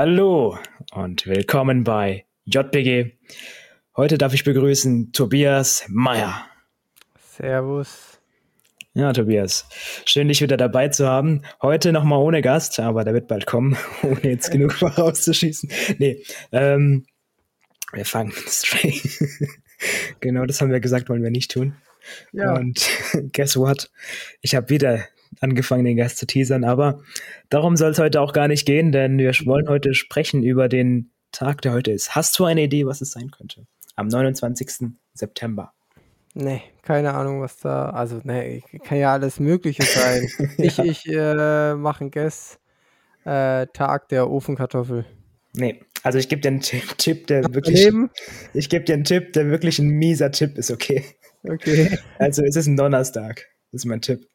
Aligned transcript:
Hallo 0.00 0.56
und 0.92 1.26
willkommen 1.26 1.82
bei 1.82 2.24
JPG. 2.44 3.18
Heute 3.96 4.16
darf 4.16 4.32
ich 4.32 4.44
begrüßen 4.44 5.10
Tobias 5.10 5.86
Meyer. 5.88 6.46
Servus. 7.36 8.20
Ja, 8.94 9.12
Tobias, 9.12 9.68
schön 10.04 10.28
dich 10.28 10.40
wieder 10.40 10.56
dabei 10.56 10.86
zu 10.86 11.08
haben. 11.08 11.42
Heute 11.62 11.90
nochmal 11.90 12.20
ohne 12.20 12.42
Gast, 12.42 12.78
aber 12.78 13.02
der 13.02 13.12
wird 13.12 13.26
bald 13.26 13.46
kommen, 13.46 13.76
ohne 14.04 14.22
jetzt 14.22 14.52
genug 14.52 14.74
vorauszuschießen. 14.74 15.68
Nee, 15.98 16.22
ähm, 16.52 17.04
wir 17.92 18.04
fangen 18.04 18.32
straight. 18.46 19.02
genau, 20.20 20.46
das 20.46 20.60
haben 20.60 20.70
wir 20.70 20.78
gesagt, 20.78 21.08
wollen 21.08 21.24
wir 21.24 21.32
nicht 21.32 21.50
tun. 21.50 21.74
Ja. 22.30 22.54
Und 22.54 22.88
guess 23.32 23.56
what? 23.56 23.90
Ich 24.42 24.54
habe 24.54 24.70
wieder 24.70 25.08
angefangen, 25.40 25.84
den 25.84 25.96
Gast 25.96 26.18
zu 26.18 26.26
teasern, 26.26 26.64
aber 26.64 27.00
darum 27.48 27.76
soll 27.76 27.90
es 27.90 27.98
heute 27.98 28.20
auch 28.20 28.32
gar 28.32 28.48
nicht 28.48 28.66
gehen, 28.66 28.92
denn 28.92 29.18
wir 29.18 29.32
wollen 29.44 29.68
heute 29.68 29.94
sprechen 29.94 30.42
über 30.42 30.68
den 30.68 31.10
Tag, 31.32 31.62
der 31.62 31.72
heute 31.72 31.92
ist. 31.92 32.14
Hast 32.14 32.38
du 32.38 32.44
eine 32.44 32.62
Idee, 32.62 32.86
was 32.86 33.00
es 33.00 33.10
sein 33.10 33.30
könnte? 33.30 33.66
Am 33.96 34.08
29. 34.08 34.90
September. 35.14 35.72
Nee, 36.34 36.62
keine 36.82 37.14
Ahnung, 37.14 37.40
was 37.40 37.56
da. 37.58 37.90
Also, 37.90 38.20
nee, 38.22 38.62
kann 38.84 38.98
ja 38.98 39.12
alles 39.12 39.40
Mögliche 39.40 39.82
sein. 39.82 40.28
ich 40.58 40.78
ich 40.78 41.06
äh, 41.06 41.74
mache 41.74 42.02
einen 42.02 42.10
Guess. 42.10 42.58
Äh, 43.24 43.66
Tag 43.74 44.08
der 44.08 44.30
Ofenkartoffel. 44.30 45.04
Nee, 45.54 45.80
also 46.02 46.18
ich 46.18 46.28
gebe 46.28 46.40
dir 46.40 46.48
einen 46.48 46.60
Tipp, 46.60 47.26
der 47.26 47.42
wirklich. 47.52 47.84
Leben? 47.84 48.10
Ich 48.54 48.68
gebe 48.68 48.84
dir 48.84 48.94
einen 48.94 49.04
Tipp, 49.04 49.32
der 49.32 49.50
wirklich 49.50 49.78
ein 49.78 49.88
mieser 49.88 50.30
Tipp 50.30 50.56
ist, 50.56 50.70
okay? 50.70 51.04
Okay. 51.42 51.98
Also 52.18 52.42
es 52.44 52.56
ist 52.56 52.66
ein 52.66 52.76
Donnerstag. 52.76 53.46
Das 53.72 53.82
ist 53.82 53.84
mein 53.84 54.00
Tipp. 54.00 54.28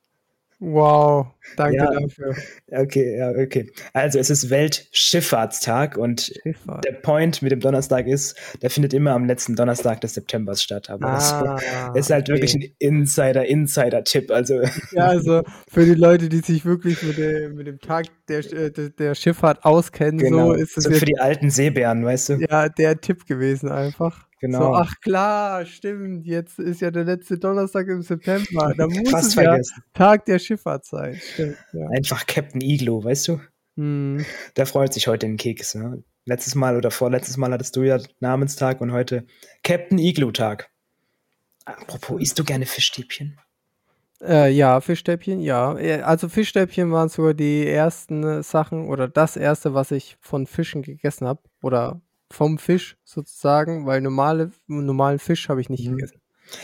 Wow, 0.59 1.27
danke 1.57 1.77
ja, 1.77 1.91
dafür. 1.91 2.35
Okay, 2.71 3.17
ja, 3.17 3.29
okay. 3.31 3.69
Also 3.91 4.19
es 4.19 4.29
ist 4.29 4.49
Weltschifffahrtstag 4.49 5.97
und 5.97 6.31
Schifffahrt. 6.41 6.85
der 6.85 6.93
Point 6.93 7.41
mit 7.41 7.51
dem 7.51 7.59
Donnerstag 7.59 8.07
ist, 8.07 8.35
der 8.61 8.69
findet 8.69 8.93
immer 8.93 9.11
am 9.11 9.25
letzten 9.25 9.55
Donnerstag 9.55 10.01
des 10.01 10.13
Septembers 10.13 10.63
statt. 10.63 10.89
Aber 10.89 11.07
ah, 11.07 11.59
das 11.93 12.05
ist 12.05 12.11
halt 12.11 12.29
okay. 12.29 12.37
wirklich 12.37 12.55
ein 12.55 12.75
Insider-Insider-Tipp. 12.79 14.31
Also. 14.31 14.61
Ja, 14.91 15.07
also 15.07 15.43
für 15.69 15.85
die 15.85 15.95
Leute, 15.95 16.29
die 16.29 16.39
sich 16.39 16.65
wirklich 16.65 17.01
mit 17.03 17.17
dem, 17.17 17.55
mit 17.55 17.67
dem 17.67 17.79
Tag 17.79 18.05
der, 18.27 18.39
äh, 18.39 18.71
der, 18.71 18.89
der 18.89 19.15
Schifffahrt 19.15 19.65
auskennen, 19.65 20.17
genau. 20.17 20.47
so 20.47 20.53
ist 20.53 20.77
es. 20.77 20.83
So 20.85 20.91
für 20.91 21.05
die 21.05 21.19
alten 21.19 21.49
Seebären, 21.49 22.05
weißt 22.05 22.29
du? 22.29 22.33
Ja, 22.35 22.69
der 22.69 23.01
Tipp 23.01 23.25
gewesen 23.25 23.69
einfach. 23.69 24.27
Genau. 24.43 24.59
So, 24.59 24.73
ach 24.75 24.99
klar, 24.99 25.65
stimmt. 25.65 26.25
Jetzt 26.25 26.59
ist 26.59 26.81
ja 26.81 26.91
der 26.91 27.05
letzte 27.05 27.39
Donnerstag 27.39 27.87
im 27.87 28.01
September. 28.01 28.73
Da 28.75 28.87
muss 28.89 29.09
Fast 29.09 29.27
es 29.29 29.33
vergessen. 29.35 29.73
ja 29.77 29.83
Tag 29.93 30.25
der 30.25 30.37
Schifffahrt 30.37 30.83
sein. 30.83 31.17
Stimmt, 31.33 31.55
ja. 31.71 31.87
Einfach 31.87 32.27
Captain 32.27 32.59
Iglo, 32.59 33.01
weißt 33.01 33.29
du? 33.29 33.39
Hm. 33.77 34.25
Der 34.57 34.65
freut 34.65 34.93
sich 34.93 35.07
heute 35.07 35.27
den 35.27 35.37
Keks. 35.37 35.75
Ne? 35.75 36.03
Letztes 36.25 36.55
Mal 36.55 36.75
oder 36.75 36.91
vorletztes 36.91 37.37
Mal 37.37 37.53
hattest 37.53 37.77
du 37.77 37.83
ja 37.83 37.99
Namenstag 38.19 38.81
und 38.81 38.91
heute 38.91 39.25
Captain 39.63 39.97
Iglo-Tag. 39.97 40.69
Apropos, 41.63 42.21
isst 42.21 42.37
du 42.37 42.43
gerne 42.43 42.65
Fischstäbchen? 42.65 43.39
Äh, 44.21 44.51
ja, 44.51 44.81
Fischstäbchen, 44.81 45.39
ja. 45.39 45.77
Äh, 45.77 46.01
also 46.01 46.27
Fischstäbchen 46.27 46.91
waren 46.91 47.07
sogar 47.07 47.33
die 47.33 47.65
ersten 47.65 48.43
Sachen 48.43 48.89
oder 48.89 49.07
das 49.07 49.37
erste, 49.37 49.73
was 49.73 49.91
ich 49.91 50.17
von 50.19 50.47
Fischen 50.47 50.81
gegessen 50.81 51.27
habe. 51.27 51.39
Oder 51.61 52.01
vom 52.33 52.57
Fisch 52.57 52.97
sozusagen, 53.03 53.85
weil 53.85 54.01
normale, 54.01 54.51
normalen 54.67 55.19
Fisch 55.19 55.49
habe 55.49 55.61
ich 55.61 55.69
nicht 55.69 55.87
mhm. 55.87 55.97
gegessen. 55.97 56.19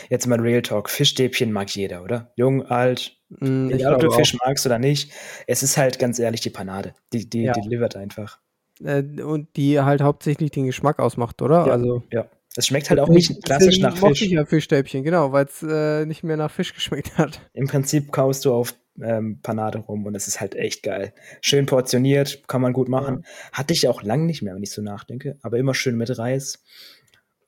Jetzt 0.08 0.26
mal 0.26 0.40
Real 0.40 0.62
Talk. 0.62 0.90
Fischstäbchen 0.90 1.52
mag 1.52 1.70
jeder, 1.70 2.02
oder? 2.02 2.32
Jung, 2.36 2.66
alt, 2.66 3.16
mm, 3.30 3.70
egal 3.70 3.94
ob 3.94 4.00
du 4.00 4.10
Fisch 4.10 4.34
auch. 4.34 4.46
magst 4.46 4.66
oder 4.66 4.78
nicht. 4.78 5.12
Es 5.46 5.62
ist 5.62 5.76
halt 5.76 5.98
ganz 5.98 6.18
ehrlich 6.18 6.40
die 6.40 6.50
Panade. 6.50 6.94
Die, 7.12 7.28
die, 7.28 7.42
ja. 7.42 7.52
die 7.52 7.68
livert 7.68 7.96
einfach. 7.96 8.38
Äh, 8.84 9.02
und 9.22 9.48
die 9.56 9.80
halt 9.80 10.02
hauptsächlich 10.02 10.50
den 10.50 10.66
Geschmack 10.66 10.98
ausmacht, 10.98 11.40
oder? 11.42 11.66
Ja, 11.66 11.72
also, 11.72 12.02
ja. 12.10 12.26
Es 12.56 12.66
schmeckt 12.66 12.90
halt 12.90 12.98
auch 12.98 13.08
nicht 13.08 13.44
klassisch 13.44 13.78
nach 13.78 13.96
Fisch. 13.96 14.22
Ich 14.22 14.32
ja 14.32 14.44
Fischstäbchen, 14.44 15.04
genau, 15.04 15.30
weil 15.30 15.46
es 15.46 15.62
äh, 15.62 16.04
nicht 16.04 16.24
mehr 16.24 16.36
nach 16.36 16.50
Fisch 16.50 16.74
geschmeckt 16.74 17.16
hat. 17.16 17.40
Im 17.52 17.68
Prinzip 17.68 18.10
kaust 18.12 18.44
du 18.44 18.52
auf 18.52 18.74
ähm, 19.02 19.40
Panade 19.42 19.78
rum 19.78 20.06
und 20.06 20.14
es 20.14 20.28
ist 20.28 20.40
halt 20.40 20.54
echt 20.54 20.82
geil. 20.82 21.12
Schön 21.40 21.66
portioniert, 21.66 22.46
kann 22.48 22.60
man 22.60 22.72
gut 22.72 22.88
machen. 22.88 23.24
Ja. 23.24 23.58
Hatte 23.58 23.72
ich 23.72 23.88
auch 23.88 24.02
lang 24.02 24.26
nicht 24.26 24.42
mehr, 24.42 24.54
wenn 24.54 24.62
ich 24.62 24.72
so 24.72 24.82
nachdenke, 24.82 25.38
aber 25.42 25.58
immer 25.58 25.74
schön 25.74 25.96
mit 25.96 26.18
Reis. 26.18 26.62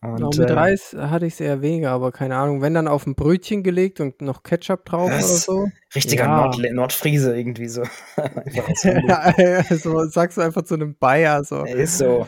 Und, 0.03 0.17
genau, 0.17 0.31
mit 0.31 0.51
äh, 0.51 0.53
Reis 0.53 0.97
hatte 0.99 1.27
ich 1.27 1.35
es 1.35 1.41
eher 1.41 1.63
weniger, 1.63 1.91
aber 1.91 2.11
keine 2.11 2.35
Ahnung. 2.35 2.61
Wenn 2.61 2.75
dann 2.75 2.89
auf 2.89 3.07
ein 3.07 3.15
Brötchen 3.15 3.63
gelegt 3.63 4.01
und 4.01 4.21
noch 4.21 4.43
Ketchup 4.43 4.85
drauf 4.85 5.09
oder 5.09 5.23
so. 5.23 5.69
Richtiger 5.95 6.25
ja. 6.25 6.45
Nord 6.45 6.59
Nordfriese 6.73 7.37
irgendwie 7.37 7.69
so. 7.69 7.85
so 9.71 10.05
sagst 10.07 10.39
du 10.39 10.41
einfach 10.41 10.63
zu 10.63 10.75
einem 10.75 10.97
Bayer 10.97 11.45
so. 11.45 11.63
Ist 11.65 11.99
so. 11.99 12.27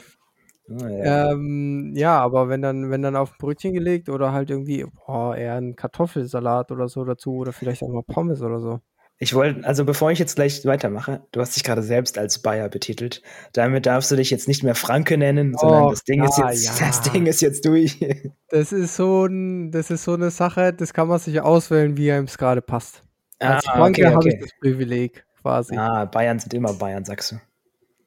Oh, 0.69 0.87
ja. 0.87 1.33
Ähm, 1.33 1.93
ja, 1.97 2.21
aber 2.21 2.49
wenn 2.49 2.63
dann, 2.63 2.91
wenn 2.91 3.03
dann 3.03 3.17
auf 3.17 3.33
ein 3.33 3.39
Brötchen 3.39 3.75
gelegt 3.75 4.09
oder 4.09 4.33
halt 4.33 4.51
irgendwie, 4.51 4.87
boah, 5.07 5.37
eher 5.37 5.57
ein 5.57 5.75
Kartoffelsalat 5.75 6.71
oder 6.71 6.89
so 6.89 7.05
dazu 7.05 7.35
oder 7.35 7.53
vielleicht 7.53 7.83
auch 7.83 7.89
mal 7.89 8.03
Pommes 8.03 8.41
oder 8.41 8.61
so. 8.61 8.81
Ich 9.19 9.33
wollte, 9.35 9.65
also 9.65 9.85
bevor 9.85 10.11
ich 10.11 10.19
jetzt 10.19 10.35
gleich 10.35 10.65
weitermache, 10.67 11.23
du 11.31 11.41
hast 11.41 11.55
dich 11.55 11.63
gerade 11.63 11.83
selbst 11.83 12.19
als 12.19 12.41
Bayer 12.41 12.69
betitelt. 12.69 13.23
Damit 13.53 13.87
darfst 13.87 14.11
du 14.11 14.17
dich 14.17 14.31
jetzt 14.31 14.49
nicht 14.49 14.65
mehr 14.65 14.75
Franke 14.75 15.17
nennen, 15.17 15.55
sondern 15.57 15.85
oh, 15.85 15.91
das 15.91 16.03
Ding 16.03 16.23
ja, 16.23 16.29
ist 16.29 16.39
jetzt, 16.39 16.81
ja. 16.81 16.87
das 16.87 17.01
Ding 17.03 17.27
ist 17.27 17.41
jetzt 17.41 17.65
durch. 17.65 17.99
Das 18.49 18.71
ist 18.71 18.95
so 18.95 19.25
ein, 19.25 19.73
das 19.73 19.91
ist 19.91 20.05
so 20.05 20.15
eine 20.15 20.31
Sache, 20.31 20.73
das 20.73 20.93
kann 20.95 21.09
man 21.09 21.19
sich 21.19 21.41
auswählen, 21.41 21.97
wie 21.97 22.13
einem 22.13 22.27
es 22.27 22.39
gerade 22.39 22.63
passt. 22.63 23.03
Als 23.41 23.67
ah, 23.67 23.73
Franke 23.73 24.03
okay, 24.03 24.07
okay. 24.07 24.15
habe 24.15 24.29
ich 24.29 24.41
das 24.41 24.51
Privileg 24.61 25.27
quasi. 25.43 25.77
Ah, 25.77 26.05
Bayern 26.05 26.39
sind 26.39 26.55
immer 26.55 26.73
Bayern, 26.73 27.05
sagst 27.05 27.33
du. 27.33 27.41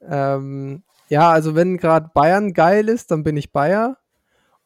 Ähm, 0.10 0.84
ja, 1.10 1.32
also 1.32 1.56
wenn 1.56 1.78
gerade 1.78 2.12
Bayern 2.14 2.54
geil 2.54 2.88
ist, 2.88 3.12
dann 3.12 3.24
bin 3.24 3.36
ich 3.36 3.52
Bayer. 3.52 3.98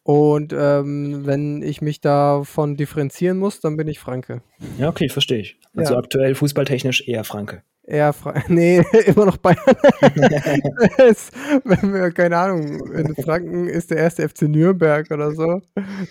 Und 0.04 0.52
ähm, 0.52 1.26
wenn 1.26 1.62
ich 1.62 1.82
mich 1.82 2.02
davon 2.02 2.76
differenzieren 2.76 3.38
muss, 3.38 3.60
dann 3.60 3.78
bin 3.78 3.88
ich 3.88 4.00
Franke. 4.00 4.42
Ja, 4.78 4.90
okay, 4.90 5.10
verstehe 5.10 5.40
ich. 5.40 5.58
Also 5.76 5.94
ja. 5.94 6.00
aktuell 6.00 6.34
fußballtechnisch 6.34 7.08
eher 7.08 7.24
Franke. 7.24 7.62
Eher 7.84 8.14
Franke. 8.14 8.42
Nee, 8.48 8.84
immer 9.06 9.26
noch 9.26 9.38
Bayern. 9.38 9.60
es, 10.98 11.30
wenn 11.64 11.94
wir, 11.94 12.12
keine 12.12 12.38
Ahnung, 12.38 12.94
in 12.94 13.16
Franken 13.16 13.68
ist 13.68 13.92
der 13.92 13.98
erste 13.98 14.28
FC 14.28 14.44
Nürnberg 14.44 15.10
oder 15.12 15.34
so. 15.34 15.62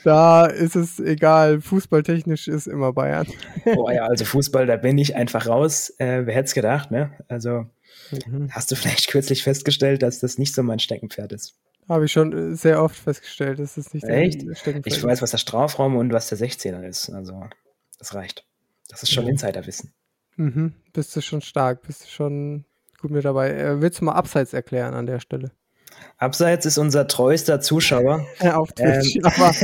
Da 0.05 0.47
ist 0.47 0.77
es 0.77 1.01
egal. 1.01 1.61
Fußballtechnisch 1.61 2.47
ist 2.47 2.69
immer 2.69 2.93
Bayern. 2.93 3.27
oh 3.77 3.91
ja, 3.91 4.05
also 4.05 4.25
Fußball, 4.25 4.67
da 4.67 4.77
bin 4.77 4.99
ich 4.99 5.17
einfach 5.17 5.49
raus. 5.49 5.93
Äh, 5.99 6.27
wer 6.27 6.35
hätte 6.35 6.47
es 6.47 6.55
gedacht, 6.55 6.93
ne? 6.93 7.11
Also 7.27 7.67
mhm. 8.27 8.51
hast 8.53 8.71
du 8.71 8.77
vielleicht 8.77 9.09
kürzlich 9.09 9.43
festgestellt, 9.43 10.03
dass 10.03 10.21
das 10.21 10.39
nicht 10.39 10.55
so 10.55 10.63
mein 10.63 10.79
Steckenpferd 10.79 11.33
ist. 11.33 11.57
Habe 11.91 12.05
ich 12.05 12.13
schon 12.13 12.53
äh, 12.53 12.55
sehr 12.55 12.81
oft 12.81 12.95
festgestellt, 12.95 13.59
dass 13.59 13.77
es 13.77 13.93
nicht 13.93 14.05
Echt? 14.05 14.45
Ich 14.85 15.03
weiß, 15.03 15.23
was 15.23 15.33
der 15.33 15.39
Strafraum 15.39 15.97
und 15.97 16.13
was 16.13 16.29
der 16.29 16.39
16er 16.39 16.85
ist. 16.85 17.11
Also, 17.11 17.43
das 17.99 18.15
reicht. 18.15 18.47
Das 18.89 19.03
ist 19.03 19.13
schon 19.13 19.25
ja. 19.25 19.31
Insiderwissen. 19.31 19.93
Mhm. 20.37 20.75
Bist 20.93 21.17
du 21.17 21.21
schon 21.21 21.41
stark, 21.41 21.83
bist 21.83 22.05
du 22.05 22.09
schon 22.09 22.65
gut 23.01 23.11
mit 23.11 23.25
dabei. 23.25 23.51
Äh, 23.51 23.81
willst 23.83 24.01
du 24.01 24.05
mal 24.05 24.13
Abseits 24.13 24.53
erklären 24.53 24.95
an 24.95 25.07
der 25.07 25.19
Stelle? 25.19 25.51
Abseits 26.17 26.65
ist 26.65 26.79
unser 26.79 27.09
treuester 27.09 27.61
Zuschauer. 27.61 28.25
auf 28.41 28.73
Twitch, 28.73 29.17
ähm. 29.17 29.25
aber 29.25 29.55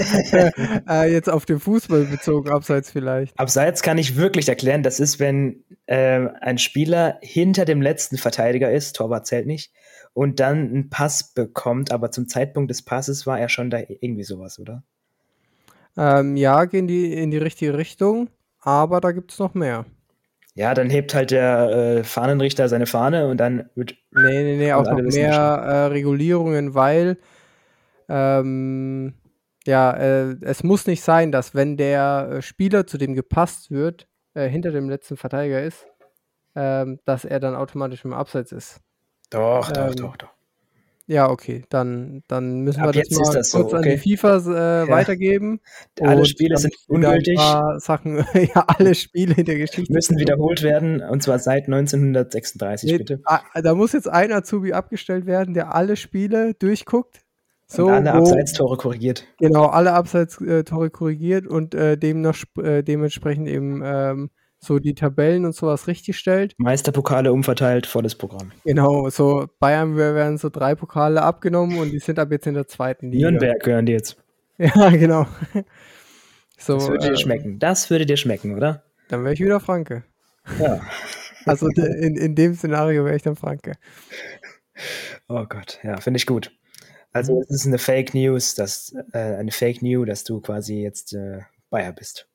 äh, 1.04 1.12
jetzt 1.12 1.30
auf 1.30 1.46
den 1.46 1.60
Fußball 1.60 2.06
bezogen, 2.06 2.50
Abseits 2.50 2.90
vielleicht. 2.90 3.38
Abseits 3.38 3.82
kann 3.82 3.98
ich 3.98 4.16
wirklich 4.16 4.48
erklären, 4.48 4.82
das 4.82 4.98
ist, 4.98 5.20
wenn 5.20 5.64
äh, 5.86 6.26
ein 6.40 6.58
Spieler 6.58 7.18
hinter 7.22 7.64
dem 7.64 7.80
letzten 7.80 8.18
Verteidiger 8.18 8.72
ist, 8.72 8.96
Torwart 8.96 9.28
zählt 9.28 9.46
nicht, 9.46 9.72
und 10.16 10.40
dann 10.40 10.70
einen 10.70 10.88
Pass 10.88 11.34
bekommt, 11.34 11.92
aber 11.92 12.10
zum 12.10 12.26
Zeitpunkt 12.26 12.70
des 12.70 12.80
Passes 12.80 13.26
war 13.26 13.38
er 13.38 13.50
schon 13.50 13.68
da 13.68 13.80
irgendwie 13.86 14.24
sowas, 14.24 14.58
oder? 14.58 14.82
Ähm, 15.94 16.38
ja, 16.38 16.64
gehen 16.64 16.86
die 16.86 17.12
in 17.12 17.30
die 17.30 17.36
richtige 17.36 17.76
Richtung, 17.76 18.30
aber 18.60 19.02
da 19.02 19.12
gibt 19.12 19.32
es 19.32 19.38
noch 19.38 19.52
mehr. 19.52 19.84
Ja, 20.54 20.72
dann 20.72 20.88
hebt 20.88 21.14
halt 21.14 21.32
der 21.32 21.98
äh, 21.98 22.02
Fahnenrichter 22.02 22.70
seine 22.70 22.86
Fahne 22.86 23.28
und 23.28 23.36
dann 23.36 23.68
wird. 23.74 23.94
Nee, 24.10 24.42
nee, 24.42 24.56
nee, 24.56 24.72
auch 24.72 24.90
noch 24.90 25.02
mehr 25.02 25.34
äh, 25.34 25.86
Regulierungen, 25.88 26.74
weil 26.74 27.18
ähm, 28.08 29.12
ja, 29.66 29.92
äh, 29.92 30.36
es 30.40 30.64
muss 30.64 30.86
nicht 30.86 31.02
sein, 31.02 31.30
dass 31.30 31.54
wenn 31.54 31.76
der 31.76 32.36
äh, 32.36 32.42
Spieler, 32.42 32.86
zu 32.86 32.96
dem 32.96 33.12
gepasst 33.12 33.70
wird, 33.70 34.08
äh, 34.32 34.48
hinter 34.48 34.70
dem 34.70 34.88
letzten 34.88 35.18
Verteidiger 35.18 35.62
ist, 35.62 35.86
ähm, 36.54 37.00
dass 37.04 37.26
er 37.26 37.38
dann 37.38 37.54
automatisch 37.54 38.02
im 38.06 38.14
Abseits 38.14 38.52
ist. 38.52 38.80
Doch, 39.30 39.72
doch, 39.72 39.88
ähm, 39.88 39.96
doch, 39.96 40.16
doch. 40.16 40.36
Ja, 41.08 41.30
okay, 41.30 41.62
dann, 41.68 42.24
dann 42.26 42.62
müssen 42.62 42.80
Ab 42.80 42.94
wir 42.94 43.02
das 43.02 43.10
mal 43.12 43.32
das 43.32 43.52
kurz 43.52 43.70
so, 43.70 43.76
okay. 43.76 43.76
an 43.76 43.82
die 43.82 44.16
FIFA 44.16 44.36
äh, 44.38 44.40
ja. 44.86 44.88
weitergeben. 44.88 45.60
Alle 46.00 46.24
Spiele 46.24 46.56
sind 46.56 46.74
ungültig. 46.88 47.38
Sachen, 47.78 48.16
ja, 48.34 48.64
alle 48.66 48.94
Spiele 48.96 49.34
in 49.34 49.44
der 49.44 49.56
Geschichte 49.56 49.92
müssen 49.92 50.18
wiederholt 50.18 50.62
werden 50.62 51.00
und 51.02 51.22
zwar 51.22 51.38
seit 51.38 51.66
1936, 51.66 52.90
nee, 52.90 52.98
bitte. 52.98 53.20
Da 53.54 53.74
muss 53.74 53.92
jetzt 53.92 54.08
ein 54.08 54.32
Azubi 54.32 54.72
abgestellt 54.72 55.26
werden, 55.26 55.54
der 55.54 55.74
alle 55.74 55.96
Spiele 55.96 56.54
durchguckt. 56.54 57.20
So, 57.68 57.86
und 57.86 57.92
alle 57.92 58.12
Abseitstore 58.12 58.76
korrigiert. 58.76 59.26
Genau, 59.38 59.66
alle 59.66 59.92
Abseitstore 59.92 60.90
korrigiert 60.90 61.46
und 61.46 61.74
äh, 61.74 61.96
dem 61.96 62.20
noch, 62.20 62.36
äh, 62.62 62.82
dementsprechend 62.82 63.48
eben 63.48 63.82
ähm, 63.84 64.30
so 64.66 64.78
die 64.78 64.94
Tabellen 64.94 65.44
und 65.44 65.54
sowas 65.54 65.86
richtig 65.86 66.18
stellt. 66.18 66.54
Meisterpokale 66.58 67.32
umverteilt, 67.32 67.86
volles 67.86 68.14
Programm. 68.14 68.52
Genau, 68.64 69.08
so 69.08 69.46
Bayern 69.58 69.96
werden 69.96 70.38
so 70.38 70.48
drei 70.50 70.74
Pokale 70.74 71.22
abgenommen 71.22 71.78
und 71.78 71.90
die 71.90 71.98
sind 71.98 72.18
ab 72.18 72.30
jetzt 72.30 72.46
in 72.46 72.54
der 72.54 72.66
zweiten 72.66 73.10
Liga. 73.10 73.30
Nürnberg 73.30 73.62
gehören 73.62 73.86
die 73.86 73.92
jetzt. 73.92 74.16
Ja, 74.58 74.88
genau. 74.88 75.26
So, 76.56 76.76
das 76.76 76.88
würde 76.88 77.08
dir 77.08 77.12
äh, 77.12 77.16
schmecken. 77.18 77.58
Das 77.58 77.90
würde 77.90 78.06
dir 78.06 78.16
schmecken, 78.16 78.54
oder? 78.54 78.84
Dann 79.08 79.22
wäre 79.22 79.34
ich 79.34 79.40
wieder 79.40 79.60
Franke. 79.60 80.04
Ja. 80.58 80.80
Also 81.44 81.68
in, 81.68 82.16
in 82.16 82.34
dem 82.34 82.54
Szenario 82.54 83.04
wäre 83.04 83.14
ich 83.14 83.22
dann 83.22 83.36
Franke. 83.36 83.74
Oh 85.28 85.44
Gott, 85.48 85.78
ja, 85.84 86.00
finde 86.00 86.18
ich 86.18 86.26
gut. 86.26 86.50
Also 87.12 87.36
mhm. 87.36 87.42
es 87.42 87.50
ist 87.50 87.66
eine 87.66 87.78
Fake 87.78 88.14
News, 88.14 88.56
dass 88.56 88.92
äh, 89.12 89.18
eine 89.18 89.52
Fake 89.52 89.80
News, 89.80 90.08
dass 90.08 90.24
du 90.24 90.40
quasi 90.40 90.82
jetzt 90.82 91.14
äh, 91.14 91.42
Bayer 91.70 91.92
bist. 91.92 92.28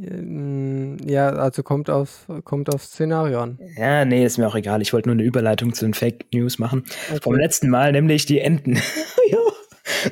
Ähm, 0.00 0.96
ja, 1.06 1.30
also 1.30 1.62
kommt 1.62 1.90
auf, 1.90 2.26
kommt 2.44 2.72
aufs 2.72 2.86
Szenario 2.86 3.40
an. 3.40 3.58
Ja, 3.76 4.04
nee, 4.04 4.24
ist 4.24 4.38
mir 4.38 4.46
auch 4.46 4.54
egal. 4.54 4.80
Ich 4.82 4.92
wollte 4.92 5.08
nur 5.08 5.14
eine 5.14 5.24
Überleitung 5.24 5.74
zu 5.74 5.84
den 5.84 5.94
Fake 5.94 6.26
News 6.32 6.58
machen. 6.58 6.84
Okay. 7.10 7.20
Vom 7.22 7.34
letzten 7.34 7.68
Mal, 7.68 7.92
nämlich 7.92 8.26
die 8.26 8.40
Enten. 8.40 8.74
ja. 9.28 9.38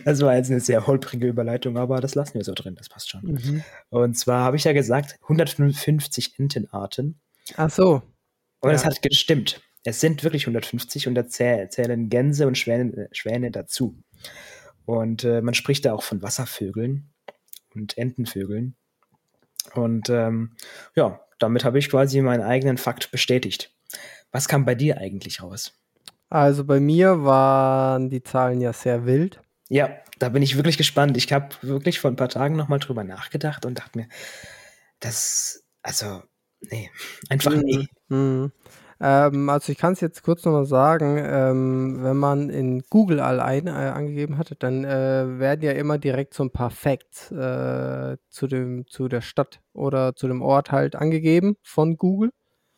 Das 0.04 0.20
war 0.20 0.36
jetzt 0.36 0.50
eine 0.50 0.60
sehr 0.60 0.86
holprige 0.86 1.26
Überleitung, 1.26 1.76
aber 1.78 2.00
das 2.00 2.14
lassen 2.14 2.34
wir 2.34 2.44
so 2.44 2.52
drin, 2.54 2.74
das 2.76 2.88
passt 2.88 3.10
schon. 3.10 3.22
Mhm. 3.22 3.64
Und 3.88 4.18
zwar 4.18 4.44
habe 4.44 4.56
ich 4.56 4.64
ja 4.64 4.72
gesagt, 4.72 5.16
155 5.22 6.38
Entenarten. 6.38 7.20
Ach 7.56 7.70
so. 7.70 8.02
Und 8.60 8.70
es 8.70 8.84
hat 8.84 9.00
gestimmt. 9.02 9.60
Es 9.84 10.00
sind 10.00 10.22
wirklich 10.22 10.42
150 10.42 11.08
und 11.08 11.14
da 11.14 11.26
zählen 11.26 12.10
Gänse 12.10 12.46
und 12.46 12.58
Schwäne, 12.58 13.08
Schwäne 13.12 13.50
dazu. 13.50 13.96
Und 14.84 15.24
äh, 15.24 15.40
man 15.40 15.54
spricht 15.54 15.86
da 15.86 15.94
auch 15.94 16.02
von 16.02 16.20
Wasservögeln 16.22 17.10
und 17.74 17.96
Entenvögeln. 17.96 18.76
Und 19.74 20.08
ähm, 20.10 20.56
ja, 20.94 21.20
damit 21.38 21.64
habe 21.64 21.78
ich 21.78 21.90
quasi 21.90 22.20
meinen 22.20 22.42
eigenen 22.42 22.78
Fakt 22.78 23.10
bestätigt. 23.10 23.74
Was 24.32 24.48
kam 24.48 24.64
bei 24.64 24.74
dir 24.74 24.98
eigentlich 24.98 25.42
raus? 25.42 25.72
Also 26.28 26.64
bei 26.64 26.78
mir 26.78 27.24
waren 27.24 28.08
die 28.08 28.22
Zahlen 28.22 28.60
ja 28.60 28.72
sehr 28.72 29.04
wild. 29.04 29.40
Ja, 29.68 29.90
da 30.18 30.28
bin 30.28 30.42
ich 30.42 30.56
wirklich 30.56 30.76
gespannt. 30.78 31.16
Ich 31.16 31.32
habe 31.32 31.48
wirklich 31.62 31.98
vor 31.98 32.10
ein 32.10 32.16
paar 32.16 32.28
Tagen 32.28 32.56
nochmal 32.56 32.78
drüber 32.78 33.04
nachgedacht 33.04 33.66
und 33.66 33.78
dachte 33.78 33.98
mir, 33.98 34.08
das, 35.00 35.64
also, 35.82 36.22
nee, 36.60 36.90
einfach 37.28 37.52
mhm. 37.52 37.62
nee. 37.64 37.88
Mhm. 38.08 38.52
Ähm, 39.00 39.48
also 39.48 39.72
ich 39.72 39.78
kann 39.78 39.94
es 39.94 40.00
jetzt 40.00 40.22
kurz 40.22 40.44
nochmal 40.44 40.66
sagen, 40.66 41.18
ähm, 41.18 42.02
wenn 42.02 42.18
man 42.18 42.50
in 42.50 42.82
Google 42.90 43.20
allein 43.20 43.66
äh, 43.66 43.70
angegeben 43.70 44.36
hat, 44.36 44.54
dann 44.58 44.84
äh, 44.84 45.38
werden 45.38 45.62
ja 45.62 45.72
immer 45.72 45.96
direkt 45.98 46.34
so 46.34 46.44
ein 46.44 46.50
paar 46.50 46.70
Facts 46.70 47.30
äh, 47.32 48.18
zu, 48.28 48.46
dem, 48.46 48.86
zu 48.86 49.08
der 49.08 49.22
Stadt 49.22 49.60
oder 49.72 50.14
zu 50.14 50.28
dem 50.28 50.42
Ort 50.42 50.70
halt 50.70 50.96
angegeben 50.96 51.56
von 51.62 51.96
Google. 51.96 52.30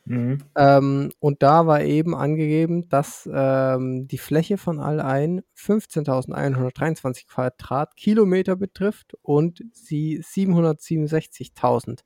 Mhm. 0.04 0.38
Ähm, 0.56 1.10
und 1.18 1.42
da 1.42 1.66
war 1.66 1.82
eben 1.82 2.14
angegeben, 2.14 2.88
dass 2.88 3.28
ähm, 3.32 4.06
die 4.06 4.18
Fläche 4.18 4.58
von 4.58 4.80
Allein 4.80 5.42
15.123 5.56 7.26
Quadratkilometer 7.28 8.56
betrifft 8.56 9.14
und 9.22 9.62
sie 9.72 10.20
767.000 10.20 12.00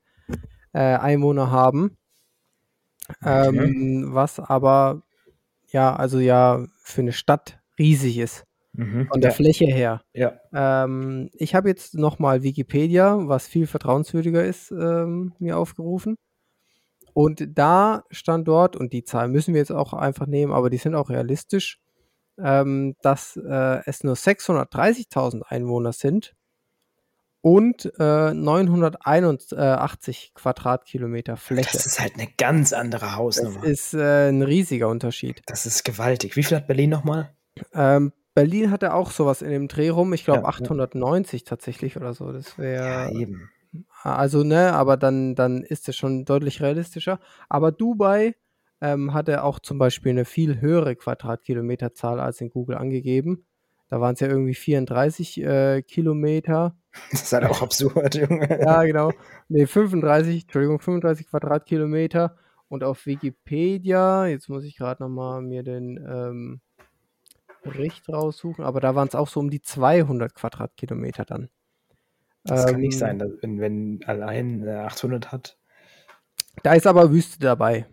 äh, 0.73 0.79
Einwohner 0.79 1.51
haben. 1.51 1.97
Okay. 3.09 3.47
Ähm, 3.47 4.09
was 4.13 4.39
aber 4.39 5.03
ja, 5.69 5.95
also 5.95 6.19
ja 6.19 6.65
für 6.77 7.01
eine 7.01 7.13
Stadt 7.13 7.59
riesig 7.77 8.17
ist. 8.17 8.43
Mhm, 8.73 9.07
von 9.07 9.21
der 9.21 9.31
ja. 9.31 9.35
Fläche 9.35 9.65
her. 9.65 10.01
Ja. 10.13 10.39
Ähm, 10.53 11.29
ich 11.33 11.55
habe 11.55 11.67
jetzt 11.67 11.95
nochmal 11.95 12.43
Wikipedia, 12.43 13.17
was 13.27 13.47
viel 13.47 13.65
vertrauenswürdiger 13.65 14.45
ist, 14.45 14.71
ähm, 14.71 15.33
mir 15.39 15.57
aufgerufen. 15.57 16.15
Und 17.13 17.57
da 17.57 18.03
stand 18.11 18.47
dort, 18.47 18.75
und 18.75 18.93
die 18.93 19.03
Zahl 19.03 19.29
müssen 19.29 19.55
wir 19.55 19.61
jetzt 19.61 19.71
auch 19.71 19.93
einfach 19.93 20.27
nehmen, 20.27 20.53
aber 20.53 20.69
die 20.69 20.77
sind 20.77 20.93
auch 20.93 21.09
realistisch, 21.09 21.79
ähm, 22.37 22.95
dass 23.01 23.35
äh, 23.35 23.81
es 23.87 24.03
nur 24.03 24.15
630.000 24.15 25.41
Einwohner 25.41 25.93
sind 25.93 26.35
und 27.47 27.93
äh, 27.97 28.33
981 28.33 30.33
Quadratkilometer 30.35 31.37
Fläche. 31.37 31.69
Das 31.71 31.85
ist 31.85 32.01
halt 32.01 32.15
eine 32.15 32.27
ganz 32.37 32.73
andere 32.73 33.15
Hausnummer. 33.15 33.61
Das 33.61 33.69
ist 33.69 33.93
äh, 33.93 34.27
ein 34.27 34.41
riesiger 34.41 34.89
Unterschied. 34.89 35.43
Das 35.45 35.65
ist 35.65 35.85
gewaltig. 35.85 36.35
Wie 36.35 36.43
viel 36.43 36.57
hat 36.57 36.67
Berlin 36.67 36.89
nochmal? 36.89 37.33
Ähm, 37.73 38.11
Berlin 38.33 38.69
hatte 38.69 38.93
auch 38.93 39.11
sowas 39.11 39.41
in 39.41 39.49
dem 39.49 39.69
Dreh 39.69 39.87
rum. 39.87 40.11
Ich 40.11 40.25
glaube 40.25 40.41
ja, 40.41 40.47
890 40.49 41.39
ja. 41.39 41.45
tatsächlich 41.47 41.95
oder 41.95 42.13
so. 42.13 42.33
Das 42.33 42.57
wäre. 42.57 42.85
Ja, 42.85 43.09
eben. 43.17 43.49
Also, 44.03 44.43
ne, 44.43 44.73
aber 44.73 44.97
dann, 44.97 45.33
dann 45.33 45.63
ist 45.63 45.87
es 45.87 45.95
schon 45.95 46.25
deutlich 46.25 46.61
realistischer. 46.61 47.17
Aber 47.47 47.71
Dubai 47.71 48.35
ähm, 48.81 49.13
hatte 49.13 49.45
auch 49.45 49.59
zum 49.59 49.77
Beispiel 49.77 50.11
eine 50.11 50.25
viel 50.25 50.59
höhere 50.59 50.97
Quadratkilometerzahl 50.97 52.19
als 52.19 52.41
in 52.41 52.49
Google 52.49 52.75
angegeben. 52.75 53.45
Da 53.89 54.01
waren 54.01 54.13
es 54.13 54.19
ja 54.19 54.27
irgendwie 54.27 54.53
34 54.53 55.41
äh, 55.41 55.81
Kilometer. 55.81 56.75
Das 57.11 57.21
ist 57.21 57.33
halt 57.33 57.45
auch 57.45 57.61
absurd, 57.61 58.15
Junge. 58.15 58.59
ja, 58.59 58.83
genau. 58.83 59.11
Ne, 59.49 59.67
35, 59.67 60.43
Entschuldigung, 60.43 60.79
35 60.79 61.27
Quadratkilometer. 61.27 62.35
Und 62.69 62.83
auf 62.83 63.05
Wikipedia, 63.05 64.25
jetzt 64.25 64.49
muss 64.49 64.63
ich 64.63 64.75
gerade 64.77 65.03
nochmal 65.03 65.43
mir 65.43 65.61
den 65.61 65.97
ähm, 65.97 66.61
Bericht 67.63 68.09
raussuchen, 68.09 68.65
aber 68.65 68.79
da 68.79 68.95
waren 68.95 69.07
es 69.07 69.15
auch 69.15 69.27
so 69.27 69.39
um 69.39 69.49
die 69.49 69.61
200 69.61 70.33
Quadratkilometer 70.33 71.23
dann. 71.23 71.49
Das 72.43 72.65
ähm, 72.65 72.71
kann 72.71 72.81
nicht 72.81 72.93
ähm, 72.93 72.99
sein, 72.99 73.37
wenn, 73.41 73.59
wenn 73.59 73.99
allein 74.05 74.67
äh, 74.67 74.71
800 74.71 75.31
hat. 75.31 75.57
Da 76.63 76.73
ist 76.73 76.87
aber 76.87 77.11
Wüste 77.11 77.39
dabei. 77.39 77.85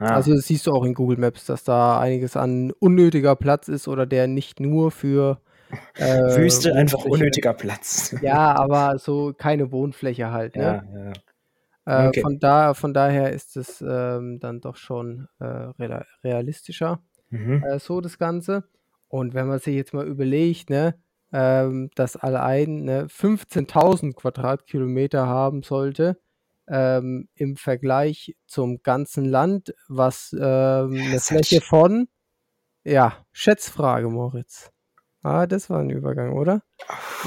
Ah. 0.00 0.14
Also 0.14 0.34
das 0.34 0.46
siehst 0.46 0.66
du 0.66 0.72
auch 0.72 0.84
in 0.84 0.94
Google 0.94 1.18
Maps, 1.18 1.44
dass 1.44 1.62
da 1.62 2.00
einiges 2.00 2.36
an 2.36 2.72
unnötiger 2.72 3.36
Platz 3.36 3.68
ist 3.68 3.86
oder 3.86 4.06
der 4.06 4.26
nicht 4.26 4.58
nur 4.58 4.90
für 4.90 5.40
äh, 5.94 6.36
Wüste 6.36 6.74
einfach 6.74 7.04
unnötiger 7.04 7.52
Platz. 7.52 8.16
Ja, 8.22 8.56
aber 8.56 8.98
so 8.98 9.32
keine 9.36 9.70
Wohnfläche 9.70 10.32
halt. 10.32 10.56
Ne? 10.56 10.82
Ja, 10.92 11.00
ja. 11.04 11.12
Äh, 12.04 12.08
okay. 12.08 12.20
von, 12.22 12.38
da, 12.38 12.74
von 12.74 12.94
daher 12.94 13.32
ist 13.32 13.56
es 13.56 13.84
ähm, 13.86 14.40
dann 14.40 14.60
doch 14.60 14.76
schon 14.76 15.28
äh, 15.38 15.68
realistischer, 16.24 17.00
mhm. 17.30 17.62
Äh, 17.62 17.78
so 17.78 18.00
das 18.00 18.18
Ganze. 18.18 18.64
Und 19.08 19.34
wenn 19.34 19.48
man 19.48 19.58
sich 19.58 19.74
jetzt 19.74 19.92
mal 19.92 20.06
überlegt, 20.06 20.70
ne, 20.70 20.94
ähm, 21.32 21.90
dass 21.94 22.16
allein 22.16 22.84
ne, 22.84 23.06
15.000 23.06 24.14
Quadratkilometer 24.14 25.26
haben 25.26 25.62
sollte, 25.62 26.18
ähm, 26.70 27.28
im 27.34 27.56
Vergleich 27.56 28.36
zum 28.46 28.82
ganzen 28.82 29.24
Land, 29.24 29.74
was 29.88 30.32
ähm, 30.32 30.94
eine 30.94 31.20
Fläche 31.20 31.60
von, 31.60 32.08
ja, 32.84 33.24
Schätzfrage, 33.32 34.08
Moritz. 34.08 34.70
Ah, 35.22 35.46
das 35.46 35.68
war 35.68 35.80
ein 35.80 35.90
Übergang, 35.90 36.32
oder? 36.32 36.62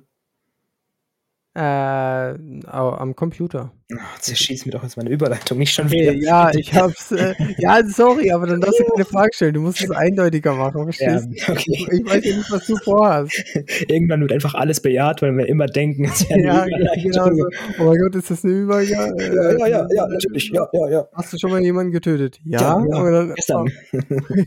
Äh, 1.57 2.33
am 2.67 3.15
Computer. 3.15 3.71
Oh, 3.93 3.97
zerschieß 4.19 4.65
mir 4.65 4.74
doch 4.74 4.83
jetzt 4.83 4.97
meine 4.97 5.09
Überleitung 5.09 5.57
nicht 5.57 5.74
schon 5.74 5.89
wieder. 5.89 6.12
ja, 6.12 6.51
ich 6.53 6.74
hab's. 6.74 7.13
Äh, 7.13 7.33
ja, 7.57 7.81
sorry, 7.88 8.29
aber 8.29 8.45
dann 8.47 8.59
darfst 8.59 8.81
du 8.81 8.83
keine 8.83 9.05
Frage 9.05 9.29
stellen. 9.33 9.53
Du 9.53 9.62
musst 9.62 9.81
es 9.81 9.89
eindeutiger 9.89 10.53
machen, 10.53 10.83
verstehst 10.83 11.29
ja, 11.31 11.53
okay. 11.53 11.88
Ich 11.93 12.05
weiß 12.05 12.25
ja 12.25 12.35
nicht, 12.35 12.51
was 12.51 12.65
du 12.67 12.75
vorhast. 12.75 13.41
Irgendwann 13.88 14.19
wird 14.19 14.33
einfach 14.33 14.53
alles 14.55 14.81
bejaht, 14.81 15.21
weil 15.21 15.31
wir 15.38 15.47
immer 15.47 15.67
denken, 15.67 16.03
es 16.03 16.29
wäre 16.29 16.41
ja, 16.41 16.65
genau 17.01 17.33
so. 17.33 17.47
Oh 17.79 17.83
mein 17.85 18.00
Gott, 18.00 18.15
ist 18.15 18.31
das 18.31 18.43
eine 18.43 18.53
Übergabe? 18.53 19.24
Ja, 19.24 19.51
ja, 19.51 19.67
ja, 19.67 19.88
ja, 19.95 20.07
natürlich. 20.07 20.51
Ja, 20.53 20.67
ja, 20.74 20.89
ja. 20.89 21.07
Hast 21.13 21.31
du 21.31 21.38
schon 21.38 21.51
mal 21.51 21.62
jemanden 21.62 21.93
getötet? 21.93 22.38
Ja, 22.43 22.83
ja, 22.85 23.12
dann, 23.12 23.33
gestern. 23.33 23.69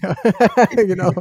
ja, 0.02 0.14
genau. 0.84 1.14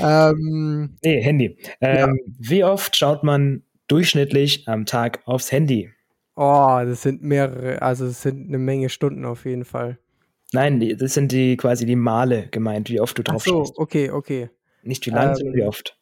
ähm, 0.00 0.98
nee, 1.02 1.22
Handy. 1.22 1.56
Ähm, 1.80 2.18
wie 2.38 2.62
oft 2.62 2.94
schaut 2.94 3.24
man 3.24 3.62
durchschnittlich 3.90 4.68
am 4.68 4.86
Tag 4.86 5.20
aufs 5.24 5.50
Handy? 5.52 5.90
Oh, 6.36 6.80
das 6.84 7.02
sind 7.02 7.22
mehrere, 7.22 7.82
also 7.82 8.06
es 8.06 8.22
sind 8.22 8.48
eine 8.48 8.58
Menge 8.58 8.88
Stunden 8.88 9.24
auf 9.24 9.44
jeden 9.44 9.64
Fall. 9.64 9.98
Nein, 10.52 10.96
das 10.98 11.14
sind 11.14 11.32
die 11.32 11.56
quasi 11.56 11.86
die 11.86 11.96
Male 11.96 12.48
gemeint, 12.48 12.88
wie 12.88 13.00
oft 13.00 13.16
du 13.18 13.22
drauf 13.22 13.42
Ach 13.42 13.46
so, 13.46 13.64
schaust. 13.64 13.78
okay, 13.78 14.10
okay. 14.10 14.50
Nicht 14.82 15.06
wie 15.06 15.10
lange, 15.10 15.30
ähm, 15.30 15.36
sondern 15.36 15.54
wie 15.54 15.64
oft. 15.64 15.96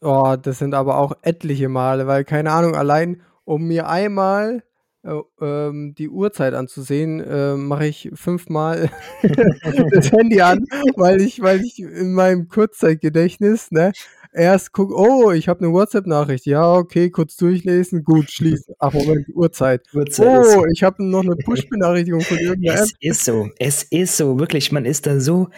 Oh, 0.00 0.36
das 0.40 0.58
sind 0.58 0.74
aber 0.74 0.98
auch 0.98 1.12
etliche 1.22 1.68
Male, 1.68 2.06
weil 2.06 2.24
keine 2.24 2.52
Ahnung, 2.52 2.74
allein 2.74 3.22
um 3.44 3.66
mir 3.66 3.88
einmal 3.88 4.62
äh, 5.04 5.20
ähm, 5.40 5.94
die 5.96 6.08
Uhrzeit 6.08 6.54
anzusehen, 6.54 7.20
äh, 7.20 7.54
mache 7.54 7.86
ich 7.86 8.10
fünfmal 8.14 8.90
das 9.92 10.12
Handy 10.12 10.40
an, 10.40 10.64
weil 10.96 11.20
ich, 11.20 11.40
weil 11.40 11.60
ich 11.60 11.78
in 11.78 12.12
meinem 12.12 12.48
Kurzzeitgedächtnis, 12.48 13.70
ne, 13.70 13.92
erst 14.38 14.72
guck, 14.72 14.90
oh, 14.92 15.32
ich 15.32 15.48
habe 15.48 15.60
eine 15.60 15.72
WhatsApp-Nachricht. 15.72 16.46
Ja, 16.46 16.74
okay, 16.74 17.10
kurz 17.10 17.36
durchlesen, 17.36 18.04
gut, 18.04 18.30
schließen. 18.30 18.74
Ach, 18.78 18.92
Moment, 18.92 19.26
Uhrzeit. 19.34 19.82
Uhrzeit 19.92 20.46
oh, 20.56 20.64
ich 20.72 20.82
habe 20.82 21.04
noch 21.04 21.22
eine 21.22 21.36
Push-Benachrichtigung 21.36 22.20
von 22.20 22.38
irgendeiner 22.38 22.80
App. 22.80 22.88
Es 23.00 23.18
ist 23.18 23.24
so, 23.24 23.48
es 23.58 23.82
ist 23.82 24.16
so, 24.16 24.38
wirklich, 24.38 24.72
man 24.72 24.84
ist 24.84 25.06
da 25.06 25.20
so 25.20 25.48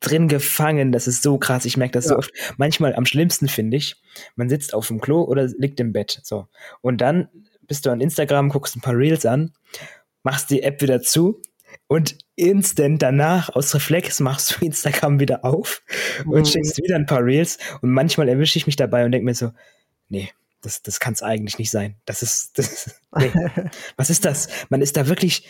drin 0.00 0.28
gefangen, 0.28 0.92
das 0.92 1.06
ist 1.06 1.22
so 1.22 1.38
krass, 1.38 1.64
ich 1.64 1.76
merke 1.76 1.92
das 1.92 2.06
ja. 2.06 2.10
so 2.10 2.16
oft. 2.18 2.32
Manchmal 2.56 2.94
am 2.94 3.06
schlimmsten 3.06 3.48
finde 3.48 3.78
ich, 3.78 3.96
man 4.36 4.48
sitzt 4.48 4.74
auf 4.74 4.88
dem 4.88 5.00
Klo 5.00 5.22
oder 5.22 5.46
liegt 5.58 5.80
im 5.80 5.92
Bett, 5.92 6.20
so. 6.22 6.46
Und 6.82 7.00
dann 7.00 7.28
bist 7.66 7.86
du 7.86 7.90
an 7.90 8.00
Instagram, 8.00 8.48
guckst 8.50 8.76
ein 8.76 8.80
paar 8.80 8.96
Reels 8.96 9.24
an, 9.24 9.52
machst 10.22 10.50
die 10.50 10.62
App 10.62 10.82
wieder 10.82 11.00
zu 11.00 11.40
und 11.86 12.18
instant 12.36 13.02
danach 13.02 13.54
aus 13.54 13.74
Reflex 13.74 14.20
machst 14.20 14.56
du 14.56 14.64
Instagram 14.64 15.20
wieder 15.20 15.44
auf 15.44 15.82
und 16.24 16.40
mhm. 16.40 16.44
schickst 16.44 16.78
wieder 16.78 16.96
ein 16.96 17.06
paar 17.06 17.24
Reels 17.24 17.58
und 17.80 17.90
manchmal 17.90 18.28
erwische 18.28 18.58
ich 18.58 18.66
mich 18.66 18.76
dabei 18.76 19.04
und 19.04 19.12
denke 19.12 19.24
mir 19.24 19.34
so, 19.34 19.52
nee, 20.08 20.30
das, 20.60 20.82
das 20.82 21.00
kann 21.00 21.14
es 21.14 21.22
eigentlich 21.22 21.58
nicht 21.58 21.70
sein. 21.70 21.96
Das 22.04 22.22
ist, 22.22 22.52
das, 22.58 23.00
nee. 23.16 23.30
was 23.96 24.10
ist 24.10 24.24
das? 24.24 24.48
Man 24.68 24.82
ist 24.82 24.96
da 24.96 25.08
wirklich 25.08 25.48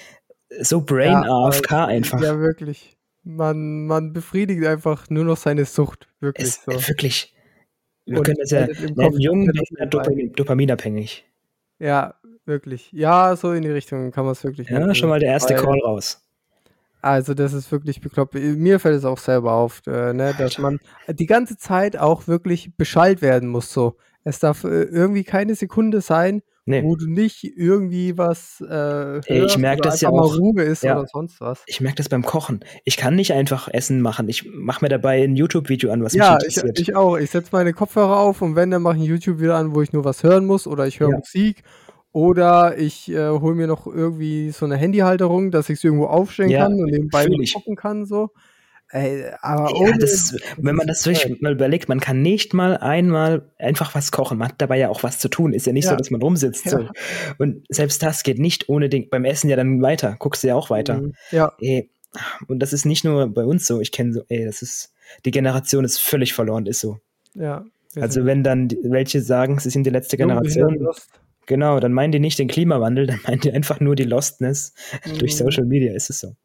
so 0.60 0.80
brain 0.80 1.12
ja, 1.12 1.22
AFK 1.22 1.72
einfach. 1.72 2.20
Ja, 2.22 2.38
wirklich. 2.38 2.96
Man, 3.24 3.86
man 3.86 4.12
befriedigt 4.12 4.64
einfach 4.64 5.10
nur 5.10 5.24
noch 5.24 5.36
seine 5.36 5.64
Sucht. 5.64 6.08
Wirklich. 6.20 6.48
Es, 6.48 6.64
so. 6.64 6.88
Wirklich. 6.88 7.34
Wir 8.06 8.18
und 8.18 8.24
können 8.24 8.38
das 8.40 8.50
ja 8.50 8.66
nennen, 8.66 9.20
jung, 9.20 9.50
Dopamin, 9.90 10.32
dopaminabhängig. 10.32 11.26
Ja, 11.78 12.14
wirklich. 12.48 12.90
Ja, 12.92 13.36
so 13.36 13.52
in 13.52 13.62
die 13.62 13.70
Richtung 13.70 14.10
kann 14.10 14.24
man 14.24 14.32
es 14.32 14.42
wirklich. 14.42 14.68
Ja, 14.68 14.94
schon 14.94 15.08
mal 15.08 15.20
der 15.20 15.30
erste 15.30 15.54
Call 15.54 15.78
raus. 15.84 16.22
Also 17.00 17.34
das 17.34 17.52
ist 17.52 17.70
wirklich 17.70 18.00
bekloppt. 18.00 18.34
Mir 18.34 18.80
fällt 18.80 18.96
es 18.96 19.04
auch 19.04 19.18
selber 19.18 19.52
auf, 19.52 19.82
äh, 19.86 20.12
ne, 20.12 20.34
dass 20.36 20.58
man 20.58 20.80
die 21.08 21.26
ganze 21.26 21.56
Zeit 21.56 21.96
auch 21.96 22.26
wirklich 22.26 22.72
Bescheid 22.76 23.22
werden 23.22 23.48
muss. 23.48 23.72
So, 23.72 23.96
es 24.24 24.40
darf 24.40 24.64
äh, 24.64 24.82
irgendwie 24.82 25.22
keine 25.22 25.54
Sekunde 25.54 26.00
sein, 26.00 26.42
nee. 26.66 26.82
wo 26.82 26.96
du 26.96 27.06
nicht 27.08 27.44
irgendwie 27.44 28.18
was 28.18 28.60
äh, 28.60 28.66
hörst 28.68 29.28
ich 29.28 29.58
merke 29.58 29.82
das 29.82 30.00
ja 30.00 30.08
auch. 30.08 30.36
Ruhe 30.36 30.62
ist 30.62 30.82
ja. 30.82 30.98
oder 30.98 31.06
sonst 31.06 31.40
was. 31.40 31.62
Ich 31.66 31.80
merke 31.80 31.96
das 31.96 32.08
beim 32.08 32.24
Kochen. 32.24 32.64
Ich 32.84 32.96
kann 32.96 33.14
nicht 33.14 33.32
einfach 33.32 33.68
Essen 33.72 34.00
machen. 34.00 34.28
Ich 34.28 34.44
mache 34.52 34.84
mir 34.84 34.88
dabei 34.88 35.22
ein 35.22 35.36
YouTube-Video 35.36 35.92
an, 35.92 36.02
was 36.02 36.14
ja, 36.14 36.34
mich 36.34 36.44
interessiert. 36.46 36.66
Ja, 36.66 36.72
ich, 36.74 36.88
ich 36.88 36.96
auch. 36.96 37.16
Ich 37.16 37.30
setze 37.30 37.50
meine 37.52 37.72
Kopfhörer 37.72 38.18
auf 38.18 38.42
und 38.42 38.56
wenn 38.56 38.72
dann 38.72 38.82
mache 38.82 38.96
ich 38.96 39.02
ein 39.02 39.08
YouTube-Video 39.08 39.54
an, 39.54 39.72
wo 39.72 39.82
ich 39.82 39.92
nur 39.92 40.04
was 40.04 40.24
hören 40.24 40.46
muss 40.46 40.66
oder 40.66 40.86
ich 40.88 40.98
höre 40.98 41.10
ja. 41.10 41.16
Musik 41.16 41.62
oder 42.12 42.78
ich 42.78 43.10
äh, 43.10 43.28
hole 43.28 43.54
mir 43.54 43.66
noch 43.66 43.86
irgendwie 43.86 44.50
so 44.50 44.64
eine 44.64 44.76
Handyhalterung, 44.76 45.50
dass 45.50 45.68
ich 45.68 45.78
es 45.78 45.84
irgendwo 45.84 46.06
aufstellen 46.06 46.50
ja, 46.50 46.64
kann 46.64 46.74
und 46.74 46.90
nebenbei 46.90 47.26
gucken 47.52 47.76
kann. 47.76 48.06
So. 48.06 48.30
Ey, 48.90 49.24
aber 49.42 49.70
ja, 49.78 49.98
das, 49.98 50.34
wenn 50.56 50.74
man 50.74 50.86
das 50.86 51.04
wirklich 51.04 51.42
mal 51.42 51.52
überlegt, 51.52 51.90
man 51.90 52.00
kann 52.00 52.22
nicht 52.22 52.54
mal 52.54 52.78
einmal 52.78 53.50
einfach 53.58 53.94
was 53.94 54.12
kochen. 54.12 54.38
Man 54.38 54.48
hat 54.48 54.54
dabei 54.58 54.78
ja 54.78 54.88
auch 54.88 55.02
was 55.02 55.18
zu 55.18 55.28
tun. 55.28 55.52
Ist 55.52 55.66
ja 55.66 55.74
nicht 55.74 55.84
ja. 55.84 55.90
so, 55.90 55.96
dass 55.96 56.10
man 56.10 56.22
rumsitzt. 56.22 56.64
Ja. 56.66 56.70
So. 56.70 56.88
Und 57.36 57.66
selbst 57.68 58.02
das 58.02 58.22
geht 58.22 58.38
nicht 58.38 58.70
ohne 58.70 58.88
Ding. 58.88 59.10
Beim 59.10 59.26
Essen 59.26 59.50
ja 59.50 59.56
dann 59.56 59.82
weiter. 59.82 60.16
Guckst 60.18 60.42
du 60.42 60.48
ja 60.48 60.54
auch 60.54 60.70
weiter. 60.70 61.02
Mhm. 61.02 61.14
Ja. 61.30 61.52
Ey, 61.60 61.90
und 62.46 62.60
das 62.60 62.72
ist 62.72 62.86
nicht 62.86 63.04
nur 63.04 63.26
bei 63.28 63.44
uns 63.44 63.66
so. 63.66 63.80
Ich 63.80 63.92
kenne 63.92 64.14
so, 64.14 64.22
ey, 64.28 64.46
das 64.46 64.62
ist, 64.62 64.94
die 65.26 65.32
Generation 65.32 65.84
ist 65.84 65.98
völlig 65.98 66.32
verloren, 66.32 66.64
ist 66.64 66.80
so. 66.80 66.98
Ja. 67.34 67.66
Also 67.96 68.24
wenn 68.24 68.42
dann 68.42 68.70
welche 68.84 69.20
sagen, 69.20 69.58
sie 69.58 69.70
sind 69.70 69.84
die 69.84 69.90
letzte 69.90 70.16
Generation. 70.16 70.88
Genau, 71.48 71.80
dann 71.80 71.94
meinen 71.94 72.12
die 72.12 72.20
nicht 72.20 72.38
den 72.38 72.46
Klimawandel, 72.46 73.06
dann 73.06 73.20
meinen 73.26 73.40
die 73.40 73.50
einfach 73.50 73.80
nur 73.80 73.96
die 73.96 74.04
Lostness 74.04 74.74
mhm. 75.06 75.18
durch 75.18 75.36
Social 75.36 75.64
Media, 75.64 75.94
ist 75.94 76.10
es 76.10 76.20
so. 76.20 76.36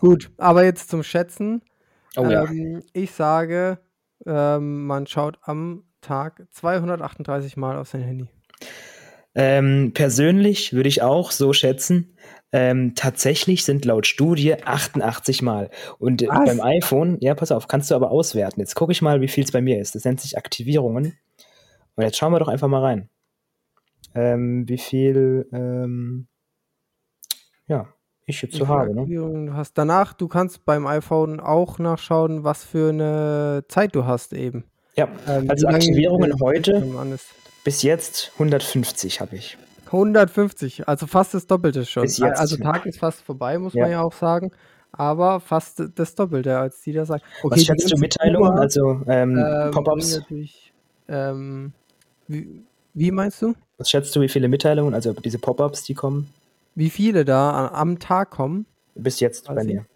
Gut, 0.00 0.30
aber 0.38 0.64
jetzt 0.64 0.90
zum 0.90 1.04
Schätzen. 1.04 1.62
Oh, 2.16 2.24
ähm, 2.24 2.30
ja. 2.30 2.80
Ich 2.92 3.12
sage, 3.12 3.78
ähm, 4.26 4.86
man 4.86 5.06
schaut 5.06 5.38
am 5.42 5.84
Tag 6.00 6.44
238 6.50 7.56
Mal 7.56 7.78
auf 7.78 7.88
sein 7.88 8.02
Handy. 8.02 8.26
Ähm, 9.36 9.92
persönlich 9.94 10.72
würde 10.72 10.88
ich 10.88 11.00
auch 11.00 11.30
so 11.30 11.52
schätzen. 11.52 12.16
Ähm, 12.50 12.94
tatsächlich 12.96 13.64
sind 13.64 13.84
laut 13.84 14.06
Studie 14.06 14.56
88 14.64 15.42
Mal. 15.42 15.70
Und 16.00 16.22
äh, 16.22 16.26
beim 16.26 16.60
iPhone, 16.60 17.18
ja, 17.20 17.36
pass 17.36 17.52
auf, 17.52 17.68
kannst 17.68 17.92
du 17.92 17.94
aber 17.94 18.10
auswerten. 18.10 18.60
Jetzt 18.60 18.74
gucke 18.74 18.90
ich 18.90 19.00
mal, 19.00 19.20
wie 19.20 19.28
viel 19.28 19.44
es 19.44 19.52
bei 19.52 19.60
mir 19.60 19.80
ist. 19.80 19.94
Das 19.94 20.04
nennt 20.04 20.20
sich 20.20 20.36
Aktivierungen. 20.36 21.16
Und 21.94 22.02
jetzt 22.02 22.16
schauen 22.16 22.32
wir 22.32 22.40
doch 22.40 22.48
einfach 22.48 22.68
mal 22.68 22.82
rein 22.82 23.08
ähm, 24.14 24.68
wie 24.68 24.78
viel 24.78 25.48
ähm, 25.52 26.28
ja, 27.66 27.88
ich 28.26 28.40
jetzt 28.42 28.54
so 28.54 28.68
habe. 28.68 28.94
Ne? 28.94 29.06
Du 29.06 29.52
hast 29.52 29.74
danach, 29.74 30.12
du 30.12 30.28
kannst 30.28 30.64
beim 30.64 30.86
iPhone 30.86 31.40
auch 31.40 31.78
nachschauen, 31.78 32.44
was 32.44 32.64
für 32.64 32.90
eine 32.90 33.64
Zeit 33.68 33.94
du 33.94 34.04
hast 34.04 34.32
eben. 34.32 34.64
Ja, 34.96 35.08
ähm, 35.28 35.50
also 35.50 35.66
Aktivierungen 35.66 36.40
heute 36.40 36.82
bis 37.64 37.82
jetzt 37.82 38.30
150 38.34 39.20
habe 39.20 39.36
ich. 39.36 39.56
150, 39.86 40.88
also 40.88 41.06
fast 41.06 41.34
das 41.34 41.46
Doppelte 41.46 41.84
schon. 41.84 42.02
Bis 42.02 42.18
jetzt. 42.18 42.38
Also 42.38 42.56
Tag 42.56 42.84
ist 42.86 42.98
fast 42.98 43.22
vorbei, 43.22 43.58
muss 43.58 43.74
ja. 43.74 43.82
man 43.82 43.90
ja 43.90 44.02
auch 44.02 44.12
sagen. 44.12 44.50
Aber 44.92 45.40
fast 45.40 45.82
das 45.96 46.14
Doppelte, 46.14 46.56
als 46.56 46.80
die 46.82 46.92
da 46.92 47.04
sagen. 47.04 47.22
Okay, 47.42 47.56
Was 47.56 47.64
schätzt 47.64 47.90
du 47.90 47.98
Mitteilungen, 47.98 48.58
also 48.58 49.00
ähm, 49.06 49.36
ähm, 49.36 49.70
Pop-ups? 49.72 50.22
Ähm, 51.08 51.72
wie, 52.28 52.64
wie 52.92 53.10
meinst 53.10 53.42
du? 53.42 53.54
Was 53.78 53.90
schätzt 53.90 54.14
du, 54.14 54.20
wie 54.20 54.28
viele 54.28 54.48
Mitteilungen, 54.48 54.94
also 54.94 55.12
diese 55.12 55.38
Pop-ups, 55.38 55.82
die 55.82 55.94
kommen? 55.94 56.32
Wie 56.74 56.90
viele 56.90 57.24
da 57.24 57.68
am 57.68 57.98
Tag 57.98 58.30
kommen? 58.30 58.66
Bis 58.94 59.20
jetzt 59.20 59.46
bei 59.46 59.64
mir. 59.64 59.86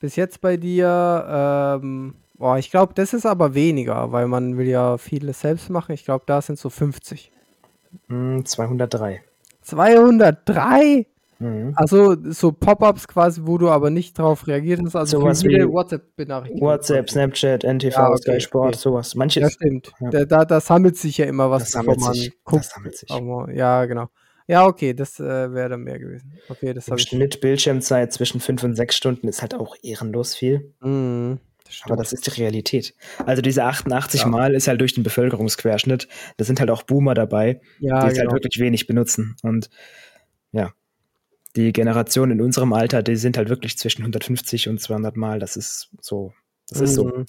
Bis 0.00 0.16
jetzt 0.16 0.40
bei 0.40 0.56
dir, 0.56 1.78
ähm, 1.80 2.14
boah, 2.34 2.58
ich 2.58 2.70
glaube, 2.70 2.92
das 2.94 3.14
ist 3.14 3.24
aber 3.24 3.54
weniger, 3.54 4.12
weil 4.12 4.28
man 4.28 4.58
will 4.58 4.66
ja 4.66 4.98
vieles 4.98 5.40
selbst 5.40 5.70
machen. 5.70 5.92
Ich 5.92 6.04
glaube, 6.04 6.24
da 6.26 6.42
sind 6.42 6.58
so 6.58 6.68
50. 6.68 7.32
Mm, 8.08 8.42
203. 8.44 9.22
203? 9.62 11.06
Mhm. 11.38 11.72
Also 11.76 12.16
so 12.30 12.52
Pop-ups 12.52 13.06
quasi, 13.08 13.42
wo 13.44 13.58
du 13.58 13.68
aber 13.68 13.90
nicht 13.90 14.18
drauf 14.18 14.46
reagiert 14.46 14.80
hast. 14.84 14.96
Also 14.96 15.20
sowas 15.20 15.44
wie 15.44 15.66
WhatsApp-Benachrichtigungen. 15.68 16.72
WhatsApp, 16.72 17.10
Snapchat, 17.10 17.64
NTV, 17.64 17.94
ja, 17.94 18.08
okay, 18.08 18.16
Sky 18.20 18.40
Sport, 18.40 18.68
okay. 18.68 18.78
sowas. 18.78 19.14
Manche 19.14 19.40
ja, 19.40 19.50
stimmt. 19.50 19.92
Ja. 20.00 20.10
Da, 20.10 20.24
da, 20.24 20.44
da, 20.44 20.60
sammelt 20.60 20.96
sich 20.96 21.18
ja 21.18 21.26
immer 21.26 21.50
was, 21.50 21.64
das 21.64 21.72
sammelt 21.72 22.00
man 22.00 22.14
sich. 22.14 22.32
guckt. 22.44 22.64
Das 22.64 22.70
sammelt 22.70 22.96
sich. 22.96 23.10
Aber, 23.10 23.52
ja, 23.52 23.84
genau. 23.84 24.08
Ja, 24.48 24.66
okay, 24.66 24.94
das 24.94 25.18
äh, 25.18 25.52
wäre 25.52 25.70
dann 25.70 25.82
mehr 25.82 25.98
gewesen. 25.98 26.34
Okay, 26.48 26.72
das 26.72 26.88
Im 26.88 26.98
Schnitt 26.98 27.40
Bildschirmzeit 27.40 28.12
zwischen 28.12 28.40
fünf 28.40 28.62
und 28.62 28.76
sechs 28.76 28.96
Stunden 28.96 29.26
ist 29.26 29.42
halt 29.42 29.54
auch 29.54 29.74
ehrenlos 29.82 30.34
viel. 30.34 30.72
Mhm. 30.80 31.40
Das 31.64 31.80
Aber 31.84 31.96
das 31.96 32.12
ist 32.12 32.26
die 32.26 32.40
Realität. 32.40 32.94
Also 33.24 33.42
diese 33.42 33.64
88 33.64 34.20
ja. 34.20 34.26
Mal 34.28 34.54
ist 34.54 34.68
halt 34.68 34.80
durch 34.80 34.94
den 34.94 35.02
Bevölkerungsquerschnitt. 35.02 36.06
Da 36.36 36.44
sind 36.44 36.60
halt 36.60 36.70
auch 36.70 36.84
Boomer 36.84 37.14
dabei, 37.14 37.60
ja, 37.80 37.94
die 37.94 37.96
es 37.98 38.02
halt 38.04 38.14
genau. 38.14 38.32
halt 38.32 38.44
wirklich 38.44 38.60
wenig 38.60 38.86
benutzen. 38.86 39.34
Und 39.42 39.68
die 41.56 41.72
Generation 41.72 42.30
in 42.30 42.40
unserem 42.40 42.72
Alter, 42.72 43.02
die 43.02 43.16
sind 43.16 43.36
halt 43.36 43.48
wirklich 43.48 43.78
zwischen 43.78 44.02
150 44.02 44.68
und 44.68 44.80
200 44.80 45.16
Mal. 45.16 45.38
Das 45.38 45.56
ist 45.56 45.90
so. 46.00 46.32
Das 46.68 46.80
ist 46.80 46.92
mhm. 46.92 46.94
so. 46.94 47.24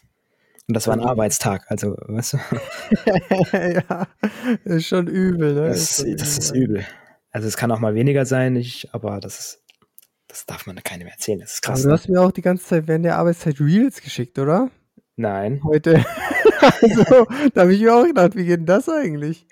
Und 0.67 0.74
das 0.74 0.86
war 0.88 0.96
ein 0.96 1.01
Arbeitstag, 1.01 1.63
also, 1.69 1.96
weißt 2.07 2.34
du? 2.34 2.38
ja, 3.89 4.07
ist 4.65 4.88
schon 4.88 5.07
übel, 5.07 5.53
ne? 5.53 5.69
Das, 5.69 6.00
ist, 6.00 6.22
das 6.22 6.38
ist 6.38 6.51
übel. 6.53 6.86
Also, 7.31 7.48
es 7.48 7.55
kann 7.55 7.72
auch 7.72 7.79
mal 7.79 7.96
weniger 7.96 8.25
sein, 8.25 8.57
ich, 8.57 8.89
aber 8.91 9.22
das 9.22 9.39
ist, 9.39 9.63
das 10.27 10.46
darf 10.46 10.65
man 10.65 10.75
keinem 10.84 11.07
erzählen. 11.07 11.39
Das 11.39 11.53
ist 11.53 11.62
krass. 11.62 11.79
Aber 11.81 11.89
du 11.89 11.93
hast 11.93 12.10
mir 12.10 12.22
auch 12.22 12.34
die 12.34 12.41
ganze 12.41 12.65
Zeit 12.65 12.88
während 12.88 13.05
der 13.05 13.17
Arbeitszeit 13.17 13.62
Reels 13.62 14.01
geschickt, 14.01 14.38
oder? 14.39 14.69
Nein. 15.15 15.62
Heute. 15.63 16.05
also, 16.60 17.27
da 17.53 17.62
habe 17.62 17.74
ich 17.74 17.81
mir 17.81 17.96
auch 17.96 18.05
gedacht, 18.05 18.36
wie 18.36 18.46
geht 18.46 18.60
denn 18.60 18.65
das 18.65 18.89
eigentlich? 18.89 19.48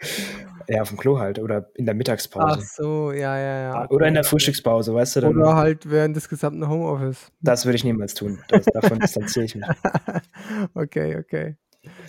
Ja, 0.67 0.81
auf 0.81 0.89
dem 0.89 0.97
Klo 0.97 1.19
halt 1.19 1.39
oder 1.39 1.69
in 1.75 1.85
der 1.85 1.95
Mittagspause. 1.95 2.59
Ach 2.59 2.61
so, 2.61 3.11
ja, 3.11 3.37
ja, 3.37 3.59
ja. 3.61 3.89
Oder 3.89 4.07
in 4.07 4.13
der 4.13 4.23
Frühstückspause, 4.23 4.93
weißt 4.93 5.17
du? 5.17 5.21
Dann 5.21 5.37
oder 5.37 5.55
halt 5.55 5.89
während 5.89 6.15
des 6.15 6.29
gesamten 6.29 6.67
Homeoffice. 6.67 7.31
Das 7.41 7.65
würde 7.65 7.75
ich 7.75 7.83
niemals 7.83 8.13
tun. 8.13 8.39
Das, 8.47 8.65
davon 8.65 8.99
distanziere 9.01 9.45
ich 9.45 9.55
mich. 9.55 9.65
okay, 10.73 11.17
okay. 11.17 11.57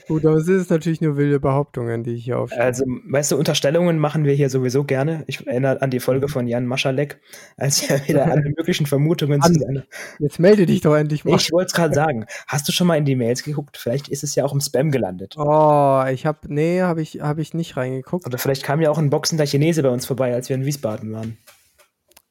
Gut, 0.09 0.25
aber 0.25 0.37
es 0.37 0.49
ist 0.49 0.71
natürlich 0.71 1.00
nur 1.00 1.16
wilde 1.16 1.40
Behauptungen, 1.40 2.04
die 2.04 2.14
ich 2.14 2.25
hier 2.25 2.38
aufstelle. 2.38 2.62
Also, 2.62 2.85
weißt 2.87 3.33
du, 3.33 3.37
Unterstellungen 3.37 3.99
machen 3.99 4.25
wir 4.25 4.35
hier 4.35 4.50
sowieso 4.50 4.85
gerne. 4.85 5.25
Ich 5.26 5.47
erinnere 5.47 5.83
an 5.83 5.90
die 5.90 6.00
Folge 6.00 6.28
von 6.28 6.47
Jan 6.47 6.66
Maschalek, 6.66 7.21
als 7.56 7.88
er 7.88 8.06
wieder 8.06 8.26
alle 8.30 8.42
möglichen 8.42 8.87
Vermutungen 8.87 9.42
an, 9.42 9.54
zu 9.54 9.61
seiner. 9.61 9.85
Jetzt 10.18 10.38
melde 10.38 10.66
dich 10.66 10.80
doch 10.80 10.95
endlich 10.95 11.25
mal. 11.25 11.37
Ich 11.37 11.52
wollte 11.52 11.66
es 11.66 11.73
gerade 11.73 11.95
sagen. 11.95 12.26
Hast 12.47 12.68
du 12.68 12.73
schon 12.73 12.87
mal 12.87 12.97
in 12.97 13.04
die 13.04 13.16
Mails 13.16 13.42
geguckt? 13.42 13.76
Vielleicht 13.76 14.09
ist 14.09 14.25
es 14.25 14.35
ja 14.35 14.45
auch 14.45 14.52
im 14.52 14.61
Spam 14.61 14.90
gelandet. 14.90 15.35
Oh, 15.37 16.04
ich 16.11 16.26
habe, 16.26 16.38
nee, 16.49 16.83
habe 16.83 17.02
ich, 17.02 17.21
hab 17.21 17.38
ich 17.38 17.54
nicht 17.54 17.76
reingeguckt. 17.76 18.26
Oder 18.26 18.38
vielleicht 18.38 18.62
kam 18.62 18.80
ja 18.80 18.90
auch 18.90 18.99
ein 18.99 19.11
boxender 19.11 19.47
Chinese 19.47 19.83
bei 19.83 19.90
uns 19.90 20.06
vorbei, 20.06 20.35
als 20.35 20.49
wir 20.49 20.56
in 20.56 20.64
Wiesbaden 20.64 21.12
waren. 21.12 21.38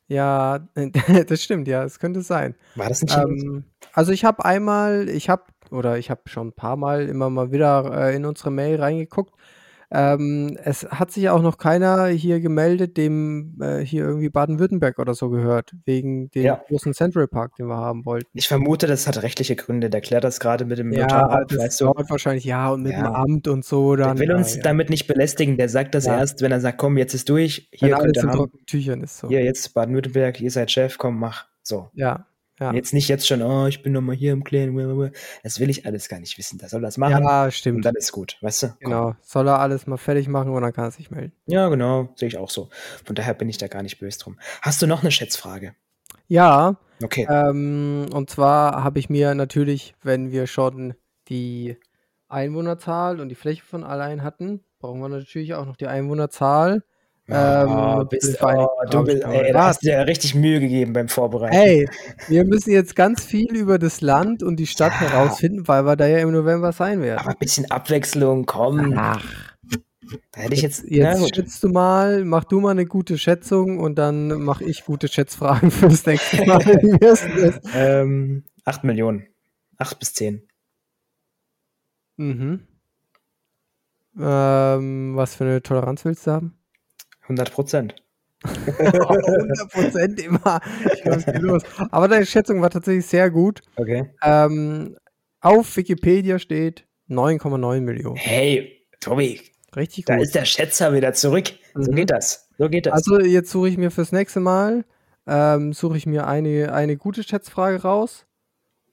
Ja, 0.07 0.59
das 1.27 1.43
stimmt, 1.43 1.67
ja, 1.67 1.83
es 1.83 1.99
könnte 1.99 2.21
sein. 2.21 2.55
War 2.75 2.89
das 2.89 3.01
ein 3.01 3.07
Chinese? 3.07 3.45
Ähm, 3.45 3.63
also 3.93 4.11
ich 4.11 4.23
habe 4.25 4.45
einmal, 4.45 5.09
ich 5.09 5.29
habe 5.29 5.43
oder 5.71 5.97
ich 5.97 6.09
habe 6.09 6.21
schon 6.25 6.47
ein 6.47 6.53
paar 6.53 6.75
Mal 6.75 7.07
immer 7.07 7.29
mal 7.29 7.51
wieder 7.51 8.09
äh, 8.09 8.15
in 8.15 8.25
unsere 8.25 8.51
Mail 8.51 8.79
reingeguckt. 8.79 9.33
Ähm, 9.91 10.57
es 10.63 10.83
hat 10.83 11.11
sich 11.11 11.29
auch 11.29 11.41
noch 11.41 11.57
keiner 11.57 12.07
hier 12.07 12.39
gemeldet, 12.39 12.97
dem 12.97 13.57
äh, 13.61 13.79
hier 13.79 14.03
irgendwie 14.03 14.29
Baden-Württemberg 14.29 14.97
oder 14.99 15.13
so 15.13 15.29
gehört, 15.29 15.73
wegen 15.85 16.29
dem 16.31 16.43
ja. 16.43 16.61
großen 16.67 16.93
Central 16.93 17.27
Park, 17.27 17.55
den 17.55 17.67
wir 17.67 17.77
haben 17.77 18.05
wollten. 18.05 18.27
Ich 18.33 18.47
vermute, 18.47 18.87
das 18.87 19.07
hat 19.07 19.21
rechtliche 19.21 19.55
Gründe. 19.55 19.89
Der 19.89 20.01
klärt 20.01 20.23
das 20.23 20.39
gerade 20.39 20.65
mit 20.65 20.79
dem 20.79 20.91
ja, 20.91 21.03
Notar 21.03 21.45
das 21.45 21.77
dauert 21.77 22.09
wahrscheinlich 22.09 22.45
ja 22.45 22.69
und 22.71 22.83
mit 22.83 22.93
ja. 22.93 23.03
dem 23.03 23.13
Amt 23.13 23.47
und 23.47 23.63
so. 23.63 23.95
Dann, 23.95 24.17
der 24.17 24.27
will 24.27 24.35
uns 24.35 24.55
ja. 24.55 24.63
damit 24.63 24.89
nicht 24.89 25.07
belästigen. 25.07 25.57
Der 25.57 25.69
sagt 25.69 25.93
das 25.93 26.07
erst, 26.07 26.41
wenn 26.41 26.51
er 26.51 26.61
sagt, 26.61 26.77
komm, 26.77 26.97
jetzt 26.97 27.13
ist 27.13 27.29
durch. 27.29 27.69
Hier 27.71 27.89
wenn 27.89 27.95
alles 27.95 28.23
in 28.23 28.31
trockenen 28.31 28.65
Tüchern 28.65 29.01
ist 29.01 29.19
so. 29.19 29.27
Hier, 29.27 29.43
jetzt 29.43 29.73
Baden-Württemberg, 29.73 30.41
ihr 30.41 30.51
seid 30.51 30.71
Chef, 30.71 30.97
komm, 30.97 31.19
mach. 31.19 31.45
So. 31.61 31.89
Ja, 31.93 32.25
ja. 32.59 32.73
Jetzt 32.73 32.93
nicht 32.93 33.09
jetzt 33.09 33.27
schon, 33.27 33.41
oh, 33.41 33.67
ich 33.67 33.83
bin 33.83 33.91
noch 33.91 34.01
mal 34.01 34.15
hier 34.15 34.31
im 34.31 34.45
Kleinen. 34.45 35.11
Das 35.43 35.59
will 35.59 35.69
ich 35.69 35.85
alles 35.85 36.07
gar 36.07 36.19
nicht 36.19 36.37
wissen. 36.37 36.57
Da 36.57 36.69
soll 36.69 36.81
das 36.81 36.97
machen. 36.97 37.23
Ja, 37.23 37.51
stimmt. 37.51 37.77
Und 37.77 37.85
dann 37.85 37.95
ist 37.95 38.13
gut, 38.13 38.37
weißt 38.41 38.63
du? 38.63 38.67
Genau. 38.79 39.05
Komm. 39.07 39.17
Soll 39.21 39.47
er 39.49 39.59
alles 39.59 39.87
mal 39.87 39.97
fertig 39.97 40.29
machen 40.29 40.51
und 40.51 40.61
dann 40.61 40.71
kann 40.71 40.85
er 40.85 40.91
sich 40.91 41.11
melden. 41.11 41.33
Ja, 41.47 41.67
genau. 41.67 42.13
Sehe 42.15 42.29
ich 42.29 42.37
auch 42.37 42.49
so. 42.49 42.69
Von 43.03 43.15
daher 43.15 43.33
bin 43.33 43.49
ich 43.49 43.57
da 43.57 43.67
gar 43.67 43.83
nicht 43.83 43.99
böse 43.99 44.19
drum. 44.19 44.39
Hast 44.61 44.81
du 44.81 44.87
noch 44.87 45.01
eine 45.01 45.11
Schätzfrage? 45.11 45.75
Ja. 46.27 46.77
Okay. 47.03 47.27
Ähm, 47.29 48.05
und 48.13 48.29
zwar 48.29 48.83
habe 48.85 48.99
ich 48.99 49.09
mir 49.09 49.35
natürlich, 49.35 49.93
wenn 50.01 50.31
wir 50.31 50.47
schon 50.47 50.93
die 51.27 51.75
Einwohnerzahl 52.29 53.19
und 53.19 53.27
die 53.27 53.35
Fläche 53.35 53.65
von 53.65 53.83
allein 53.83 54.23
hatten, 54.23 54.63
brauchen 54.79 55.01
wir 55.01 55.09
natürlich 55.09 55.55
auch 55.55 55.65
noch 55.65 55.75
die 55.75 55.87
Einwohnerzahl 55.87 56.83
ähm, 57.27 57.69
oh, 57.69 58.05
bist, 58.05 58.37
oh, 58.41 58.67
du 58.91 59.03
bist, 59.03 59.23
ey, 59.23 59.51
da 59.51 59.65
hast 59.65 59.81
du 59.81 59.87
dir 59.87 60.05
richtig 60.05 60.35
Mühe 60.35 60.59
gegeben 60.59 60.93
beim 60.93 61.09
Vorbereiten. 61.09 61.55
Hey, 61.55 61.89
wir 62.27 62.45
müssen 62.45 62.71
jetzt 62.71 62.95
ganz 62.95 63.25
viel 63.25 63.55
über 63.55 63.79
das 63.79 64.01
Land 64.01 64.43
und 64.43 64.57
die 64.57 64.67
Stadt 64.67 64.93
ja. 65.01 65.09
herausfinden, 65.09 65.67
weil 65.67 65.85
wir 65.85 65.95
da 65.95 66.05
ja 66.05 66.19
im 66.19 66.31
November 66.31 66.71
sein 66.71 67.01
werden. 67.01 67.19
Aber 67.19 67.31
ein 67.31 67.39
bisschen 67.39 67.69
Abwechslung, 67.71 68.45
komm. 68.45 68.93
Ach. 68.95 69.23
Da 70.31 70.41
hätte 70.41 70.53
ich 70.53 70.61
jetzt. 70.61 70.83
Jetzt, 70.83 71.19
jetzt 71.19 71.35
schätzt 71.35 71.63
du 71.63 71.69
mal, 71.69 72.23
mach 72.25 72.43
du 72.43 72.59
mal 72.59 72.71
eine 72.71 72.85
gute 72.85 73.17
Schätzung 73.17 73.79
und 73.79 73.95
dann 73.95 74.27
mache 74.43 74.63
ich 74.63 74.85
gute 74.85 75.07
Schätzfragen 75.07 75.71
fürs 75.71 76.05
nächste 76.05 76.45
Mal. 76.45 76.61
ähm, 77.73 78.43
8 78.65 78.83
Millionen. 78.83 79.25
8 79.77 79.97
bis 79.97 80.13
10. 80.13 80.47
Mhm. 82.17 82.67
Ähm, 84.17 85.15
was 85.15 85.35
für 85.35 85.43
eine 85.43 85.61
Toleranz 85.61 86.05
willst 86.05 86.27
du 86.27 86.31
haben? 86.31 86.57
100 87.25 87.51
Prozent. 87.51 87.95
100 88.43 89.71
Prozent 89.71 90.19
immer. 90.21 90.61
Aber 91.91 92.07
deine 92.07 92.25
Schätzung 92.25 92.61
war 92.61 92.69
tatsächlich 92.69 93.05
sehr 93.05 93.29
gut. 93.29 93.61
Okay. 93.75 94.09
Ähm, 94.23 94.97
auf 95.41 95.75
Wikipedia 95.77 96.39
steht 96.39 96.85
9,9 97.09 97.81
Millionen. 97.81 98.15
Hey, 98.15 98.87
Tobi. 98.99 99.41
Richtig 99.75 100.05
gut. 100.05 100.15
Da 100.15 100.21
ist 100.21 100.35
der 100.35 100.45
Schätzer 100.45 100.93
wieder 100.93 101.13
zurück. 101.13 101.51
Mhm. 101.73 101.83
So 101.83 101.91
geht 101.91 102.11
das. 102.11 102.49
So 102.57 102.69
geht 102.69 102.85
das. 102.85 102.93
Also 102.93 103.19
jetzt 103.19 103.51
suche 103.51 103.69
ich 103.69 103.77
mir 103.77 103.91
fürs 103.91 104.11
nächste 104.11 104.39
Mal 104.39 104.85
ähm, 105.27 105.73
suche 105.73 105.97
ich 105.97 106.05
mir 106.05 106.27
eine, 106.27 106.73
eine 106.73 106.97
gute 106.97 107.23
Schätzfrage 107.23 107.81
raus. 107.81 108.25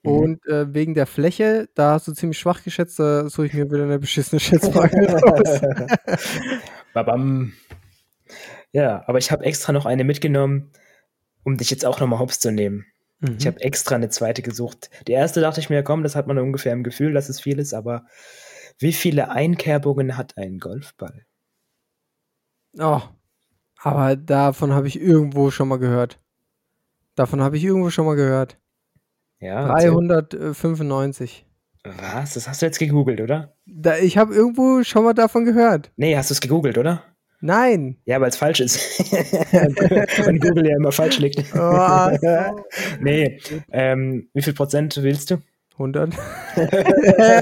Mhm. 0.03 0.11
Und 0.11 0.47
äh, 0.47 0.73
wegen 0.73 0.93
der 0.93 1.05
Fläche, 1.05 1.69
da 1.75 1.93
hast 1.93 2.07
du 2.07 2.13
ziemlich 2.13 2.39
schwach 2.39 2.63
geschätzt, 2.63 2.99
da 2.99 3.29
suche 3.29 3.47
ich 3.47 3.53
mir 3.53 3.71
wieder 3.71 3.83
eine 3.83 3.99
beschissene 3.99 4.39
Schätzfrage 4.39 5.07
raus. 5.21 5.61
Babam. 6.93 7.53
Ja, 8.71 9.03
aber 9.07 9.17
ich 9.17 9.31
habe 9.31 9.45
extra 9.45 9.71
noch 9.71 9.85
eine 9.85 10.03
mitgenommen, 10.03 10.71
um 11.43 11.57
dich 11.57 11.69
jetzt 11.69 11.85
auch 11.85 11.99
nochmal 11.99 12.19
hops 12.19 12.39
zu 12.39 12.51
nehmen. 12.51 12.85
Mhm. 13.19 13.37
Ich 13.39 13.47
habe 13.47 13.61
extra 13.61 13.95
eine 13.95 14.09
zweite 14.09 14.41
gesucht. 14.41 14.89
Die 15.07 15.13
erste 15.13 15.41
dachte 15.41 15.59
ich 15.59 15.69
mir, 15.69 15.83
komm, 15.83 16.03
das 16.03 16.15
hat 16.15 16.27
man 16.27 16.37
ungefähr 16.37 16.73
im 16.73 16.83
Gefühl, 16.83 17.13
dass 17.13 17.29
es 17.29 17.39
viel 17.39 17.59
ist, 17.59 17.73
aber 17.73 18.05
wie 18.79 18.93
viele 18.93 19.29
Einkerbungen 19.29 20.17
hat 20.17 20.37
ein 20.37 20.59
Golfball? 20.59 21.25
Oh, 22.79 23.01
aber 23.81 24.15
davon 24.15 24.73
habe 24.73 24.87
ich 24.87 24.99
irgendwo 24.99 25.51
schon 25.51 25.67
mal 25.67 25.77
gehört. 25.77 26.19
Davon 27.15 27.41
habe 27.41 27.57
ich 27.57 27.63
irgendwo 27.63 27.89
schon 27.91 28.05
mal 28.05 28.15
gehört. 28.15 28.57
Ja. 29.39 29.67
395. 29.67 31.45
Was? 31.83 32.33
Das 32.33 32.47
hast 32.47 32.61
du 32.61 32.65
jetzt 32.65 32.79
gegoogelt, 32.79 33.19
oder? 33.19 33.55
Da, 33.65 33.97
ich 33.97 34.17
habe 34.17 34.33
irgendwo 34.33 34.83
schon 34.83 35.03
mal 35.03 35.13
davon 35.13 35.43
gehört. 35.43 35.91
Nee, 35.97 36.15
hast 36.15 36.29
du 36.29 36.33
es 36.33 36.41
gegoogelt, 36.41 36.77
oder? 36.77 37.03
Nein. 37.45 37.97
Ja, 38.05 38.21
weil 38.21 38.29
es 38.29 38.37
falsch 38.37 38.61
ist. 38.61 38.77
Wenn 39.11 40.39
Google 40.39 40.65
ja 40.65 40.77
immer 40.77 40.93
falsch 40.93 41.19
liegt. 41.19 41.43
Oh, 41.53 42.09
nee. 43.01 43.37
Ähm, 43.69 44.29
wie 44.33 44.41
viel 44.41 44.53
Prozent 44.53 44.95
willst 45.03 45.29
du? 45.29 45.41
100. 45.73 46.13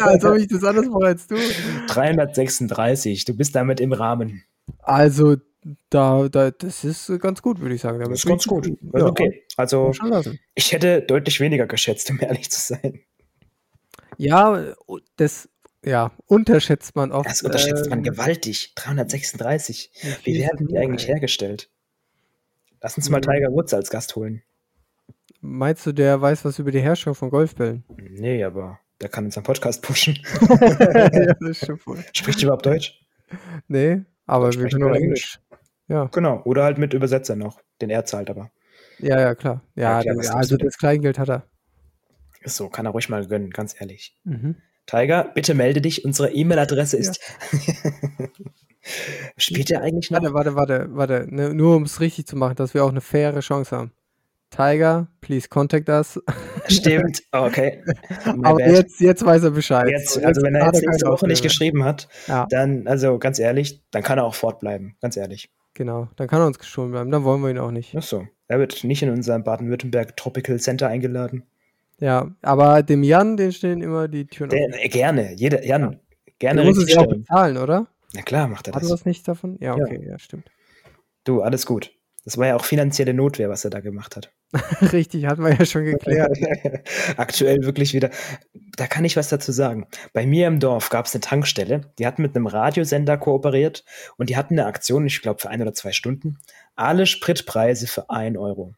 als 0.01 0.25
ob 0.25 0.37
ich 0.37 0.47
das 0.47 0.63
anders 0.63 0.87
mache 0.87 1.05
als 1.05 1.27
du. 1.27 1.35
336. 1.87 3.25
Du 3.25 3.37
bist 3.37 3.53
damit 3.53 3.79
im 3.79 3.93
Rahmen. 3.93 4.43
Also, 4.79 5.35
da, 5.91 6.27
da, 6.29 6.49
das 6.49 6.83
ist 6.83 7.11
ganz 7.19 7.43
gut, 7.43 7.59
würde 7.59 7.75
ich 7.75 7.81
sagen. 7.81 7.99
Damit 7.99 8.13
das 8.13 8.21
ist 8.21 8.25
ganz 8.25 8.47
gut. 8.47 8.69
gut. 8.69 8.79
Ja, 8.99 9.05
okay. 9.05 9.43
Also, 9.55 9.91
ich 10.55 10.71
hätte 10.71 11.03
deutlich 11.03 11.39
weniger 11.39 11.67
geschätzt, 11.67 12.09
um 12.09 12.19
ehrlich 12.19 12.49
zu 12.49 12.59
sein. 12.59 13.01
Ja, 14.17 14.73
das 15.17 15.47
ja, 15.83 16.11
unterschätzt 16.27 16.95
man 16.95 17.11
oft. 17.11 17.29
Das 17.29 17.41
unterschätzt 17.41 17.85
ähm, 17.85 17.89
man 17.89 18.03
gewaltig. 18.03 18.73
336. 18.75 19.91
Wie 20.23 20.39
werden 20.39 20.67
die 20.67 20.77
eigentlich 20.77 21.07
hergestellt? 21.07 21.69
Lass 22.81 22.97
uns 22.97 23.09
mal 23.09 23.17
hm. 23.17 23.31
Tiger 23.31 23.51
Woods 23.51 23.73
als 23.73 23.89
Gast 23.89 24.15
holen. 24.15 24.43
Meinst 25.39 25.85
du, 25.85 25.91
der 25.91 26.21
weiß 26.21 26.45
was 26.45 26.59
über 26.59 26.71
die 26.71 26.81
Herstellung 26.81 27.15
von 27.15 27.31
Golfbällen? 27.31 27.83
Nee, 27.97 28.43
aber 28.43 28.79
der 29.01 29.09
kann 29.09 29.25
unseren 29.25 29.43
Podcast 29.43 29.81
pushen. 29.81 30.19
ja, 30.49 31.33
das. 31.39 31.67
Spricht 32.13 32.43
überhaupt 32.43 32.65
Deutsch? 32.65 33.03
Nee, 33.67 34.01
aber 34.27 34.53
wir 34.53 34.69
können 34.69 34.81
nur 34.81 34.95
Englisch. 34.95 35.39
Ja. 35.87 36.05
Genau, 36.05 36.41
oder 36.43 36.63
halt 36.63 36.77
mit 36.77 36.93
Übersetzer 36.93 37.35
noch, 37.35 37.59
den 37.81 37.89
er 37.89 38.05
zahlt 38.05 38.29
aber. 38.29 38.51
Ja, 38.99 39.19
ja, 39.19 39.35
klar. 39.35 39.63
Ja, 39.75 40.01
ja 40.01 40.13
klar, 40.13 40.35
also 40.35 40.57
das 40.57 40.77
Kleingeld 40.77 41.17
hat 41.17 41.29
er. 41.29 41.47
Ist 42.41 42.55
so, 42.55 42.69
kann 42.69 42.85
er 42.85 42.91
ruhig 42.91 43.09
mal 43.09 43.25
gönnen, 43.25 43.49
ganz 43.49 43.79
ehrlich. 43.79 44.17
Mhm. 44.23 44.55
Tiger, 44.91 45.31
bitte 45.33 45.53
melde 45.53 45.79
dich. 45.79 46.03
Unsere 46.03 46.33
E-Mail-Adresse 46.33 46.97
ist. 46.97 47.21
Ja. 47.53 48.27
Spielt 49.37 49.71
er 49.71 49.81
eigentlich 49.81 50.11
noch? 50.11 50.21
Warte, 50.21 50.33
warte, 50.33 50.55
warte, 50.55 50.87
warte. 50.89 51.27
Ne, 51.29 51.53
nur 51.53 51.77
um 51.77 51.83
es 51.83 52.01
richtig 52.01 52.27
zu 52.27 52.35
machen, 52.35 52.55
dass 52.55 52.73
wir 52.73 52.83
auch 52.83 52.89
eine 52.89 52.99
faire 52.99 53.39
Chance 53.39 53.75
haben. 53.75 53.91
Tiger, 54.49 55.07
please 55.21 55.47
contact 55.47 55.87
us. 55.87 56.19
Stimmt, 56.67 57.21
okay. 57.31 57.81
Aber 58.43 58.59
jetzt, 58.59 58.99
jetzt 58.99 59.25
weiß 59.25 59.43
er 59.43 59.51
Bescheid. 59.51 59.87
Jetzt, 59.89 60.21
also 60.25 60.41
wenn 60.41 60.55
er 60.55 60.65
jetzt 60.65 60.85
nächste 60.85 61.07
Woche 61.07 61.25
nicht 61.25 61.41
geschrieben 61.41 61.85
hat, 61.85 62.09
ja. 62.27 62.47
dann, 62.49 62.85
also 62.85 63.17
ganz 63.17 63.39
ehrlich, 63.39 63.81
dann 63.91 64.03
kann 64.03 64.17
er 64.17 64.25
auch 64.25 64.35
fortbleiben, 64.35 64.97
ganz 64.99 65.15
ehrlich. 65.15 65.49
Genau, 65.73 66.09
dann 66.17 66.27
kann 66.27 66.41
er 66.41 66.47
uns 66.47 66.59
gestohlen 66.59 66.91
bleiben, 66.91 67.11
dann 67.11 67.23
wollen 67.23 67.41
wir 67.41 67.49
ihn 67.49 67.59
auch 67.59 67.71
nicht. 67.71 67.95
Ach 67.95 68.03
so, 68.03 68.27
er 68.49 68.59
wird 68.59 68.83
nicht 68.83 69.01
in 69.01 69.09
unser 69.09 69.39
Baden-Württemberg 69.39 70.17
Tropical 70.17 70.59
Center 70.59 70.89
eingeladen. 70.89 71.43
Ja, 72.01 72.31
aber 72.41 72.81
dem 72.81 73.03
Jan, 73.03 73.37
den 73.37 73.51
stehen 73.51 73.81
immer 73.81 74.07
die 74.07 74.25
Türen 74.25 74.49
offen. 74.49 74.73
Äh, 74.73 74.89
gerne, 74.89 75.33
jeder, 75.35 75.63
Jan, 75.63 75.83
ja. 75.83 75.99
gerne. 76.39 76.61
Der 76.61 76.69
muss 76.69 76.83
es 76.83 76.91
ja 76.91 77.01
auch 77.01 77.07
bezahlen, 77.07 77.57
oder? 77.57 77.87
Na 78.13 78.23
klar, 78.23 78.47
macht 78.47 78.67
er 78.67 78.73
das. 78.73 78.81
Hat 78.81 78.89
er 78.89 78.95
das 78.95 79.05
nicht 79.05 79.27
davon? 79.27 79.57
Ja, 79.61 79.75
okay, 79.75 80.01
ja. 80.03 80.11
ja, 80.11 80.19
stimmt. 80.19 80.49
Du, 81.23 81.41
alles 81.41 81.67
gut. 81.67 81.93
Das 82.25 82.37
war 82.37 82.47
ja 82.47 82.55
auch 82.55 82.65
finanzielle 82.65 83.13
Notwehr, 83.13 83.49
was 83.49 83.65
er 83.65 83.69
da 83.69 83.79
gemacht 83.79 84.15
hat. 84.15 84.31
Richtig, 84.91 85.27
hatten 85.27 85.43
wir 85.43 85.53
ja 85.53 85.65
schon 85.65 85.85
geklärt. 85.85 86.37
Aktuell 87.17 87.63
wirklich 87.63 87.93
wieder. 87.93 88.09
Da 88.77 88.87
kann 88.87 89.05
ich 89.05 89.15
was 89.15 89.29
dazu 89.29 89.51
sagen. 89.51 89.87
Bei 90.13 90.25
mir 90.25 90.47
im 90.47 90.59
Dorf 90.59 90.89
gab 90.89 91.05
es 91.05 91.13
eine 91.13 91.21
Tankstelle, 91.21 91.81
die 91.99 92.05
hatten 92.05 92.23
mit 92.23 92.35
einem 92.35 92.47
Radiosender 92.47 93.17
kooperiert 93.17 93.85
und 94.17 94.29
die 94.29 94.37
hatten 94.37 94.59
eine 94.59 94.67
Aktion, 94.67 95.05
ich 95.05 95.21
glaube, 95.21 95.39
für 95.39 95.49
ein 95.49 95.61
oder 95.61 95.73
zwei 95.73 95.91
Stunden. 95.91 96.39
Alle 96.75 97.05
Spritpreise 97.05 97.87
für 97.87 98.09
ein 98.09 98.37
Euro. 98.37 98.73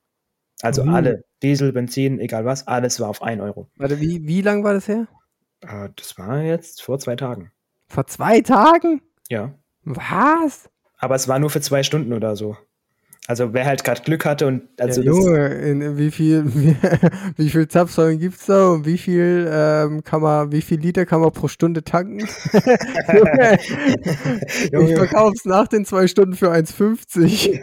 Also 0.63 0.85
mhm. 0.85 0.93
alle, 0.93 1.25
Diesel, 1.41 1.73
Benzin, 1.73 2.19
egal 2.19 2.45
was, 2.45 2.67
alles 2.67 3.01
war 3.01 3.09
auf 3.09 3.21
ein 3.21 3.41
Euro. 3.41 3.69
Warte, 3.75 3.99
wie, 3.99 4.25
wie 4.25 4.41
lang 4.41 4.63
war 4.63 4.73
das 4.73 4.87
her? 4.87 5.07
Äh, 5.59 5.89
das 5.93 6.17
war 6.17 6.41
jetzt 6.41 6.81
vor 6.81 6.99
zwei 6.99 7.17
Tagen. 7.17 7.51
Vor 7.87 8.07
zwei 8.07 8.39
Tagen? 8.39 9.01
Ja. 9.29 9.53
Was? 9.83 10.69
Aber 10.97 11.15
es 11.15 11.27
war 11.27 11.37
nur 11.39 11.49
für 11.49 11.59
zwei 11.59 11.83
Stunden 11.83 12.13
oder 12.13 12.37
so. 12.37 12.55
Also 13.25 13.53
wer 13.53 13.65
halt 13.65 13.85
gerade 13.85 14.01
Glück 14.01 14.25
hatte 14.25 14.47
und 14.47 14.67
also 14.77 15.01
ja, 15.01 15.11
Junge, 15.11 15.47
in, 15.47 15.97
wie 15.97 16.11
viel 16.11 16.43
wie, 16.45 16.75
wie 17.37 17.49
viel 17.49 17.69
Zapfsäulen 17.69 18.19
gibt's 18.19 18.47
da 18.47 18.71
und 18.71 18.85
wie 18.85 18.97
viel 18.97 19.49
ähm, 19.49 20.03
kann 20.03 20.21
man 20.21 20.51
wie 20.51 20.61
viel 20.61 20.77
Liter 20.77 21.05
kann 21.05 21.21
man 21.21 21.31
pro 21.31 21.47
Stunde 21.47 21.85
tanken? 21.85 22.27
Junge, 23.13 23.59
Junge. 24.73 24.89
Ich 24.89 24.97
verkauf's 24.97 25.45
nach 25.45 25.69
den 25.69 25.85
zwei 25.85 26.07
Stunden 26.07 26.35
für 26.35 26.51
1,50. 26.51 27.61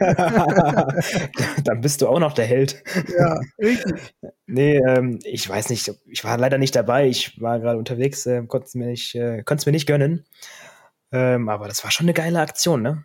Dann 1.65 1.83
bist 1.83 2.01
du 2.01 2.09
auch 2.09 2.21
noch 2.21 2.33
der 2.33 2.47
Held. 2.47 2.83
Ja, 3.19 3.39
richtig. 3.59 4.15
Nee, 4.47 4.79
ähm, 4.79 5.19
ich 5.25 5.47
weiß 5.47 5.69
nicht, 5.69 5.93
ich 6.07 6.25
war 6.25 6.39
leider 6.39 6.57
nicht 6.57 6.75
dabei, 6.75 7.07
ich 7.07 7.39
war 7.39 7.61
gerade 7.61 7.79
unterwegs, 7.79 8.25
äh, 8.25 8.43
konnte 8.47 8.67
es 8.67 8.75
mir 8.75 8.87
nicht, 8.87 9.15
äh, 9.15 9.43
konnte 9.43 9.69
mir 9.69 9.73
nicht 9.73 9.87
gönnen. 9.87 10.25
Ähm, 11.13 11.51
aber 11.51 11.69
das 11.69 11.85
war 11.85 11.91
schon 11.91 12.07
eine 12.07 12.15
geile 12.15 12.41
Aktion, 12.41 12.81
ne? 12.81 13.05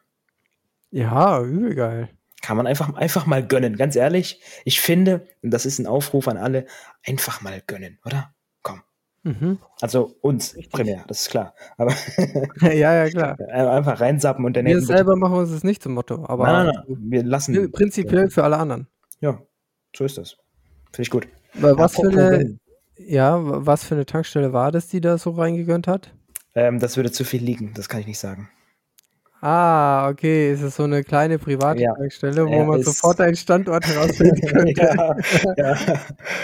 Ja, 0.91 1.41
übel 1.41 1.75
geil. 1.75 2.09
Kann 2.45 2.57
man 2.57 2.67
einfach, 2.67 2.93
einfach 2.93 3.25
mal 3.25 3.43
gönnen. 3.43 3.75
Ganz 3.75 3.95
ehrlich, 3.95 4.39
ich 4.65 4.79
finde, 4.79 5.25
und 5.41 5.49
das 5.49 5.65
ist 5.65 5.79
ein 5.79 5.87
Aufruf 5.87 6.27
an 6.27 6.37
alle, 6.37 6.67
einfach 7.03 7.41
mal 7.41 7.59
gönnen, 7.65 7.97
oder? 8.05 8.35
Komm. 8.61 8.83
Mhm. 9.23 9.57
Also 9.81 10.15
uns 10.21 10.55
Richtig. 10.55 10.71
primär, 10.71 11.03
das 11.07 11.21
ist 11.21 11.31
klar. 11.31 11.55
Aber 11.75 11.91
ja, 12.61 13.03
ja, 13.03 13.09
klar. 13.09 13.39
Einfach 13.49 13.99
reinsappen 13.99 14.45
und 14.45 14.55
dann. 14.55 14.67
Wir 14.67 14.79
selber 14.79 15.15
machen 15.15 15.37
uns 15.37 15.49
das 15.49 15.63
nicht 15.63 15.81
zum 15.81 15.95
Motto, 15.95 16.23
aber 16.27 16.43
nein, 16.43 16.67
nein, 16.67 16.83
nein. 16.87 16.97
wir 16.99 17.23
lassen. 17.23 17.71
Prinzipiell 17.71 18.25
ja. 18.25 18.29
für 18.29 18.43
alle 18.43 18.57
anderen. 18.57 18.89
Ja, 19.21 19.41
so 19.97 20.03
ist 20.03 20.19
das. 20.19 20.37
Finde 20.91 21.01
ich 21.01 21.09
gut. 21.09 21.27
Was 21.55 21.95
für 21.95 22.09
eine, 22.09 22.59
ja, 22.95 23.39
was 23.41 23.85
für 23.85 23.95
eine 23.95 24.05
Tankstelle 24.05 24.53
war 24.53 24.71
das, 24.71 24.87
die 24.87 25.01
da 25.01 25.17
so 25.17 25.31
reingegönnt 25.31 25.87
hat? 25.87 26.13
Ähm, 26.53 26.77
das 26.79 26.95
würde 26.95 27.11
zu 27.11 27.23
viel 27.23 27.43
liegen, 27.43 27.73
das 27.73 27.89
kann 27.89 28.01
ich 28.01 28.07
nicht 28.07 28.19
sagen. 28.19 28.49
Ah, 29.45 30.09
okay. 30.09 30.49
Es 30.49 30.63
ist 30.63 30.75
so 30.75 30.85
eine 30.85 31.03
kleine 31.03 31.37
private 31.37 31.79
ja. 31.79 31.93
Tankstelle, 31.93 32.47
wo 32.47 32.63
man 32.63 32.81
sofort 32.81 33.21
einen 33.21 33.35
Standort 33.35 33.85
herausfinden 33.85 34.41
könnte. 34.47 34.81
ja, 34.81 35.15
ja. 35.55 35.77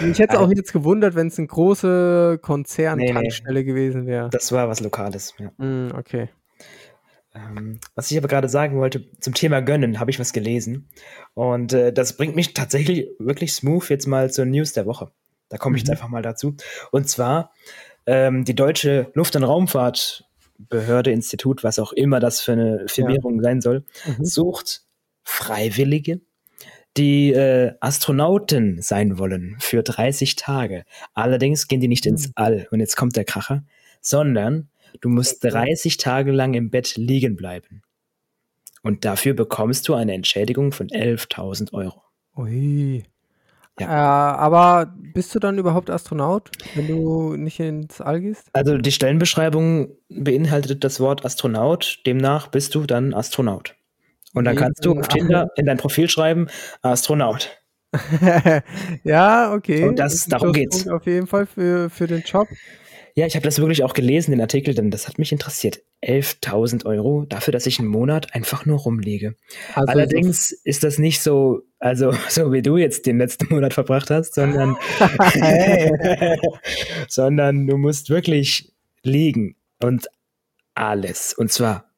Ich 0.08 0.20
hätte 0.20 0.34
es 0.34 0.38
auch 0.38 0.48
jetzt 0.52 0.72
gewundert, 0.72 1.16
wenn 1.16 1.26
es 1.26 1.36
eine 1.36 1.48
große 1.48 2.38
Konzern-Tankstelle 2.40 3.54
nee, 3.54 3.58
nee. 3.58 3.64
gewesen 3.64 4.06
wäre. 4.06 4.30
Das 4.30 4.52
war 4.52 4.68
was 4.68 4.78
Lokales, 4.78 5.34
ja. 5.40 5.50
Mm, 5.56 5.90
okay. 5.98 6.28
Ähm, 7.34 7.80
was 7.96 8.08
ich 8.12 8.18
aber 8.18 8.28
gerade 8.28 8.48
sagen 8.48 8.78
wollte, 8.78 9.04
zum 9.18 9.34
Thema 9.34 9.62
Gönnen 9.62 9.98
habe 9.98 10.12
ich 10.12 10.20
was 10.20 10.32
gelesen. 10.32 10.88
Und 11.34 11.72
äh, 11.72 11.92
das 11.92 12.16
bringt 12.16 12.36
mich 12.36 12.54
tatsächlich 12.54 13.08
wirklich 13.18 13.52
smooth 13.52 13.88
jetzt 13.90 14.06
mal 14.06 14.30
zur 14.30 14.44
News 14.44 14.74
der 14.74 14.86
Woche. 14.86 15.10
Da 15.48 15.56
komme 15.56 15.76
ich 15.76 15.82
mhm. 15.82 15.88
jetzt 15.88 15.98
einfach 15.98 16.08
mal 16.08 16.22
dazu. 16.22 16.54
Und 16.92 17.08
zwar 17.08 17.50
ähm, 18.06 18.44
die 18.44 18.54
deutsche 18.54 19.10
Luft- 19.14 19.34
und 19.34 19.42
Raumfahrt 19.42 20.24
Behörde, 20.68 21.10
Institut, 21.10 21.64
was 21.64 21.78
auch 21.78 21.92
immer 21.92 22.20
das 22.20 22.40
für 22.40 22.52
eine 22.52 22.84
Firmierung 22.88 23.36
ja. 23.36 23.42
sein 23.42 23.60
soll, 23.60 23.84
mhm. 24.06 24.24
sucht 24.24 24.82
Freiwillige, 25.22 26.20
die 26.96 27.32
äh, 27.32 27.72
Astronauten 27.80 28.82
sein 28.82 29.18
wollen 29.18 29.56
für 29.60 29.82
30 29.82 30.36
Tage. 30.36 30.84
Allerdings 31.14 31.68
gehen 31.68 31.80
die 31.80 31.88
nicht 31.88 32.06
ins 32.06 32.28
mhm. 32.28 32.32
All 32.36 32.68
und 32.70 32.80
jetzt 32.80 32.96
kommt 32.96 33.16
der 33.16 33.24
Kracher, 33.24 33.64
sondern 34.00 34.68
du 35.00 35.08
musst 35.08 35.44
30 35.44 35.96
Tage 35.96 36.32
lang 36.32 36.54
im 36.54 36.70
Bett 36.70 36.96
liegen 36.96 37.36
bleiben. 37.36 37.82
Und 38.82 39.04
dafür 39.04 39.34
bekommst 39.34 39.88
du 39.88 39.94
eine 39.94 40.12
Entschädigung 40.12 40.72
von 40.72 40.88
11.000 40.88 41.72
Euro. 41.72 42.02
Ui. 42.36 43.04
Ja. 43.80 43.86
Äh, 43.86 44.36
aber 44.38 44.92
bist 44.96 45.34
du 45.34 45.38
dann 45.38 45.58
überhaupt 45.58 45.90
Astronaut, 45.90 46.50
wenn 46.74 46.88
du 46.88 47.36
nicht 47.36 47.58
ins 47.60 48.00
All 48.00 48.20
gehst? 48.20 48.48
Also 48.52 48.78
die 48.78 48.92
Stellenbeschreibung 48.92 49.96
beinhaltet 50.08 50.84
das 50.84 51.00
Wort 51.00 51.24
Astronaut, 51.24 52.00
demnach 52.06 52.48
bist 52.48 52.74
du 52.74 52.84
dann 52.84 53.14
Astronaut. 53.14 53.74
Und 54.34 54.44
dann 54.44 54.56
kannst 54.56 54.84
du 54.84 54.98
auf 54.98 55.08
Tinder 55.08 55.50
in 55.56 55.66
dein 55.66 55.76
Profil 55.76 56.08
schreiben, 56.08 56.48
Astronaut. 56.80 57.50
ja, 59.04 59.52
okay. 59.52 59.84
Und 59.86 59.98
das, 59.98 60.12
das 60.14 60.26
darum 60.26 60.52
geht's. 60.52 60.88
Auf 60.88 61.04
jeden 61.04 61.26
Fall 61.26 61.46
für, 61.46 61.90
für 61.90 62.06
den 62.06 62.22
Job. 62.22 62.48
Ja, 63.14 63.26
ich 63.26 63.34
habe 63.34 63.44
das 63.44 63.58
wirklich 63.58 63.84
auch 63.84 63.92
gelesen, 63.92 64.30
den 64.30 64.40
Artikel, 64.40 64.74
denn 64.74 64.90
das 64.90 65.06
hat 65.06 65.18
mich 65.18 65.32
interessiert. 65.32 65.82
11.000 66.02 66.86
Euro 66.86 67.26
dafür, 67.28 67.52
dass 67.52 67.66
ich 67.66 67.78
einen 67.78 67.88
Monat 67.88 68.34
einfach 68.34 68.64
nur 68.64 68.78
rumliege. 68.78 69.36
Also 69.74 69.92
Allerdings 69.92 70.48
so 70.48 70.56
ist 70.64 70.82
das 70.82 70.98
nicht 70.98 71.20
so, 71.20 71.62
also 71.78 72.12
so 72.28 72.52
wie 72.52 72.62
du 72.62 72.76
jetzt 72.76 73.06
den 73.06 73.18
letzten 73.18 73.52
Monat 73.52 73.74
verbracht 73.74 74.10
hast, 74.10 74.34
sondern, 74.34 74.76
sondern 77.08 77.66
du 77.66 77.76
musst 77.76 78.08
wirklich 78.08 78.72
liegen 79.02 79.56
und 79.80 80.08
alles, 80.74 81.34
und 81.34 81.52
zwar 81.52 81.90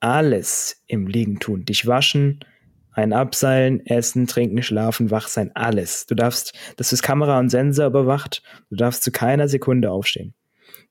alles 0.00 0.82
im 0.86 1.06
Liegen 1.06 1.38
tun. 1.38 1.64
Dich 1.64 1.86
waschen, 1.86 2.44
ein 2.92 3.12
Abseilen, 3.12 3.84
Essen, 3.86 4.26
Trinken, 4.26 4.62
Schlafen, 4.62 5.10
wach 5.10 5.28
sein, 5.28 5.50
alles. 5.54 6.06
Du 6.06 6.14
darfst, 6.14 6.52
das 6.76 6.92
ist 6.92 7.02
Kamera 7.02 7.38
und 7.38 7.48
Sensor 7.48 7.86
überwacht, 7.86 8.42
du 8.68 8.76
darfst 8.76 9.02
zu 9.02 9.12
keiner 9.12 9.48
Sekunde 9.48 9.90
aufstehen. 9.90 10.34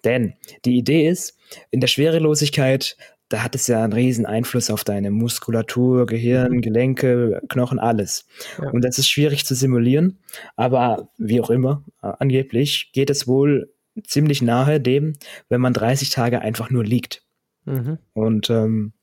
Denn 0.03 0.33
die 0.65 0.77
Idee 0.77 1.07
ist, 1.07 1.37
in 1.69 1.79
der 1.79 1.87
Schwerelosigkeit, 1.87 2.97
da 3.29 3.43
hat 3.43 3.55
es 3.55 3.67
ja 3.67 3.83
einen 3.83 3.93
riesen 3.93 4.25
Einfluss 4.25 4.69
auf 4.69 4.83
deine 4.83 5.11
Muskulatur, 5.11 6.05
Gehirn, 6.05 6.53
mhm. 6.53 6.61
Gelenke, 6.61 7.41
Knochen, 7.49 7.79
alles. 7.79 8.25
Ja. 8.61 8.69
Und 8.69 8.83
das 8.83 8.97
ist 8.97 9.09
schwierig 9.09 9.45
zu 9.45 9.55
simulieren, 9.55 10.19
aber 10.55 11.09
wie 11.17 11.39
auch 11.39 11.49
immer, 11.49 11.83
angeblich 12.01 12.91
geht 12.93 13.09
es 13.09 13.27
wohl 13.27 13.71
ziemlich 14.03 14.41
nahe 14.41 14.79
dem, 14.79 15.13
wenn 15.49 15.61
man 15.61 15.73
30 15.73 16.09
Tage 16.09 16.41
einfach 16.41 16.69
nur 16.69 16.83
liegt. 16.83 17.23
Mhm. 17.65 17.99
Und 18.13 18.49
ähm, 18.49 18.93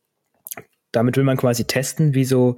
damit 0.93 1.17
will 1.17 1.25
man 1.25 1.37
quasi 1.37 1.65
testen, 1.65 2.15
wie 2.15 2.25
so, 2.25 2.57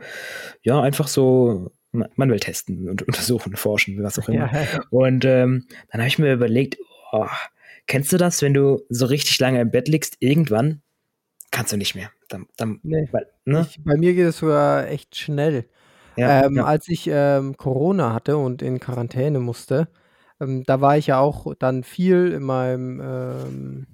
ja, 0.62 0.80
einfach 0.80 1.08
so, 1.08 1.72
man 1.92 2.30
will 2.30 2.40
testen 2.40 2.88
und 2.88 3.02
untersuchen, 3.06 3.56
forschen, 3.56 4.02
was 4.02 4.18
auch 4.18 4.28
immer. 4.28 4.52
Ja. 4.52 4.80
Und 4.90 5.24
ähm, 5.24 5.66
dann 5.90 6.00
habe 6.00 6.08
ich 6.08 6.18
mir 6.18 6.32
überlegt, 6.32 6.78
oh, 7.12 7.26
Kennst 7.86 8.12
du 8.12 8.16
das, 8.16 8.42
wenn 8.42 8.54
du 8.54 8.82
so 8.88 9.06
richtig 9.06 9.38
lange 9.38 9.60
im 9.60 9.70
Bett 9.70 9.88
liegst, 9.88 10.16
irgendwann 10.20 10.82
kannst 11.50 11.72
du 11.72 11.76
nicht 11.76 11.94
mehr? 11.94 12.10
Dann, 12.28 12.46
dann, 12.56 12.80
nee. 12.82 13.08
weil, 13.10 13.26
ne? 13.44 13.66
ich, 13.68 13.82
bei 13.82 13.96
mir 13.96 14.14
geht 14.14 14.26
es 14.26 14.38
sogar 14.38 14.88
echt 14.88 15.16
schnell. 15.16 15.68
Ja, 16.16 16.44
ähm, 16.44 16.56
ja. 16.56 16.64
Als 16.64 16.88
ich 16.88 17.08
ähm, 17.10 17.56
Corona 17.56 18.12
hatte 18.12 18.36
und 18.36 18.62
in 18.62 18.80
Quarantäne 18.80 19.40
musste, 19.40 19.88
ähm, 20.40 20.64
da 20.64 20.80
war 20.80 20.96
ich 20.96 21.08
ja 21.08 21.20
auch 21.20 21.54
dann 21.58 21.82
viel 21.82 22.32
in 22.32 22.42
meinem 22.42 23.00
ähm, 23.00 23.86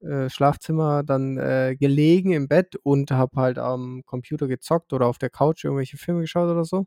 äh, 0.00 0.28
Schlafzimmer 0.28 1.02
dann 1.02 1.38
äh, 1.38 1.76
gelegen 1.78 2.32
im 2.32 2.48
Bett 2.48 2.76
und 2.76 3.10
habe 3.10 3.40
halt 3.40 3.58
am 3.58 4.02
Computer 4.04 4.46
gezockt 4.46 4.92
oder 4.92 5.06
auf 5.06 5.18
der 5.18 5.30
Couch 5.30 5.64
irgendwelche 5.64 5.96
Filme 5.96 6.20
geschaut 6.20 6.50
oder 6.50 6.64
so. 6.64 6.86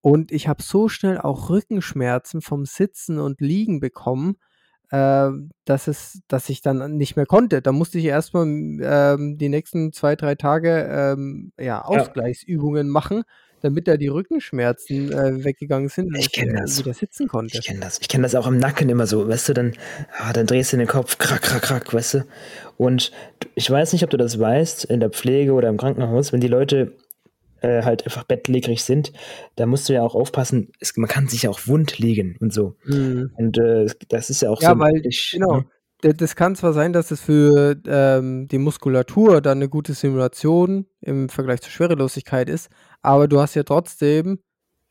Und 0.00 0.32
ich 0.32 0.48
habe 0.48 0.62
so 0.62 0.88
schnell 0.88 1.18
auch 1.18 1.48
Rückenschmerzen 1.48 2.42
vom 2.42 2.66
Sitzen 2.66 3.18
und 3.18 3.40
Liegen 3.40 3.80
bekommen, 3.80 4.36
äh, 4.94 5.30
dass 5.64 5.88
es, 5.88 6.20
dass 6.28 6.48
ich 6.48 6.62
dann 6.62 6.96
nicht 6.96 7.16
mehr 7.16 7.26
konnte. 7.26 7.62
Da 7.62 7.72
musste 7.72 7.98
ich 7.98 8.04
erstmal 8.04 8.46
ähm, 8.46 9.38
die 9.38 9.48
nächsten 9.48 9.92
zwei, 9.92 10.14
drei 10.14 10.36
Tage 10.36 10.88
ähm, 10.88 11.52
ja, 11.58 11.82
Ausgleichsübungen 11.82 12.86
ja. 12.86 12.92
machen, 12.92 13.22
damit 13.60 13.88
da 13.88 13.96
die 13.96 14.08
Rückenschmerzen 14.08 15.10
äh, 15.10 15.44
weggegangen 15.44 15.88
sind 15.88 16.16
ich, 16.16 16.38
äh, 16.38 16.52
das. 16.52 16.78
wieder 16.78 16.94
sitzen 16.94 17.26
konnte. 17.26 17.58
Ich 17.58 17.66
kenne 17.66 17.80
das. 17.80 17.98
Ich 18.00 18.08
kenne 18.08 18.22
das 18.22 18.36
auch 18.36 18.46
im 18.46 18.58
Nacken 18.58 18.88
immer 18.88 19.06
so, 19.08 19.26
weißt 19.26 19.48
du, 19.48 19.54
dann, 19.54 19.72
ah, 20.18 20.32
dann 20.32 20.46
drehst 20.46 20.72
du 20.72 20.76
den 20.76 20.86
Kopf, 20.86 21.18
krack, 21.18 21.42
krack, 21.42 21.62
krack, 21.62 21.92
weißt 21.92 22.14
du. 22.14 22.24
Und 22.76 23.10
ich 23.56 23.68
weiß 23.68 23.94
nicht, 23.94 24.04
ob 24.04 24.10
du 24.10 24.16
das 24.16 24.38
weißt, 24.38 24.84
in 24.84 25.00
der 25.00 25.10
Pflege 25.10 25.54
oder 25.54 25.70
im 25.70 25.76
Krankenhaus, 25.76 26.32
wenn 26.32 26.40
die 26.40 26.48
Leute 26.48 26.92
äh, 27.64 27.82
halt 27.82 28.04
einfach 28.04 28.24
bettlägerig 28.24 28.84
sind, 28.84 29.12
da 29.56 29.66
musst 29.66 29.88
du 29.88 29.94
ja 29.94 30.02
auch 30.02 30.14
aufpassen, 30.14 30.70
es, 30.80 30.96
man 30.96 31.08
kann 31.08 31.28
sich 31.28 31.44
ja 31.44 31.50
auch 31.50 31.66
wund 31.66 31.98
liegen 31.98 32.36
und 32.40 32.52
so. 32.52 32.76
Mhm. 32.84 33.32
Und 33.36 33.58
äh, 33.58 33.86
das 34.08 34.30
ist 34.30 34.42
ja 34.42 34.50
auch 34.50 34.60
ja, 34.60 34.72
so. 34.72 34.78
Weil, 34.78 35.06
ich, 35.06 35.30
genau. 35.32 35.58
Ne? 36.02 36.14
Das 36.14 36.36
kann 36.36 36.54
zwar 36.54 36.74
sein, 36.74 36.92
dass 36.92 37.10
es 37.10 37.22
für 37.22 37.76
ähm, 37.86 38.46
die 38.48 38.58
Muskulatur 38.58 39.40
dann 39.40 39.58
eine 39.58 39.70
gute 39.70 39.94
Simulation 39.94 40.84
im 41.00 41.30
Vergleich 41.30 41.62
zur 41.62 41.70
Schwerelosigkeit 41.70 42.50
ist, 42.50 42.68
aber 43.00 43.26
du 43.26 43.40
hast 43.40 43.54
ja 43.54 43.62
trotzdem 43.62 44.40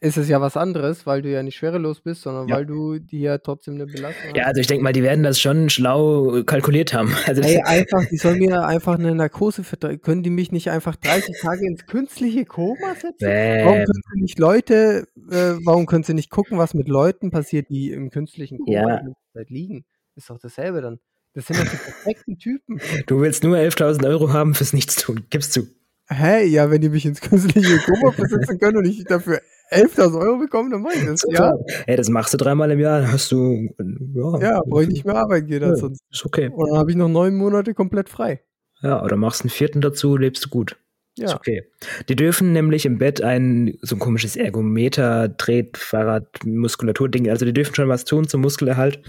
ist 0.04 0.18
es 0.18 0.28
ja 0.28 0.42
was 0.42 0.58
anderes, 0.58 1.06
weil 1.06 1.22
du 1.22 1.32
ja 1.32 1.42
nicht 1.44 1.56
schwerelos 1.56 2.02
bist, 2.02 2.24
sondern 2.24 2.50
ja. 2.50 2.58
weil 2.58 2.66
du 2.66 3.00
dir 3.00 3.42
trotzdem 3.42 3.76
eine 3.76 3.86
Belastung 3.86 4.26
hast. 4.28 4.36
Ja, 4.36 4.44
also 4.44 4.60
ich 4.60 4.68
denke 4.68 4.84
mal, 4.84 4.92
die 4.92 5.02
werden 5.02 5.24
das 5.24 5.40
schon 5.40 5.70
schlau 5.70 6.44
kalkuliert 6.46 6.94
haben. 6.94 7.14
Also 7.26 7.42
hey, 7.42 7.62
einfach, 7.64 8.06
die 8.10 8.18
sollen 8.18 8.40
mir 8.40 8.66
einfach 8.66 9.00
eine 9.00 9.16
Narkose 9.16 9.64
vertragen. 9.64 10.02
Können 10.02 10.24
die 10.24 10.30
mich 10.30 10.52
nicht 10.52 10.70
einfach 10.70 10.98
30 10.98 11.40
Tage 11.42 11.66
ins 11.66 11.86
künstliche 11.86 12.44
Koma 12.44 12.94
setzen? 12.96 13.16
Bäm. 13.20 13.66
Warum 13.66 13.78
können 13.78 14.02
sie 14.14 14.22
nicht 14.22 14.40
Leute, 14.40 15.08
äh, 15.32 15.54
warum 15.64 15.86
können 15.86 16.04
sie 16.04 16.14
nicht 16.14 16.30
gucken, 16.30 16.58
was 16.58 16.74
mit 16.74 16.90
Leuten 16.90 17.32
passiert, 17.32 17.70
die 17.70 17.92
im 17.92 18.10
künstlichen 18.10 18.60
Koma 18.60 19.02
ja. 19.02 19.42
liegen? 19.48 19.86
Ist 20.16 20.30
doch 20.30 20.38
dasselbe 20.38 20.82
dann. 20.82 21.00
Das 21.34 21.48
sind 21.48 21.60
doch 21.60 21.72
die 21.72 21.78
perfekten 21.78 22.38
Typen. 22.38 22.82
Du 23.08 23.22
willst 23.22 23.44
nur 23.44 23.56
11.000 23.56 24.06
Euro 24.06 24.34
haben 24.34 24.54
fürs 24.54 24.74
Nichtstun, 24.74 25.24
gibst 25.30 25.56
du. 25.56 25.62
Hey, 26.08 26.46
ja, 26.48 26.70
wenn 26.70 26.82
die 26.82 26.90
mich 26.90 27.06
ins 27.06 27.22
künstliche 27.22 27.78
Koma 27.78 28.12
versetzen 28.12 28.60
können 28.60 28.78
und 28.78 28.86
ich 28.86 29.06
dafür 29.06 29.40
11.000 29.74 30.20
Euro 30.22 30.38
bekommen, 30.38 30.72
dann 30.72 30.82
mache 30.82 30.98
ich 30.98 31.06
das, 31.06 31.24
ja. 31.30 31.54
Ey, 31.88 31.96
das 31.96 32.10
machst 32.10 32.34
du 32.34 32.38
dreimal 32.38 32.72
im 32.72 32.80
Jahr, 32.80 33.02
dann 33.02 33.12
hast 33.12 33.32
du, 33.32 33.70
ja. 34.14 34.40
Ja, 34.40 34.62
brauche 34.66 34.84
ich 34.84 34.90
nicht 34.90 35.06
mehr 35.06 35.16
arbeiten 35.16 35.48
gehen, 35.48 35.62
ja, 35.62 35.76
sonst. 35.76 36.02
Ist 36.12 36.26
okay. 36.26 36.50
Und 36.50 36.70
dann 36.70 36.78
habe 36.78 36.92
ich 36.92 36.98
noch 36.98 37.10
neun 37.10 37.36
Monate 37.36 37.74
komplett 37.74 38.10
frei. 38.10 38.42
Ja, 38.82 39.04
oder 39.04 39.16
machst 39.16 39.42
einen 39.42 39.50
vierten 39.50 39.82
dazu, 39.82 40.18
lebst 40.18 40.46
du 40.46 40.50
gut. 40.50 40.78
Ja. 41.18 41.26
Ist 41.26 41.36
okay. 41.36 41.64
Die 42.10 42.16
dürfen 42.16 42.54
nämlich 42.54 42.86
im 42.86 42.98
Bett 42.98 43.22
ein 43.22 43.78
so 43.82 43.96
ein 43.96 44.00
komisches 44.00 44.36
Ergometer, 44.36 45.38
Tretfahrrad, 45.38 46.28
Muskulatur-Ding, 46.46 47.30
also 47.30 47.46
die 47.46 47.54
dürfen 47.54 47.76
schon 47.76 47.88
was 47.88 48.06
tun 48.06 48.28
zum 48.28 48.42
Muskelerhalt, 48.42 49.00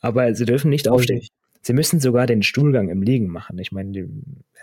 aber 0.00 0.34
sie 0.34 0.44
dürfen 0.44 0.68
nicht 0.70 0.88
aufstehen. 0.88 1.22
Sie 1.68 1.74
müssen 1.74 2.00
sogar 2.00 2.26
den 2.26 2.42
Stuhlgang 2.42 2.88
im 2.88 3.02
Liegen 3.02 3.28
machen. 3.28 3.58
Ich 3.58 3.72
meine, 3.72 4.08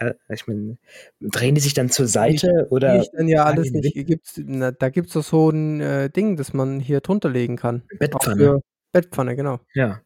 ja, 0.02 0.16
ich 0.28 0.48
meine, 0.48 0.80
drehen 1.22 1.54
die 1.54 1.62
sich 1.62 1.76
dann 1.76 1.92
zur 1.92 2.08
Seite 2.08 2.66
ich, 2.66 2.72
oder? 2.72 3.00
Ich 3.00 3.12
dann 3.12 3.28
ja 3.28 3.46
alles 3.46 3.70
nicht. 3.70 3.94
Gibt's, 4.08 4.42
na, 4.44 4.72
da 4.72 4.90
gibt 4.90 5.10
es 5.10 5.14
doch 5.14 5.24
so 5.24 5.52
ein 5.52 5.82
äh, 5.82 6.10
Ding, 6.10 6.36
das 6.36 6.56
man 6.56 6.80
hier 6.80 7.02
drunter 7.02 7.30
legen 7.30 7.58
kann. 7.58 7.84
Bettpfanne. 8.00 8.60
Bettpfanne, 8.92 9.36
genau. 9.36 9.60
Ja. 9.76 10.02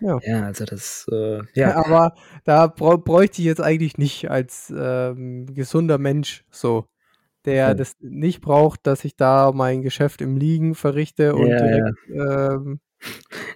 Ja. 0.00 0.18
ja, 0.22 0.46
also 0.46 0.64
das, 0.64 1.06
äh, 1.12 1.42
ja. 1.52 1.74
Aber 1.84 2.14
da 2.44 2.66
bräuchte 2.68 3.42
ich 3.42 3.46
jetzt 3.46 3.60
eigentlich 3.60 3.98
nicht 3.98 4.30
als 4.30 4.72
ähm, 4.74 5.52
gesunder 5.54 5.98
Mensch 5.98 6.46
so, 6.50 6.86
der 7.44 7.54
ja. 7.54 7.74
das 7.74 7.96
nicht 8.00 8.40
braucht, 8.40 8.86
dass 8.86 9.04
ich 9.04 9.16
da 9.16 9.52
mein 9.52 9.82
Geschäft 9.82 10.22
im 10.22 10.38
Liegen 10.38 10.74
verrichte 10.74 11.34
und 11.34 11.48
ja, 11.48 11.58
direkt 11.58 11.98
ähm, 12.08 12.80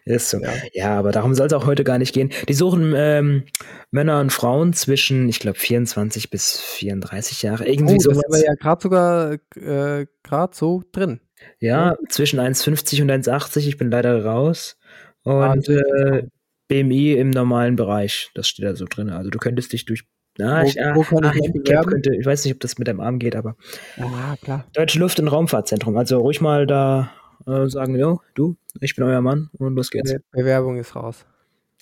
ist 0.04 0.30
so. 0.30 0.38
Ja. 0.38 0.52
ja, 0.72 0.98
aber 0.98 1.12
darum 1.12 1.35
soll 1.35 1.46
es 1.46 1.52
auch 1.52 1.66
heute 1.66 1.85
gar 1.85 1.98
nicht 1.98 2.14
gehen. 2.14 2.30
Die 2.48 2.54
suchen 2.54 2.94
ähm, 2.96 3.44
Männer 3.90 4.20
und 4.20 4.33
Frauen 4.33 4.72
zwischen, 4.72 5.28
ich 5.28 5.38
glaube, 5.38 5.59
24 5.59 6.30
bis 6.30 6.61
34 6.61 7.42
Jahre. 7.42 7.66
Irgendwie 7.66 7.96
oh, 7.96 8.00
sowas. 8.00 8.22
Das 8.28 8.40
war 8.40 8.46
ja 8.46 8.54
gerade 8.54 8.83
sogar 8.83 9.33
äh, 9.57 10.07
gerade 10.22 10.54
so 10.54 10.83
drin. 10.92 11.20
Ja, 11.61 11.90
ja. 11.90 11.96
zwischen 12.09 12.40
1,50 12.40 13.02
und 13.02 13.11
1,80. 13.11 13.68
Ich 13.68 13.76
bin 13.76 13.90
leider 13.90 14.24
raus. 14.24 14.76
Und 15.22 15.68
ah, 15.68 15.72
äh, 15.72 16.26
BMI 16.68 17.12
im 17.12 17.30
normalen 17.30 17.76
Bereich. 17.76 18.30
Das 18.35 18.48
steht 18.48 18.64
da 18.64 18.74
so 18.74 18.87
drin. 18.87 19.11
Also 19.11 19.30
du 19.30 19.38
könntest 19.38 19.72
dich 19.72 19.85
durch 19.85 20.04
na, 20.37 20.62
wo, 20.62 20.66
ich, 20.66 20.76
wo 20.76 21.02
kann 21.02 21.33
ich, 21.37 21.64
könnte, 21.64 22.16
ich 22.16 22.26
weiß 22.26 22.44
nicht, 22.44 22.54
ob 22.54 22.61
das 22.61 22.76
mit 22.76 22.88
deinem 22.88 23.00
Arm 23.00 23.20
geht, 23.20 23.37
aber. 23.37 23.57
Ja, 23.96 24.35
klar. 24.42 24.66
Deutsche 24.72 24.98
Luft- 24.98 25.20
und 25.20 25.28
Raumfahrtzentrum. 25.28 25.96
Also 25.96 26.18
ruhig 26.18 26.40
mal 26.40 26.66
da 26.66 27.12
äh, 27.46 27.68
sagen, 27.68 27.96
jo, 27.96 28.20
du, 28.35 28.57
ich 28.80 28.94
bin 28.94 29.04
euer 29.04 29.20
Mann 29.20 29.50
und 29.59 29.74
los 29.74 29.90
geht's. 29.90 30.14
Bewerbung 30.30 30.78
ist 30.78 30.96
raus. 30.96 31.26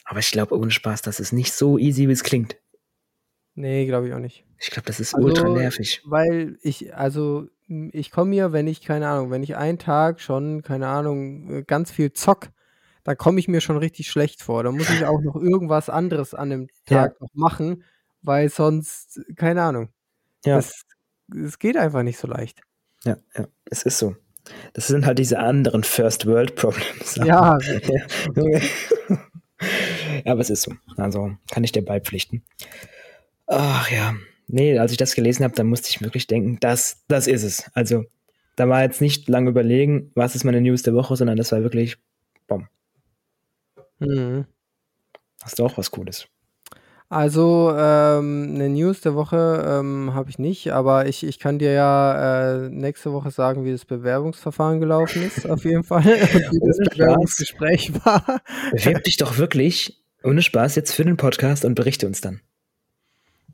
Aber 0.04 0.18
ich 0.18 0.30
glaube, 0.30 0.58
ohne 0.58 0.70
Spaß, 0.70 1.02
das 1.02 1.20
ist 1.20 1.32
nicht 1.32 1.52
so 1.52 1.78
easy, 1.78 2.08
wie 2.08 2.12
es 2.12 2.24
klingt. 2.24 2.56
Nee, 3.54 3.86
glaube 3.86 4.08
ich 4.08 4.14
auch 4.14 4.18
nicht. 4.18 4.44
Ich 4.58 4.70
glaube, 4.70 4.86
das 4.86 5.00
ist 5.00 5.14
also, 5.14 5.26
ultra 5.26 5.48
nervig. 5.48 6.02
Weil 6.04 6.58
ich, 6.62 6.94
also, 6.94 7.48
ich 7.66 8.10
komme 8.10 8.30
mir, 8.30 8.52
wenn 8.52 8.66
ich, 8.66 8.80
keine 8.80 9.08
Ahnung, 9.08 9.30
wenn 9.30 9.42
ich 9.42 9.56
einen 9.56 9.78
Tag 9.78 10.20
schon, 10.20 10.62
keine 10.62 10.88
Ahnung, 10.88 11.50
äh, 11.50 11.62
ganz 11.62 11.90
viel 11.90 12.12
zock, 12.12 12.48
dann 13.04 13.16
komme 13.16 13.40
ich 13.40 13.48
mir 13.48 13.60
schon 13.60 13.76
richtig 13.76 14.08
schlecht 14.08 14.42
vor. 14.42 14.62
Da 14.62 14.70
muss 14.70 14.88
ich 14.90 15.04
auch 15.04 15.20
noch 15.20 15.36
irgendwas 15.36 15.88
anderes 15.88 16.34
an 16.34 16.50
dem 16.50 16.68
Tag 16.86 17.12
ja. 17.12 17.16
noch 17.20 17.34
machen, 17.34 17.84
weil 18.22 18.48
sonst, 18.48 19.20
keine 19.36 19.62
Ahnung. 19.62 19.88
Ja. 20.44 20.58
Es 20.58 21.58
geht 21.58 21.76
einfach 21.76 22.02
nicht 22.02 22.18
so 22.18 22.28
leicht. 22.28 22.60
Ja, 23.04 23.16
ja, 23.36 23.48
es 23.64 23.82
ist 23.82 23.98
so. 23.98 24.16
Das 24.74 24.86
sind 24.86 25.06
halt 25.06 25.18
diese 25.18 25.38
anderen 25.38 25.84
First 25.84 26.26
World 26.26 26.56
Problems. 26.56 27.16
Ja. 27.24 27.58
ja, 30.24 30.32
aber 30.32 30.40
es 30.40 30.50
ist 30.50 30.62
so. 30.62 30.72
Also 30.96 31.36
kann 31.50 31.64
ich 31.64 31.72
dir 31.72 31.84
beipflichten. 31.84 32.42
Ach 33.46 33.90
ja. 33.90 34.14
Nee, 34.48 34.78
als 34.78 34.92
ich 34.92 34.98
das 34.98 35.14
gelesen 35.14 35.44
habe, 35.44 35.54
dann 35.54 35.68
musste 35.68 35.90
ich 35.90 36.02
wirklich 36.02 36.26
denken, 36.26 36.58
das, 36.60 37.04
das 37.08 37.26
ist 37.26 37.42
es. 37.42 37.70
Also, 37.74 38.04
da 38.56 38.68
war 38.68 38.82
jetzt 38.82 39.00
nicht 39.00 39.28
lange 39.28 39.50
überlegen, 39.50 40.10
was 40.14 40.34
ist 40.34 40.44
meine 40.44 40.60
News 40.60 40.82
der 40.82 40.94
Woche, 40.94 41.16
sondern 41.16 41.36
das 41.36 41.52
war 41.52 41.62
wirklich 41.62 41.96
Bom. 42.46 42.68
Mhm. 43.98 44.46
Hast 45.42 45.58
du 45.58 45.64
auch 45.64 45.78
was 45.78 45.90
Cooles? 45.90 46.28
Also, 47.12 47.70
ähm, 47.76 48.54
'ne 48.54 48.70
News 48.70 49.02
der 49.02 49.14
Woche, 49.14 49.62
ähm, 49.68 50.14
habe 50.14 50.30
ich 50.30 50.38
nicht, 50.38 50.72
aber 50.72 51.06
ich 51.08 51.22
ich 51.26 51.38
kann 51.38 51.58
dir 51.58 51.72
ja, 51.72 52.64
äh, 52.64 52.70
nächste 52.70 53.12
Woche 53.12 53.30
sagen, 53.30 53.66
wie 53.66 53.70
das 53.72 53.84
Bewerbungsverfahren 53.84 54.80
gelaufen 54.80 55.22
ist 55.22 55.46
auf 55.50 55.62
jeden 55.66 55.84
Fall 55.84 56.04
wie 56.06 56.60
das 56.66 56.78
Bewerbungsgespräch 56.96 57.92
war. 58.06 58.40
Bewerb 58.70 59.04
dich 59.04 59.18
doch 59.18 59.36
wirklich, 59.36 60.02
ohne 60.24 60.40
Spaß, 60.40 60.74
jetzt 60.76 60.94
für 60.94 61.04
den 61.04 61.18
Podcast 61.18 61.66
und 61.66 61.74
berichte 61.74 62.06
uns 62.06 62.22
dann. 62.22 62.40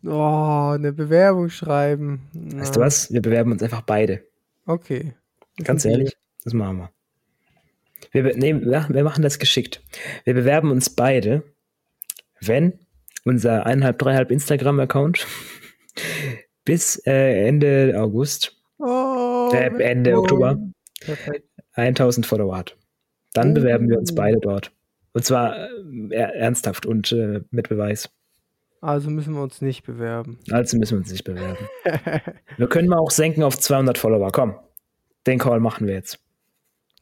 Oh, 0.07 0.77
'ne 0.79 0.93
Bewerbung 0.93 1.51
schreiben. 1.51 2.29
Weißt 2.35 2.77
du 2.77 2.81
was? 2.81 3.13
Wir 3.13 3.21
bewerben 3.23 3.51
uns 3.51 3.61
einfach 3.65 3.83
beide. 3.83 4.23
Okay. 4.67 5.15
Ganz 5.65 5.85
ehrlich, 5.85 6.17
das 6.45 6.53
machen 6.53 6.77
wir. 6.77 6.91
Wir 8.13 8.37
ne, 8.37 8.87
wir 8.89 9.03
machen 9.03 9.23
das 9.23 9.41
geschickt. 9.41 9.83
Wir 10.23 10.35
bewerben 10.35 10.71
uns 10.71 10.91
beide, 10.91 11.43
wenn 12.41 12.79
unser 13.25 13.67
eineinhalb, 13.67 13.99
dreieinhalb 13.99 14.31
Instagram-Account 14.31 15.27
bis 16.65 17.01
äh, 17.07 17.47
Ende 17.47 17.95
August, 17.97 18.57
oh, 18.79 19.51
äh, 19.53 19.83
Ende 19.83 20.15
oh. 20.15 20.21
Oktober, 20.21 20.59
Perfekt. 21.01 21.49
1000 21.73 22.27
Follower 22.27 22.57
hat. 22.57 22.77
Dann 23.33 23.51
oh. 23.51 23.55
bewerben 23.55 23.89
wir 23.89 23.99
uns 23.99 24.15
beide 24.15 24.39
dort. 24.41 24.73
Und 25.13 25.25
zwar 25.25 25.69
äh, 26.11 26.15
ernsthaft 26.15 26.87
und 26.87 27.13
äh, 27.13 27.41
mit 27.51 27.69
Beweis. 27.69 28.11
Also 28.81 29.11
müssen 29.11 29.35
wir 29.35 29.43
uns 29.43 29.61
nicht 29.61 29.83
bewerben. 29.85 30.39
Also 30.51 30.77
müssen 30.77 30.93
wir 30.93 30.99
uns 30.99 31.11
nicht 31.11 31.25
bewerben. 31.25 31.67
wir 32.57 32.69
können 32.69 32.89
mal 32.89 32.99
auch 32.99 33.11
senken 33.11 33.43
auf 33.43 33.59
200 33.59 33.99
Follower. 33.99 34.31
Komm, 34.31 34.55
den 35.27 35.39
Call 35.39 35.61
machen 35.61 35.87
wir 35.87 35.95
jetzt. 35.95 36.21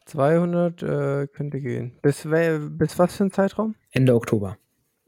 200 0.07 0.83
äh, 0.83 1.26
könnte 1.26 1.61
gehen. 1.61 1.98
Bis, 2.00 2.22
bis 2.22 2.98
was 2.98 3.16
für 3.16 3.24
ein 3.24 3.33
Zeitraum? 3.33 3.74
Ende 3.90 4.14
Oktober. 4.14 4.57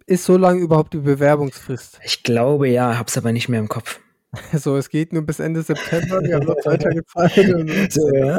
Ist 0.08 0.24
so 0.24 0.38
lange 0.38 0.62
überhaupt 0.62 0.94
die 0.94 1.00
Bewerbungsfrist? 1.00 2.00
Ich 2.02 2.22
glaube 2.22 2.66
ja, 2.66 2.98
hab's 2.98 3.18
aber 3.18 3.30
nicht 3.30 3.50
mehr 3.50 3.60
im 3.60 3.68
Kopf. 3.68 4.00
So, 4.52 4.76
es 4.76 4.90
geht 4.90 5.12
nur 5.12 5.22
bis 5.22 5.38
Ende 5.38 5.62
September, 5.62 6.20
wir 6.22 6.36
haben 6.36 6.46
noch 6.46 6.56
zwei 6.62 6.76
Tage 6.76 7.04
Zeit. 7.06 7.32
so, 7.90 8.14
ja, 8.14 8.36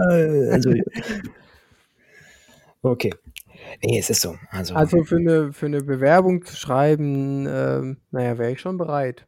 also. 0.51 0.71
Okay. 2.83 3.11
Nee, 3.83 3.99
es 3.99 4.09
ist 4.09 4.21
so. 4.21 4.35
Also, 4.51 4.75
also 4.75 5.03
für, 5.03 5.17
eine, 5.17 5.51
für 5.51 5.65
eine 5.65 5.81
Bewerbung 5.81 6.45
zu 6.45 6.55
schreiben, 6.55 7.47
ähm, 7.47 7.97
naja, 8.11 8.37
wäre 8.37 8.51
ich 8.51 8.61
schon 8.61 8.77
bereit. 8.77 9.27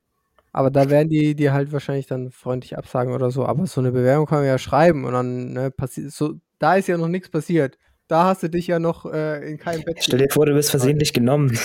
Aber 0.51 0.69
da 0.69 0.89
werden 0.89 1.09
die 1.09 1.35
die 1.35 1.51
halt 1.51 1.71
wahrscheinlich 1.73 2.07
dann 2.07 2.31
freundlich 2.31 2.77
absagen 2.77 3.13
oder 3.13 3.31
so. 3.31 3.45
Aber 3.45 3.65
so 3.67 3.81
eine 3.81 3.91
Bewerbung 3.91 4.27
kann 4.27 4.39
man 4.39 4.47
ja 4.47 4.57
schreiben 4.57 5.05
und 5.05 5.13
dann 5.13 5.53
ne, 5.53 5.71
passiert 5.71 6.11
so, 6.11 6.35
da 6.59 6.75
ist 6.75 6.87
ja 6.87 6.97
noch 6.97 7.07
nichts 7.07 7.29
passiert 7.29 7.77
da 8.11 8.25
hast 8.25 8.43
du 8.43 8.49
dich 8.49 8.67
ja 8.67 8.77
noch 8.77 9.11
äh, 9.11 9.51
in 9.51 9.57
keinem 9.57 9.83
Bett. 9.83 9.99
Stell 10.01 10.19
dir 10.19 10.27
vor, 10.29 10.45
du 10.45 10.53
wirst 10.53 10.69
versehentlich 10.69 11.13
genommen. 11.13 11.57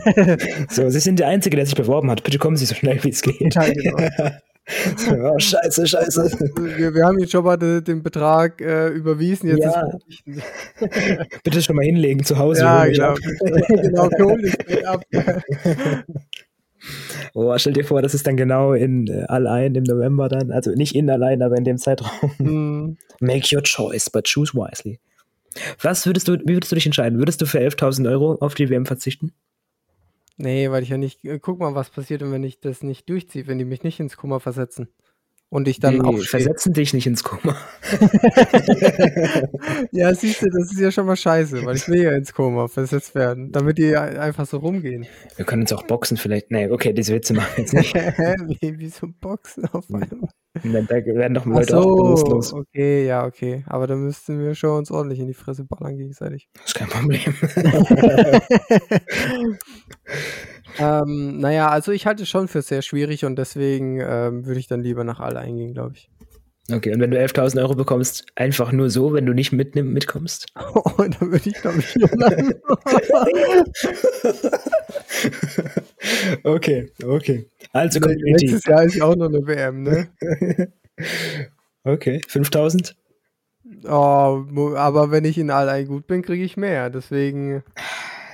so, 0.70 0.88
Sie 0.88 1.00
sind 1.00 1.18
der 1.18 1.28
Einzige, 1.28 1.56
der 1.56 1.66
sich 1.66 1.74
beworben 1.74 2.10
hat. 2.10 2.24
Bitte 2.24 2.38
kommen 2.38 2.56
Sie 2.56 2.64
so 2.64 2.74
schnell 2.74 3.04
wie 3.04 3.10
es 3.10 3.20
geht. 3.20 3.54
Ja, 3.54 3.64
genau. 3.68 3.98
oh, 5.34 5.38
scheiße, 5.38 5.86
scheiße. 5.86 6.38
Wir, 6.78 6.94
wir, 6.94 7.04
haben 7.04 7.18
jetzt 7.18 7.32
schon 7.32 7.44
mal 7.44 7.58
den, 7.58 7.84
den 7.84 8.02
Betrag 8.02 8.62
äh, 8.62 8.88
überwiesen. 8.88 9.50
Jetzt 9.50 9.64
ja. 9.64 9.90
Bitte 11.44 11.60
schon 11.60 11.76
mal 11.76 11.84
hinlegen 11.84 12.24
zu 12.24 12.38
Hause. 12.38 12.62
Ja, 12.62 12.86
genau. 12.86 13.14
genau, 13.68 14.08
hol 14.20 14.40
dich 14.40 14.88
ab. 14.88 15.04
Oh, 17.34 17.52
stell 17.58 17.74
dir 17.74 17.84
vor, 17.84 18.00
das 18.00 18.14
ist 18.14 18.26
dann 18.26 18.38
genau 18.38 18.72
in 18.72 19.06
äh, 19.08 19.24
allein 19.28 19.74
im 19.74 19.84
November 19.84 20.30
dann. 20.30 20.50
Also 20.50 20.70
nicht 20.70 20.94
in 20.94 21.10
allein, 21.10 21.42
aber 21.42 21.56
in 21.56 21.64
dem 21.64 21.76
Zeitraum. 21.76 22.30
Mm. 22.38 22.96
Make 23.20 23.54
your 23.54 23.62
choice, 23.62 24.08
but 24.08 24.24
choose 24.24 24.54
wisely. 24.54 24.98
Was 25.80 26.06
würdest 26.06 26.28
du, 26.28 26.38
wie 26.44 26.54
würdest 26.54 26.72
du 26.72 26.76
dich 26.76 26.86
entscheiden? 26.86 27.18
Würdest 27.18 27.40
du 27.40 27.46
für 27.46 27.60
11.000 27.60 28.08
Euro 28.10 28.34
auf 28.34 28.54
die 28.54 28.68
WM 28.68 28.86
verzichten? 28.86 29.32
Nee, 30.36 30.70
weil 30.70 30.82
ich 30.82 30.88
ja 30.88 30.96
nicht, 30.96 31.24
äh, 31.24 31.38
guck 31.38 31.60
mal, 31.60 31.74
was 31.74 31.90
passiert, 31.90 32.22
wenn 32.22 32.42
ich 32.42 32.60
das 32.60 32.82
nicht 32.82 33.08
durchziehe, 33.08 33.46
wenn 33.46 33.58
die 33.58 33.64
mich 33.64 33.84
nicht 33.84 34.00
ins 34.00 34.16
Koma 34.16 34.40
versetzen. 34.40 34.88
Und 35.54 35.68
ich 35.68 35.78
dann 35.78 35.98
nee, 35.98 36.00
auch. 36.00 36.18
Versetzen 36.18 36.72
dich 36.72 36.94
nicht 36.94 37.06
ins 37.06 37.22
Koma. 37.22 37.56
ja, 39.92 40.12
siehst 40.12 40.42
du, 40.42 40.50
das 40.50 40.72
ist 40.72 40.80
ja 40.80 40.90
schon 40.90 41.06
mal 41.06 41.14
scheiße, 41.14 41.64
weil 41.64 41.76
ich 41.76 41.86
will 41.86 42.02
ja 42.02 42.10
ins 42.10 42.34
Koma 42.34 42.66
versetzt 42.66 43.14
werden, 43.14 43.52
damit 43.52 43.78
die 43.78 43.96
einfach 43.96 44.46
so 44.46 44.56
rumgehen. 44.56 45.06
Wir 45.36 45.44
können 45.44 45.62
uns 45.62 45.72
auch 45.72 45.84
boxen 45.84 46.16
vielleicht. 46.16 46.50
Nee, 46.50 46.70
okay, 46.70 46.92
diese 46.92 47.14
Witze 47.14 47.34
machen 47.34 47.50
wir 47.54 47.62
jetzt 47.62 47.72
nicht. 47.72 47.94
wie, 47.94 48.80
wie 48.80 48.88
so 48.88 49.06
Boxen 49.20 49.66
auf 49.66 49.84
einmal. 49.92 50.28
da 50.54 51.06
werden 51.06 51.34
doch 51.34 51.46
Leute 51.46 51.70
so, 51.70 51.78
auch 51.78 52.02
bewusstlos. 52.02 52.52
Okay, 52.52 53.06
ja, 53.06 53.24
okay. 53.24 53.62
Aber 53.68 53.86
dann 53.86 54.00
müssten 54.00 54.40
wir 54.40 54.56
schon 54.56 54.78
uns 54.78 54.90
ordentlich 54.90 55.20
in 55.20 55.28
die 55.28 55.34
Fresse 55.34 55.62
ballern 55.62 55.96
gegenseitig. 55.96 56.48
Das 56.54 56.64
ist 56.64 56.74
kein 56.74 56.88
Problem. 56.88 57.32
ähm, 60.78 61.38
naja, 61.38 61.68
also 61.68 61.92
ich 61.92 62.06
halte 62.06 62.24
es 62.24 62.28
schon 62.28 62.48
für 62.48 62.62
sehr 62.62 62.82
schwierig 62.82 63.24
und 63.24 63.36
deswegen 63.36 64.00
ähm, 64.00 64.46
würde 64.46 64.60
ich 64.60 64.66
dann 64.66 64.82
lieber 64.82 65.04
nach 65.04 65.20
All 65.20 65.36
eingehen, 65.36 65.72
glaube 65.72 65.94
ich. 65.96 66.10
Okay, 66.72 66.94
und 66.94 67.00
wenn 67.00 67.10
du 67.10 67.20
11.000 67.20 67.60
Euro 67.60 67.74
bekommst, 67.74 68.24
einfach 68.36 68.72
nur 68.72 68.88
so, 68.88 69.12
wenn 69.12 69.26
du 69.26 69.34
nicht 69.34 69.52
mitnimm, 69.52 69.92
mitkommst? 69.92 70.46
Oh, 70.74 70.92
dann 70.96 71.32
würde 71.32 71.50
ich, 71.50 71.60
glaube 71.60 71.78
ich, 71.78 71.96
okay, 76.44 76.90
okay. 77.04 77.50
Also 77.72 78.00
Community. 78.00 78.46
Nächstes 78.46 78.64
Jahr 78.64 78.84
ist 78.84 79.02
auch 79.02 79.16
noch 79.16 79.28
eine 79.28 79.46
WM, 79.46 79.82
ne? 79.82 80.08
okay, 81.84 82.22
5.000? 82.28 82.94
Oh, 83.86 84.44
aber 84.76 85.10
wenn 85.10 85.24
ich 85.24 85.36
in 85.36 85.50
All 85.50 85.84
gut 85.84 86.06
bin, 86.06 86.22
kriege 86.22 86.44
ich 86.44 86.56
mehr, 86.56 86.90
deswegen... 86.90 87.64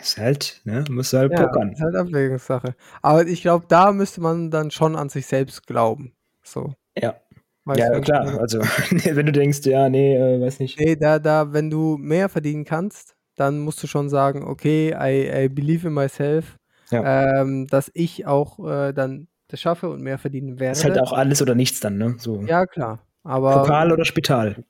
Ist 0.00 0.18
halt, 0.18 0.60
ne, 0.64 0.84
musst 0.90 1.12
du 1.12 1.18
halt 1.18 1.32
ja, 1.32 1.46
pokern. 1.46 1.72
Ist 1.72 1.80
halt 1.80 1.94
Abwägungssache. 1.94 2.74
Aber 3.02 3.26
ich 3.26 3.42
glaube, 3.42 3.66
da 3.68 3.92
müsste 3.92 4.20
man 4.20 4.50
dann 4.50 4.70
schon 4.70 4.96
an 4.96 5.08
sich 5.08 5.26
selbst 5.26 5.66
glauben. 5.66 6.12
So. 6.42 6.74
Ja. 6.96 7.16
Weißt 7.64 7.78
ja, 7.78 8.00
klar. 8.00 8.40
Also, 8.40 8.60
wenn 8.90 9.26
du 9.26 9.32
denkst, 9.32 9.60
ja, 9.64 9.88
nee, 9.88 10.16
äh, 10.16 10.40
weiß 10.40 10.60
nicht. 10.60 10.80
Nee, 10.80 10.96
da, 10.96 11.18
da, 11.18 11.52
wenn 11.52 11.70
du 11.70 11.98
mehr 11.98 12.28
verdienen 12.28 12.64
kannst, 12.64 13.14
dann 13.36 13.58
musst 13.60 13.82
du 13.82 13.86
schon 13.86 14.08
sagen, 14.08 14.42
okay, 14.44 14.94
I, 14.98 15.44
I 15.44 15.48
believe 15.48 15.86
in 15.86 15.94
myself, 15.94 16.56
ja. 16.90 17.40
ähm, 17.40 17.66
dass 17.66 17.90
ich 17.94 18.26
auch 18.26 18.58
äh, 18.66 18.92
dann 18.92 19.28
das 19.48 19.60
schaffe 19.60 19.90
und 19.90 20.00
mehr 20.02 20.18
verdienen 20.18 20.58
werde. 20.58 20.72
Ist 20.72 20.84
halt 20.84 20.98
auch 20.98 21.12
alles 21.12 21.42
oder 21.42 21.54
nichts 21.54 21.80
dann, 21.80 21.98
ne? 21.98 22.16
So. 22.18 22.42
Ja, 22.42 22.66
klar. 22.66 23.00
Aber, 23.22 23.62
Pokal 23.62 23.92
oder 23.92 24.04
Spital? 24.04 24.64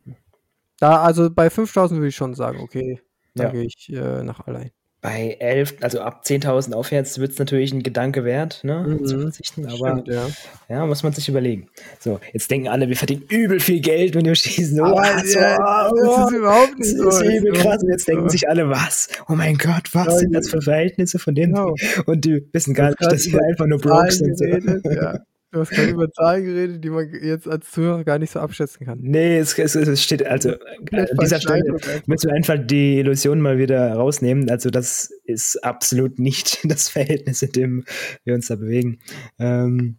Da, 0.79 1.03
also 1.03 1.31
bei 1.31 1.51
5000 1.51 2.01
würde 2.01 2.09
ich 2.09 2.17
schon 2.17 2.35
sagen, 2.35 2.61
okay, 2.61 3.01
da 3.35 3.45
ja. 3.45 3.51
gehe 3.51 3.65
ich 3.65 3.93
äh, 3.93 4.23
nach 4.23 4.47
allein 4.47 4.71
bei 5.03 5.37
11, 5.41 5.77
also 5.81 6.01
ab 6.01 6.23
10.000 6.27 6.75
aufwärts 6.75 7.19
wird 7.19 7.33
es 7.33 7.39
natürlich 7.39 7.73
ein 7.73 7.83
Gedanke 7.83 8.25
wert, 8.25 8.61
ne, 8.65 8.85
mhm. 8.87 9.07
zu 9.07 9.19
verzichten, 9.19 9.65
aber 9.65 9.93
Stimmt, 9.93 10.09
ja. 10.09 10.29
ja. 10.69 10.87
muss 10.87 11.03
man 11.03 11.13
sich 11.15 11.29
überlegen. 11.29 11.69
So, 11.99 12.21
jetzt 12.33 12.51
denken 12.51 12.69
alle, 12.69 12.89
wir 12.89 12.97
verdienen 12.97 13.23
übel 13.31 13.61
viel 13.61 13.81
Geld, 13.81 14.15
wenn 14.15 14.27
wir 14.27 14.35
schießen. 14.35 14.79
Oh, 14.79 14.85
aber, 14.85 15.25
so, 15.25 15.39
ja, 15.39 15.91
oh, 15.91 15.95
das 16.05 16.31
ist 16.31 16.39
überhaupt 16.39 16.79
nicht 16.79 16.97
so. 16.97 17.05
Das 17.05 17.23
ist 17.23 17.33
übel 17.33 17.53
krass. 17.53 17.83
Und 17.83 17.91
jetzt 17.91 18.09
denken 18.09 18.29
sich 18.29 18.49
alle, 18.49 18.69
was? 18.69 19.09
Oh 19.29 19.35
mein 19.35 19.57
Gott, 19.57 19.89
was 19.95 20.07
ja, 20.07 20.19
sind 20.19 20.33
das 20.35 20.51
für 20.51 20.61
Verhältnisse 20.61 21.19
von 21.19 21.35
denen? 21.35 21.55
Genau. 21.55 21.75
Und 22.05 22.25
die 22.27 22.47
wissen 22.53 22.75
gar 22.75 22.91
nicht, 22.91 23.01
dass 23.01 23.23
sie 23.23 23.39
einfach 23.41 23.67
nur 23.67 23.79
broke 23.79 24.13
sind. 24.13 24.37
So. 24.37 24.45
Ja. 24.45 25.21
Du 25.53 25.59
hast 25.59 25.71
gerade 25.71 25.91
über 25.91 26.13
Zahlen 26.13 26.45
geredet, 26.45 26.85
die 26.85 26.91
man 26.91 27.11
jetzt 27.13 27.49
als 27.49 27.71
Zuhörer 27.73 28.05
gar 28.05 28.21
nicht 28.21 28.31
so 28.31 28.39
abschätzen 28.39 28.87
kann. 28.87 29.01
Nee, 29.03 29.39
es, 29.39 29.59
es, 29.59 29.75
es 29.75 30.03
steht, 30.03 30.25
also 30.25 30.51
an 30.53 31.07
dieser 31.21 31.41
Stelle 31.41 31.77
müssen 32.07 32.31
wir 32.31 32.37
einfach 32.37 32.57
die 32.57 33.01
Illusion 33.01 33.41
mal 33.41 33.59
wieder 33.59 33.93
rausnehmen. 33.95 34.49
Also 34.49 34.71
das 34.71 35.11
ist 35.25 35.57
absolut 35.65 36.21
nicht 36.21 36.61
das 36.71 36.89
Verhältnis, 36.89 37.43
in 37.43 37.51
dem 37.53 37.85
wir 38.25 38.35
uns 38.35 38.47
da 38.47 38.55
bewegen. 38.55 39.01
Ähm, 39.41 39.99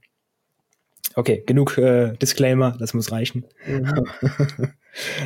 okay, 1.16 1.44
genug 1.46 1.78
äh, 1.78 2.14
Disclaimer, 2.14 2.78
das 2.80 2.94
muss 2.94 3.12
reichen. 3.12 3.46
Mhm. 3.68 4.06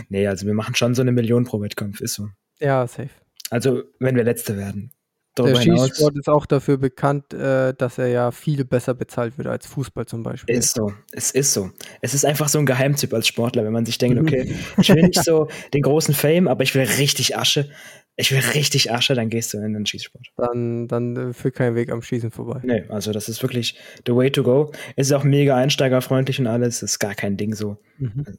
nee, 0.09 0.25
also 0.25 0.47
wir 0.47 0.55
machen 0.55 0.73
schon 0.73 0.95
so 0.95 1.03
eine 1.03 1.11
Million 1.11 1.45
pro 1.45 1.61
Wettkampf, 1.61 2.01
ist 2.01 2.15
so. 2.15 2.29
Ja, 2.59 2.87
safe. 2.87 3.09
Also 3.51 3.83
wenn 3.99 4.15
wir 4.15 4.23
Letzte 4.23 4.57
werden. 4.57 4.91
Der 5.37 5.55
Skisport 5.55 6.17
ist 6.17 6.29
auch 6.29 6.45
dafür 6.45 6.77
bekannt, 6.77 7.33
äh, 7.33 7.73
dass 7.73 7.97
er 7.97 8.07
ja 8.07 8.31
viel 8.31 8.63
besser 8.63 8.93
bezahlt 8.93 9.37
wird 9.37 9.47
als 9.47 9.65
Fußball 9.67 10.05
zum 10.05 10.23
Beispiel. 10.23 10.55
Ist 10.55 10.75
so, 10.75 10.93
es 11.11 11.31
ist 11.31 11.53
so. 11.53 11.71
Es 12.01 12.13
ist 12.13 12.25
einfach 12.25 12.47
so 12.47 12.59
ein 12.59 12.65
Geheimtipp 12.65 13.13
als 13.13 13.27
Sportler, 13.27 13.65
wenn 13.65 13.73
man 13.73 13.85
sich 13.85 13.97
denkt, 13.97 14.19
okay, 14.19 14.55
ich 14.77 14.89
will 14.89 15.03
nicht 15.03 15.23
so 15.23 15.47
den 15.73 15.81
großen 15.81 16.13
Fame, 16.13 16.47
aber 16.47 16.63
ich 16.63 16.73
will 16.73 16.83
richtig 16.83 17.37
Asche. 17.37 17.69
Ich 18.17 18.31
will 18.31 18.39
richtig 18.53 18.93
Asche, 18.93 19.13
dann 19.13 19.29
gehst 19.29 19.53
du 19.53 19.57
in 19.57 19.73
den 19.73 19.85
Schießsport. 19.85 20.27
Dann, 20.37 20.87
dann 20.87 21.15
äh, 21.17 21.33
führt 21.33 21.55
kein 21.55 21.75
Weg 21.75 21.91
am 21.91 22.01
Schießen 22.01 22.31
vorbei. 22.31 22.61
Nee, 22.63 22.85
also 22.87 23.11
das 23.11 23.27
ist 23.27 23.41
wirklich 23.41 23.77
the 24.07 24.15
way 24.15 24.31
to 24.31 24.41
go. 24.43 24.71
Es 24.95 25.07
ist 25.07 25.13
auch 25.13 25.25
mega 25.25 25.57
einsteigerfreundlich 25.57 26.39
und 26.39 26.47
alles, 26.47 26.81
ist 26.81 26.99
gar 26.99 27.13
kein 27.13 27.35
Ding 27.35 27.53
so. 27.53 27.77
Mhm. 27.97 28.37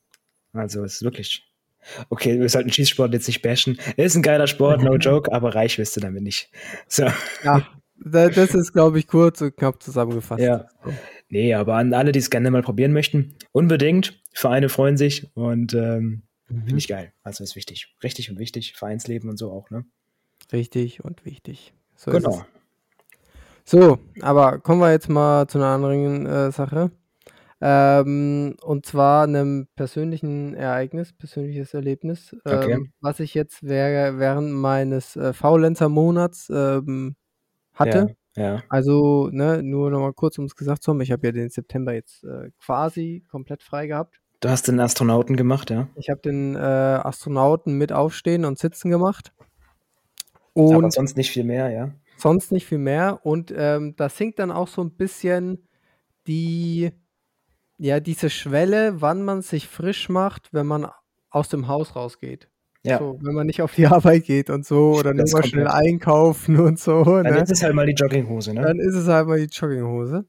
Also 0.54 0.82
es 0.82 0.94
ist 0.94 1.02
wirklich 1.02 1.45
Okay, 2.10 2.40
wir 2.40 2.48
sollten 2.48 2.70
Schießsport 2.70 3.12
jetzt 3.12 3.26
nicht 3.26 3.42
bashen. 3.42 3.78
Ist 3.96 4.16
ein 4.16 4.22
geiler 4.22 4.46
Sport, 4.46 4.82
no 4.82 4.96
joke, 4.96 5.32
aber 5.32 5.54
reich 5.54 5.78
wirst 5.78 5.96
du 5.96 6.00
damit 6.00 6.22
nicht. 6.22 6.50
So. 6.88 7.06
Ja, 7.44 7.66
das 7.98 8.54
ist, 8.54 8.72
glaube 8.72 8.98
ich, 8.98 9.06
kurz 9.06 9.40
und 9.40 9.56
knapp 9.56 9.82
zusammengefasst. 9.82 10.42
Ja. 10.42 10.66
Nee, 11.28 11.54
aber 11.54 11.76
an 11.76 11.92
alle, 11.94 12.12
die 12.12 12.18
es 12.18 12.30
gerne 12.30 12.50
mal 12.50 12.62
probieren 12.62 12.92
möchten, 12.92 13.34
unbedingt. 13.52 14.20
Vereine 14.32 14.68
freuen 14.68 14.96
sich 14.96 15.30
und 15.34 15.74
ähm, 15.74 16.22
mhm. 16.48 16.62
finde 16.64 16.76
ich 16.76 16.88
geil. 16.88 17.12
Also 17.22 17.42
ist 17.42 17.56
wichtig. 17.56 17.94
Richtig 18.02 18.30
und 18.30 18.38
wichtig. 18.38 18.74
Vereinsleben 18.76 19.30
und 19.30 19.38
so 19.38 19.50
auch, 19.50 19.70
ne? 19.70 19.84
Richtig 20.52 21.02
und 21.02 21.24
wichtig. 21.24 21.72
So 21.96 22.10
genau. 22.10 22.44
So, 23.64 23.98
aber 24.20 24.60
kommen 24.60 24.80
wir 24.80 24.92
jetzt 24.92 25.08
mal 25.08 25.48
zu 25.48 25.58
einer 25.58 25.68
anderen 25.68 26.26
äh, 26.26 26.52
Sache. 26.52 26.92
Ähm, 27.60 28.56
und 28.62 28.84
zwar 28.84 29.24
einem 29.24 29.66
persönlichen 29.76 30.54
Ereignis, 30.54 31.14
persönliches 31.14 31.72
Erlebnis, 31.72 32.36
okay. 32.44 32.72
ähm, 32.72 32.92
was 33.00 33.18
ich 33.20 33.32
jetzt 33.32 33.62
während 33.62 34.52
meines 34.52 35.16
äh, 35.16 35.32
Faulenzer-Monats 35.32 36.50
ähm, 36.50 37.16
hatte. 37.72 38.16
Ja, 38.36 38.42
ja. 38.42 38.62
Also, 38.68 39.30
ne, 39.32 39.62
nur 39.62 39.90
noch 39.90 40.00
mal 40.00 40.12
kurz, 40.12 40.36
um 40.38 40.44
es 40.44 40.54
gesagt 40.54 40.82
zu 40.82 40.90
haben, 40.90 41.00
ich 41.00 41.12
habe 41.12 41.26
ja 41.26 41.32
den 41.32 41.48
September 41.48 41.94
jetzt 41.94 42.24
äh, 42.24 42.50
quasi 42.62 43.24
komplett 43.30 43.62
frei 43.62 43.86
gehabt. 43.86 44.20
Du 44.40 44.50
hast 44.50 44.68
den 44.68 44.78
Astronauten 44.78 45.36
gemacht, 45.36 45.70
ja? 45.70 45.88
Ich 45.94 46.10
habe 46.10 46.20
den 46.20 46.56
äh, 46.56 46.58
Astronauten 46.58 47.78
mit 47.78 47.90
Aufstehen 47.90 48.44
und 48.44 48.58
Sitzen 48.58 48.90
gemacht. 48.90 49.32
Und 50.52 50.74
Aber 50.74 50.90
sonst 50.90 51.16
nicht 51.16 51.30
viel 51.30 51.44
mehr, 51.44 51.70
ja? 51.70 51.94
Sonst 52.18 52.52
nicht 52.52 52.66
viel 52.66 52.78
mehr. 52.78 53.20
Und 53.24 53.52
ähm, 53.56 53.94
das 53.96 54.16
sinkt 54.18 54.38
dann 54.38 54.50
auch 54.50 54.68
so 54.68 54.82
ein 54.82 54.90
bisschen 54.90 55.66
die 56.26 56.92
ja, 57.78 58.00
diese 58.00 58.30
Schwelle, 58.30 59.00
wann 59.00 59.22
man 59.22 59.42
sich 59.42 59.68
frisch 59.68 60.08
macht, 60.08 60.52
wenn 60.52 60.66
man 60.66 60.88
aus 61.30 61.48
dem 61.48 61.68
Haus 61.68 61.96
rausgeht. 61.96 62.48
Ja. 62.82 62.98
So, 62.98 63.18
wenn 63.20 63.34
man 63.34 63.46
nicht 63.46 63.62
auf 63.62 63.74
die 63.74 63.86
Arbeit 63.86 64.24
geht 64.24 64.48
und 64.48 64.64
so 64.64 64.94
oder 64.94 65.12
nur 65.12 65.26
mal 65.30 65.44
schnell 65.44 65.68
einkaufen 65.68 66.58
und 66.60 66.78
so. 66.78 67.04
Dann 67.04 67.34
ne? 67.34 67.42
ist 67.42 67.50
es 67.50 67.62
halt 67.62 67.74
mal 67.74 67.86
die 67.86 67.94
Jogginghose, 67.94 68.54
ne? 68.54 68.62
Dann 68.62 68.78
ist 68.78 68.94
es 68.94 69.08
halt 69.08 69.26
mal 69.26 69.38
die 69.38 69.52
Jogginghose. 69.52 70.24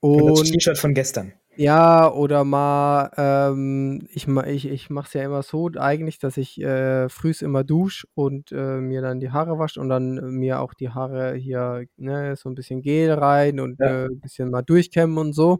Und, 0.00 0.22
und 0.22 0.38
das 0.38 0.50
T-Shirt 0.50 0.78
von 0.78 0.94
gestern. 0.94 1.32
Ja, 1.54 2.10
oder 2.10 2.44
mal, 2.44 3.10
ähm, 3.18 4.08
ich, 4.10 4.26
ich, 4.26 4.66
ich 4.66 4.88
mache 4.88 5.08
es 5.08 5.12
ja 5.12 5.22
immer 5.22 5.42
so 5.42 5.68
eigentlich, 5.76 6.18
dass 6.18 6.38
ich 6.38 6.58
äh, 6.62 7.10
frühs 7.10 7.42
immer 7.42 7.62
dusche 7.62 8.06
und 8.14 8.52
äh, 8.52 8.80
mir 8.80 9.02
dann 9.02 9.20
die 9.20 9.30
Haare 9.30 9.58
wasche 9.58 9.78
und 9.78 9.90
dann 9.90 10.14
mir 10.30 10.60
auch 10.60 10.72
die 10.72 10.88
Haare 10.88 11.34
hier 11.34 11.84
ne, 11.98 12.36
so 12.36 12.48
ein 12.48 12.54
bisschen 12.54 12.80
Gel 12.80 13.12
rein 13.12 13.60
und 13.60 13.78
ja. 13.80 14.04
äh, 14.04 14.06
ein 14.06 14.20
bisschen 14.20 14.50
mal 14.50 14.62
durchkämmen 14.62 15.18
und 15.18 15.34
so. 15.34 15.58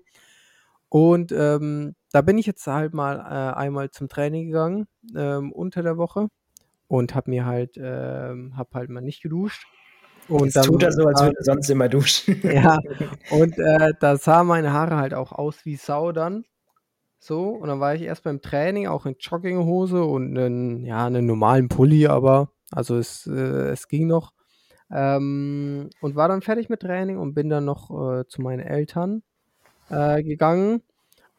Und 0.93 1.33
ähm, 1.33 1.95
da 2.13 2.21
bin 2.21 2.37
ich 2.37 2.45
jetzt 2.45 2.67
halt 2.67 2.93
mal 2.93 3.17
äh, 3.17 3.57
einmal 3.57 3.91
zum 3.91 4.11
Training 4.11 4.49
gegangen 4.49 4.89
ähm, 5.17 5.51
unter 5.51 5.83
der 5.83 5.97
Woche 5.97 6.29
und 6.87 7.15
habe 7.15 7.31
mir 7.31 7.47
halt, 7.47 7.79
ähm, 7.79 8.59
habe 8.59 8.69
halt 8.75 8.91
mal 8.91 9.01
nicht 9.01 9.23
geduscht. 9.23 9.67
Und 10.29 10.55
das 10.55 10.65
dann, 10.65 10.65
tut 10.65 10.83
er 10.83 10.93
so, 10.93 11.07
als 11.07 11.23
würde 11.23 11.39
er 11.39 11.45
sonst 11.45 11.71
immer 11.71 11.89
duschen. 11.89 12.39
ja, 12.43 12.79
und 13.31 13.59
äh, 13.59 13.95
da 14.01 14.19
sahen 14.19 14.49
meine 14.49 14.75
Haare 14.75 14.97
halt 14.97 15.15
auch 15.15 15.33
aus 15.33 15.65
wie 15.65 15.77
Sau 15.77 16.13
dann. 16.13 16.45
So, 17.19 17.49
und 17.49 17.69
dann 17.69 17.81
war 17.81 17.95
ich 17.95 18.03
erst 18.03 18.25
beim 18.25 18.43
Training 18.43 18.87
auch 18.87 19.07
in 19.07 19.17
Jogginghose 19.19 20.05
und 20.05 20.37
einen, 20.37 20.85
ja, 20.85 21.07
einen 21.07 21.25
normalen 21.25 21.71
Pulli, 21.71 22.07
aber 22.07 22.51
also 22.71 22.99
es, 22.99 23.27
äh, 23.27 23.71
es 23.71 23.89
ging 23.89 24.09
noch. 24.09 24.35
Ähm, 24.91 25.89
und 26.03 26.17
war 26.17 26.29
dann 26.29 26.43
fertig 26.43 26.69
mit 26.69 26.81
Training 26.81 27.17
und 27.17 27.33
bin 27.33 27.49
dann 27.49 27.65
noch 27.65 27.91
äh, 27.91 28.27
zu 28.27 28.43
meinen 28.43 28.61
Eltern 28.61 29.23
äh, 29.93 30.23
gegangen. 30.23 30.83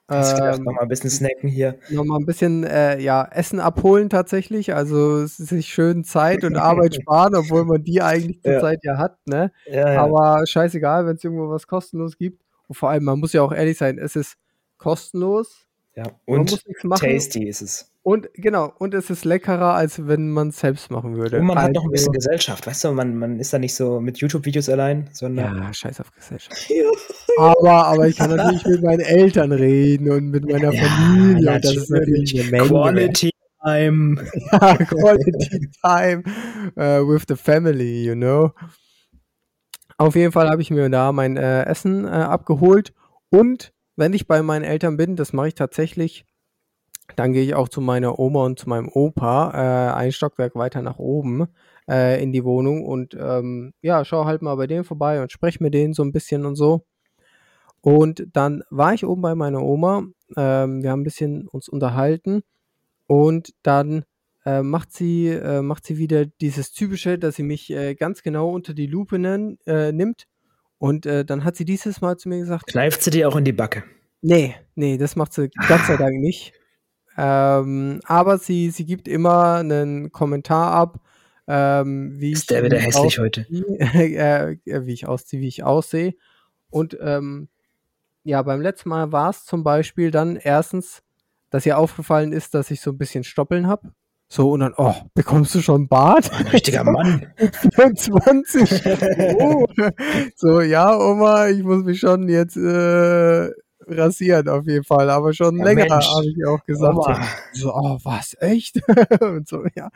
Hast 0.08 0.40
ähm, 0.40 0.64
nochmal 0.64 0.84
ein 0.84 0.90
bisschen 0.90 1.10
snacken 1.10 1.50
hier? 1.50 1.78
Nochmal 1.90 2.20
ein 2.20 2.26
bisschen, 2.26 2.66
äh, 2.66 3.00
ja, 3.00 3.26
Essen 3.32 3.60
abholen 3.60 4.10
tatsächlich. 4.10 4.74
Also 4.76 5.26
sich 5.26 5.68
schön 5.68 6.04
Zeit 6.04 6.44
und 6.44 6.58
Arbeit 6.58 6.96
sparen, 7.02 7.36
obwohl 7.36 7.64
man 7.66 7.84
die 7.84 8.02
eigentlich 8.02 8.42
zur 8.42 8.54
ja. 8.54 8.60
Zeit 8.60 8.80
ja 8.84 8.98
hat, 8.98 9.18
ne? 9.26 9.52
Ja, 9.66 9.94
ja. 9.94 10.04
Aber 10.04 10.46
scheißegal, 10.46 11.06
wenn 11.06 11.16
es 11.16 11.24
irgendwo 11.24 11.50
was 11.50 11.68
kostenlos 11.68 12.18
gibt. 12.18 12.42
Und 12.68 12.76
vor 12.76 12.90
allem, 12.90 13.06
man 13.06 13.20
muss 13.20 13.34
ja 13.34 13.42
auch 13.42 13.54
ehrlich 13.54 13.78
sein, 13.78 13.98
es 13.98 14.16
ist 14.16 14.36
kostenlos. 14.78 15.68
Ja, 15.96 16.06
und 16.26 16.64
tasty 17.00 17.48
ist 17.48 17.62
es. 17.62 17.93
Und 18.06 18.30
genau, 18.34 18.74
und 18.80 18.94
es 18.94 19.10
ist 19.10 19.24
leckerer, 19.24 19.76
als 19.76 20.08
wenn 20.08 20.30
man 20.30 20.50
es 20.50 20.60
selbst 20.60 20.92
machen 20.92 21.16
würde. 21.16 21.40
Und 21.40 21.46
man 21.46 21.58
also, 21.58 21.68
hat 21.68 21.76
noch 21.76 21.86
ein 21.86 21.92
bisschen 21.92 22.10
also 22.10 22.20
Gesellschaft, 22.20 22.68
weißt 22.68 22.84
du, 22.84 22.92
man, 22.92 23.16
man 23.16 23.40
ist 23.40 23.54
da 23.54 23.60
nicht 23.60 23.74
so 23.74 24.02
mit 24.02 24.18
YouTube-Videos 24.18 24.68
allein, 24.68 25.10
sondern. 25.14 25.58
Ja, 25.58 25.74
scheiß 25.74 26.02
auf 26.02 26.12
Gesellschaft. 26.12 26.70
aber, 27.38 27.86
aber 27.88 28.08
ich 28.10 28.18
kann 28.18 28.36
natürlich 28.36 28.66
mit 28.66 28.84
meinen 28.84 29.00
Eltern 29.00 29.54
reden 29.54 30.12
und 30.12 30.32
mit 30.32 30.44
meiner 30.44 30.74
ja, 30.74 30.84
Familie. 30.84 31.54
Und 31.54 31.64
das 31.64 31.76
ist 31.78 31.90
natürlich 31.90 32.42
eine 32.42 32.52
Menge. 32.52 32.68
Quality 32.68 33.30
Time. 33.64 34.22
ja, 34.52 34.76
Quality 34.76 35.70
Time 35.82 36.24
uh, 36.76 37.08
with 37.08 37.24
the 37.30 37.38
family, 37.38 38.04
you 38.06 38.16
know. 38.16 38.52
Auf 39.98 40.16
jeden 40.16 40.34
Fall 40.34 40.50
habe 40.50 40.62
ich 40.62 40.72
mir 40.72 40.90
da 40.90 41.14
mein 41.14 41.38
äh, 41.38 41.64
Essen 41.64 42.04
äh, 42.04 42.10
abgeholt 42.10 42.94
und 43.30 43.72
wenn 43.96 44.12
ich 44.12 44.28
bei 44.28 44.42
meinen 44.42 44.64
Eltern 44.64 44.98
bin, 44.98 45.16
das 45.16 45.32
mache 45.34 45.50
ich 45.50 45.56
tatsächlich, 45.56 46.26
dann 47.16 47.34
gehe 47.34 47.44
ich 47.44 47.56
auch 47.56 47.70
zu 47.70 47.82
meiner 47.82 48.20
Oma 48.20 48.46
und 48.46 48.60
zu 48.60 48.70
meinem 48.70 48.90
Opa 48.90 49.52
äh, 49.52 49.94
ein 49.94 50.12
Stockwerk 50.12 50.56
weiter 50.56 50.82
nach 50.82 51.00
oben 51.00 51.48
äh, 51.90 52.22
in 52.22 52.32
die 52.32 52.44
Wohnung 52.44 52.86
und 52.86 53.16
ähm, 53.20 53.74
ja, 53.82 54.06
schaue 54.06 54.26
halt 54.26 54.42
mal 54.42 54.56
bei 54.56 54.68
denen 54.68 54.84
vorbei 54.84 55.22
und 55.22 55.32
spreche 55.32 55.62
mit 55.62 55.74
denen 55.74 55.94
so 55.94 56.04
ein 56.04 56.12
bisschen 56.12 56.46
und 56.46 56.56
so. 56.56 56.86
Und 57.82 58.26
dann 58.32 58.64
war 58.70 58.94
ich 58.94 59.06
oben 59.06 59.22
bei 59.22 59.36
meiner 59.36 59.62
Oma, 59.62 60.06
ähm, 60.38 60.84
wir 60.84 60.92
haben 60.92 61.02
ein 61.02 61.04
bisschen 61.04 61.48
uns 61.48 61.68
unterhalten 61.68 62.44
und 63.08 63.54
dann 63.62 64.06
äh, 64.46 64.62
macht 64.62 64.94
sie 64.94 65.28
äh, 65.28 65.62
macht 65.62 65.86
sie 65.86 65.98
wieder 65.98 66.26
dieses 66.26 66.72
typische, 66.72 67.20
dass 67.20 67.36
sie 67.36 67.44
mich 67.44 67.70
äh, 67.72 67.96
ganz 67.96 68.24
genau 68.24 68.50
unter 68.50 68.74
die 68.74 68.88
Lupe 68.88 69.20
nen, 69.20 69.58
äh, 69.66 69.92
nimmt 69.92 70.28
und 70.78 71.06
äh, 71.06 71.26
dann 71.26 71.44
hat 71.44 71.58
sie 71.58 71.66
dieses 71.66 72.02
Mal 72.02 72.18
zu 72.18 72.30
mir 72.30 72.40
gesagt, 72.40 72.68
kneift 72.68 73.04
sie 73.04 73.12
dir 73.12 73.28
auch 73.28 73.36
in 73.36 73.46
die 73.46 73.54
Backe? 73.54 73.84
Nee, 74.22 74.56
nee, 74.76 74.98
das 74.98 75.18
macht 75.18 75.34
sie 75.34 75.50
Gott 75.68 75.82
sei 75.86 75.98
Dank 75.98 76.18
nicht. 76.20 76.54
Ähm, 77.18 78.00
aber 78.06 78.38
sie, 78.38 78.70
sie 78.72 78.86
gibt 78.86 79.08
immer 79.08 79.56
einen 79.56 80.12
Kommentar 80.12 80.72
ab, 80.72 81.00
ähm, 81.48 82.14
wie 82.20 82.32
Ist 82.32 82.50
der 82.52 82.64
wieder 82.64 82.80
hässlich 82.80 83.20
heute? 83.20 83.42
äh, 83.50 84.56
wie 84.66 84.94
ich 84.94 85.08
aussehe, 85.08 85.42
wie 85.42 85.48
ich 85.48 85.64
aussehe. 85.64 86.14
Und 86.70 86.98
ähm, 87.02 87.50
ja, 88.24 88.42
beim 88.42 88.62
letzten 88.62 88.90
Mal 88.90 89.12
war 89.12 89.30
es 89.30 89.46
zum 89.46 89.64
Beispiel 89.64 90.10
dann 90.10 90.38
erstens, 90.38 91.04
dass 91.50 91.66
ihr 91.66 91.78
aufgefallen 91.78 92.32
ist, 92.32 92.54
dass 92.54 92.72
ich 92.72 92.80
so 92.82 92.92
ein 92.92 92.98
bisschen 92.98 93.24
Stoppeln 93.24 93.68
habe. 93.68 93.92
So, 94.30 94.52
und 94.52 94.62
dann, 94.62 94.74
oh, 94.78 94.96
bekommst 95.14 95.54
du 95.54 95.62
schon 95.62 95.88
Bart? 95.88 96.32
Ein 96.34 96.48
richtiger 96.48 96.84
Mann. 96.92 97.28
24. 97.76 98.82
oh. 99.40 99.66
So, 100.36 100.62
ja, 100.62 100.98
Oma, 100.98 101.50
ich 101.50 101.62
muss 101.62 101.84
mich 101.84 102.00
schon 102.00 102.30
jetzt 102.30 102.56
äh, 102.56 103.52
rasieren 103.88 104.50
auf 104.50 104.66
jeden 104.66 104.84
Fall, 104.84 105.10
aber 105.10 105.34
schon 105.34 105.58
ja, 105.58 105.66
länger, 105.66 105.90
habe 105.90 106.26
ich 106.26 106.46
auch 106.48 106.64
gesagt. 106.66 106.96
Oma. 106.96 107.28
So, 107.54 107.74
oh, 107.74 108.00
was, 108.04 108.36
echt? 108.40 108.82
und 109.22 109.48
so, 109.48 109.64
ja. 109.76 109.90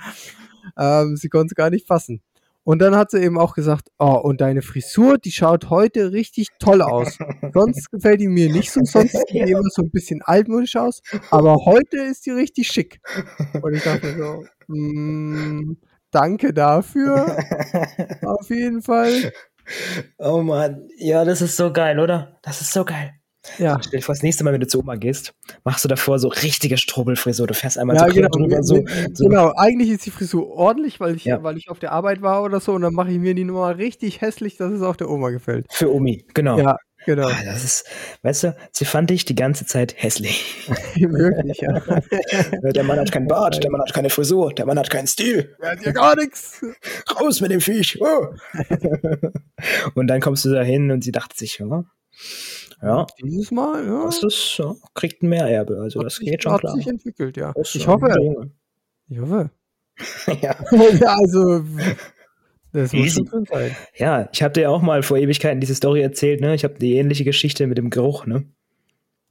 Ähm, 0.77 1.15
sie 1.15 1.29
konnte 1.29 1.47
es 1.51 1.55
gar 1.55 1.69
nicht 1.69 1.87
fassen. 1.87 2.21
Und 2.67 2.79
dann 2.79 2.97
hat 2.97 3.11
sie 3.11 3.21
eben 3.21 3.39
auch 3.39 3.53
gesagt, 3.53 3.91
oh, 3.97 4.19
und 4.21 4.41
deine 4.41 4.61
Frisur, 4.61 5.17
die 5.17 5.31
schaut 5.31 5.69
heute 5.69 6.11
richtig 6.11 6.49
toll 6.59 6.81
aus. 6.81 7.17
Sonst 7.53 7.89
gefällt 7.91 8.19
die 8.19 8.27
mir 8.27 8.51
nicht 8.51 8.71
so, 8.71 8.81
sonst 8.83 9.13
sieht 9.13 9.29
die 9.31 9.51
immer 9.51 9.69
so 9.69 9.83
ein 9.83 9.89
bisschen 9.89 10.21
altmodisch 10.21 10.75
aus, 10.75 11.01
aber 11.31 11.63
heute 11.63 11.97
ist 12.01 12.25
die 12.25 12.31
richtig 12.31 12.67
schick. 12.67 12.99
Und 13.61 13.73
ich 13.73 13.83
dachte 13.83 14.17
so, 14.17 14.43
mm, 14.67 15.77
danke 16.11 16.53
dafür. 16.53 17.37
Auf 18.23 18.49
jeden 18.49 18.81
Fall. 18.81 19.31
Oh 20.17 20.41
Mann, 20.41 20.89
ja, 20.97 21.23
das 21.23 21.41
ist 21.41 21.55
so 21.55 21.71
geil, 21.71 21.99
oder? 21.99 22.37
Das 22.41 22.59
ist 22.59 22.73
so 22.73 22.83
geil. 22.83 23.16
Ja. 23.57 23.79
Stell 23.81 23.99
dir 23.99 24.05
vor, 24.05 24.15
das 24.15 24.23
nächste 24.23 24.43
Mal, 24.43 24.53
wenn 24.53 24.61
du 24.61 24.67
zu 24.67 24.79
Oma 24.79 24.95
gehst, 24.95 25.33
machst 25.63 25.83
du 25.83 25.89
davor 25.89 26.19
so 26.19 26.27
richtige 26.27 26.77
Strobelfrisur. 26.77 27.47
Du 27.47 27.53
fährst 27.53 27.77
einmal 27.77 27.95
ja, 27.95 28.07
so 28.07 28.13
genau. 28.13 28.29
drüber. 28.29 28.63
So, 28.63 28.83
so. 29.13 29.27
Genau, 29.27 29.53
eigentlich 29.55 29.89
ist 29.89 30.05
die 30.05 30.11
Frisur 30.11 30.49
ordentlich, 30.49 30.99
weil 30.99 31.15
ich, 31.15 31.25
ja. 31.25 31.41
weil 31.43 31.57
ich 31.57 31.69
auf 31.69 31.79
der 31.79 31.91
Arbeit 31.91 32.21
war 32.21 32.43
oder 32.43 32.59
so 32.59 32.73
und 32.73 32.81
dann 32.81 32.93
mache 32.93 33.11
ich 33.11 33.19
mir 33.19 33.33
die 33.33 33.43
Nummer 33.43 33.77
richtig 33.77 34.21
hässlich, 34.21 34.57
dass 34.57 34.71
es 34.71 34.81
auch 34.81 34.95
der 34.95 35.09
Oma 35.09 35.29
gefällt. 35.29 35.65
Für 35.69 35.93
Omi, 35.93 36.25
genau. 36.33 36.57
Ja, 36.57 36.77
genau. 37.05 37.27
Ah, 37.27 37.43
das 37.45 37.63
ist, 37.63 37.85
weißt 38.23 38.43
du, 38.43 38.55
sie 38.71 38.85
fand 38.85 39.09
dich 39.09 39.25
die 39.25 39.35
ganze 39.35 39.65
Zeit 39.65 39.95
hässlich. 39.97 40.67
Wirklich, 40.95 41.59
ja. 41.59 41.79
der 42.71 42.83
Mann 42.83 42.99
hat 42.99 43.11
keinen 43.11 43.27
Bart, 43.27 43.63
der 43.63 43.71
Mann 43.71 43.81
hat 43.81 43.93
keine 43.93 44.09
Frisur, 44.09 44.53
der 44.53 44.65
Mann 44.65 44.77
hat 44.77 44.89
keinen 44.89 45.07
Stil. 45.07 45.55
Er 45.59 45.71
hat 45.71 45.81
ja 45.83 45.91
gar 45.91 46.15
nichts. 46.15 46.61
Raus 47.19 47.41
mit 47.41 47.51
dem 47.51 47.61
Viech. 47.61 47.99
Oh. 48.01 48.27
und 49.95 50.07
dann 50.07 50.21
kommst 50.21 50.45
du 50.45 50.49
da 50.49 50.61
hin 50.61 50.91
und 50.91 51.03
sie 51.03 51.11
dachte 51.11 51.35
sich, 51.37 51.59
ja, 51.59 51.83
ja. 52.81 53.07
Dieses 53.21 53.51
Mal, 53.51 53.85
ja. 53.85 54.05
Das 54.05 54.23
ist, 54.23 54.57
ja, 54.57 54.75
kriegt 54.93 55.23
ein 55.23 55.29
Mehrerbe. 55.29 55.79
Also, 55.79 56.01
das 56.01 56.19
geht 56.19 56.43
schon 56.43 56.53
hat 56.53 56.61
klar. 56.61 56.75
sich 56.75 56.87
entwickelt, 56.87 57.37
ja. 57.37 57.53
Das 57.53 57.73
ich 57.75 57.87
hoffe. 57.87 58.07
Ich 59.09 59.19
hoffe. 59.19 59.49
ja. 60.41 60.55
ja, 60.99 61.17
also. 61.19 61.63
Das 62.73 62.93
muss 62.93 63.13
schon 63.13 63.25
drin 63.25 63.45
sein. 63.45 63.75
Ja, 63.95 64.29
ich 64.31 64.43
habe 64.43 64.53
dir 64.53 64.69
auch 64.69 64.81
mal 64.81 65.01
vor 65.01 65.17
Ewigkeiten 65.17 65.59
diese 65.59 65.75
Story 65.75 66.01
erzählt, 66.01 66.41
ne? 66.41 66.53
Ich 66.53 66.63
habe 66.63 66.75
die 66.75 66.95
ähnliche 66.97 67.23
Geschichte 67.23 67.65
mit 67.65 67.77
dem 67.77 67.89
Geruch, 67.89 68.25
ne? 68.25 68.45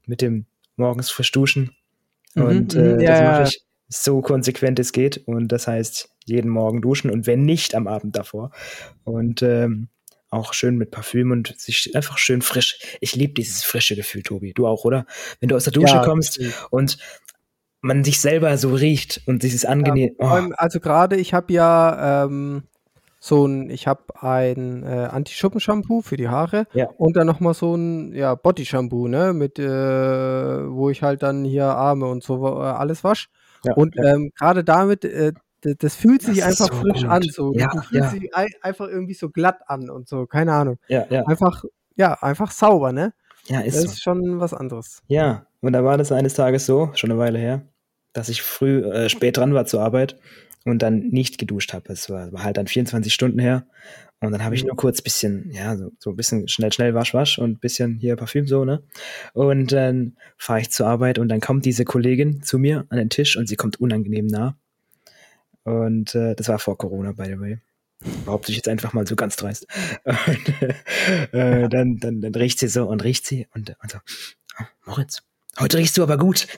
Mit 0.06 0.22
dem 0.22 0.46
morgens 0.76 1.10
frisch 1.10 1.30
duschen. 1.32 1.72
Mhm, 2.34 2.42
und 2.42 2.74
äh, 2.74 2.94
mhm, 2.94 3.00
ja, 3.00 3.20
das 3.20 3.22
mache 3.22 3.42
ich 3.44 3.66
so 3.88 4.20
konsequent 4.20 4.78
es 4.78 4.92
geht. 4.92 5.18
Und 5.26 5.48
das 5.48 5.66
heißt, 5.66 6.10
jeden 6.24 6.50
Morgen 6.50 6.82
duschen 6.82 7.10
und 7.10 7.26
wenn 7.26 7.42
nicht, 7.42 7.74
am 7.74 7.86
Abend 7.86 8.16
davor. 8.16 8.50
Und 9.04 9.42
ähm, 9.42 9.88
auch 10.30 10.52
schön 10.52 10.76
mit 10.76 10.90
Parfüm 10.90 11.30
und 11.30 11.58
sich 11.58 11.94
einfach 11.94 12.18
schön 12.18 12.42
frisch. 12.42 12.78
Ich 13.00 13.14
liebe 13.14 13.34
dieses 13.34 13.64
frische 13.64 13.96
Gefühl, 13.96 14.22
Tobi. 14.22 14.52
Du 14.52 14.66
auch, 14.66 14.84
oder? 14.84 15.06
Wenn 15.40 15.48
du 15.48 15.56
aus 15.56 15.64
der 15.64 15.72
Dusche 15.72 15.96
ja, 15.96 16.04
kommst 16.04 16.40
und 16.70 16.98
man 17.80 18.04
sich 18.04 18.20
selber 18.20 18.56
so 18.58 18.74
riecht 18.74 19.22
und 19.26 19.42
dieses 19.42 19.64
angenehm. 19.64 20.14
Oh. 20.18 20.26
Also 20.56 20.80
gerade, 20.80 21.16
ich 21.16 21.34
habe 21.34 21.52
ja 21.52 22.24
ähm, 22.24 22.64
so 23.18 23.46
ein, 23.46 23.70
ich 23.70 23.86
habe 23.86 24.02
ein 24.20 24.82
äh, 24.82 25.08
Anti-Schuppen-Shampoo 25.10 26.02
für 26.02 26.16
die 26.16 26.28
Haare 26.28 26.66
ja. 26.72 26.88
und 26.96 27.16
dann 27.16 27.26
nochmal 27.26 27.54
so 27.54 27.74
ein 27.74 28.12
ja, 28.12 28.34
Body-Shampoo, 28.34 29.08
ne, 29.08 29.32
mit, 29.32 29.58
äh, 29.58 29.64
wo 29.66 30.90
ich 30.90 31.02
halt 31.02 31.22
dann 31.22 31.44
hier 31.44 31.66
Arme 31.66 32.06
und 32.06 32.22
so 32.22 32.44
äh, 32.46 32.62
alles 32.62 33.04
wasche. 33.04 33.28
Ja, 33.64 33.74
und 33.74 33.96
ähm, 33.98 34.30
gerade 34.38 34.64
damit 34.64 35.04
das 35.74 35.96
fühlt 35.96 36.22
sich 36.22 36.38
das 36.38 36.60
einfach 36.60 36.74
so 36.74 36.80
frisch 36.80 37.02
gut. 37.02 37.10
an. 37.10 37.22
So. 37.22 37.52
Ja, 37.54 37.68
du 37.68 37.80
fühlst 37.82 37.92
ja. 37.92 38.10
sich 38.10 38.30
einfach 38.62 38.88
irgendwie 38.88 39.14
so 39.14 39.30
glatt 39.30 39.60
an 39.66 39.90
und 39.90 40.08
so, 40.08 40.26
keine 40.26 40.52
Ahnung. 40.52 40.78
Ja, 40.88 41.06
ja. 41.10 41.24
Einfach, 41.24 41.64
ja, 41.96 42.14
einfach 42.22 42.50
sauber, 42.50 42.92
ne? 42.92 43.12
Ja, 43.48 43.60
ist 43.60 43.76
Das 43.76 43.84
so. 43.84 43.90
ist 43.90 44.02
schon 44.02 44.40
was 44.40 44.54
anderes. 44.54 45.02
Ja, 45.06 45.46
und 45.60 45.72
da 45.72 45.84
war 45.84 45.98
das 45.98 46.12
eines 46.12 46.34
Tages 46.34 46.66
so, 46.66 46.90
schon 46.94 47.10
eine 47.10 47.18
Weile 47.18 47.38
her, 47.38 47.62
dass 48.12 48.28
ich 48.28 48.42
früh, 48.42 48.80
äh, 48.80 49.08
spät 49.08 49.36
dran 49.36 49.54
war 49.54 49.66
zur 49.66 49.82
Arbeit 49.82 50.18
und 50.64 50.82
dann 50.82 51.08
nicht 51.08 51.38
geduscht 51.38 51.72
habe. 51.72 51.92
Es 51.92 52.10
war, 52.10 52.32
war, 52.32 52.42
halt 52.42 52.56
dann 52.56 52.66
24 52.66 53.12
Stunden 53.14 53.38
her. 53.38 53.66
Und 54.20 54.32
dann 54.32 54.44
habe 54.44 54.54
ich 54.54 54.62
mhm. 54.62 54.68
nur 54.68 54.76
kurz 54.76 55.02
bisschen, 55.02 55.50
ja, 55.52 55.76
so, 55.76 55.90
so 55.98 56.10
ein 56.10 56.16
bisschen 56.16 56.48
schnell, 56.48 56.72
schnell 56.72 56.94
wasch, 56.94 57.14
wasch 57.14 57.38
und 57.38 57.60
bisschen 57.60 57.98
hier 57.98 58.16
Parfüm 58.16 58.46
so, 58.46 58.64
ne? 58.64 58.82
Und 59.34 59.72
dann 59.72 60.16
fahre 60.38 60.60
ich 60.60 60.70
zur 60.70 60.86
Arbeit 60.86 61.18
und 61.18 61.28
dann 61.28 61.40
kommt 61.40 61.64
diese 61.66 61.84
Kollegin 61.84 62.42
zu 62.42 62.58
mir 62.58 62.86
an 62.88 62.98
den 62.98 63.10
Tisch 63.10 63.36
und 63.36 63.46
sie 63.46 63.56
kommt 63.56 63.78
unangenehm 63.80 64.26
nah. 64.26 64.58
Und 65.66 66.14
äh, 66.14 66.36
das 66.36 66.46
war 66.48 66.60
vor 66.60 66.78
Corona, 66.78 67.10
by 67.10 67.24
the 67.24 67.40
way. 67.40 67.58
Behaupte 68.24 68.52
ich 68.52 68.56
jetzt 68.56 68.68
einfach 68.68 68.92
mal 68.92 69.04
so 69.04 69.16
ganz 69.16 69.34
dreist. 69.34 69.66
Und, 70.04 70.62
äh, 71.32 71.68
dann, 71.68 71.98
dann, 71.98 72.20
dann 72.20 72.34
riecht 72.36 72.60
sie 72.60 72.68
so 72.68 72.86
und 72.86 73.02
riecht 73.02 73.26
sie 73.26 73.48
und, 73.52 73.74
und 73.82 73.90
so, 73.90 73.98
oh, 74.60 74.64
Moritz, 74.86 75.22
heute 75.58 75.78
riechst 75.78 75.98
du 75.98 76.04
aber 76.04 76.18
gut. 76.18 76.46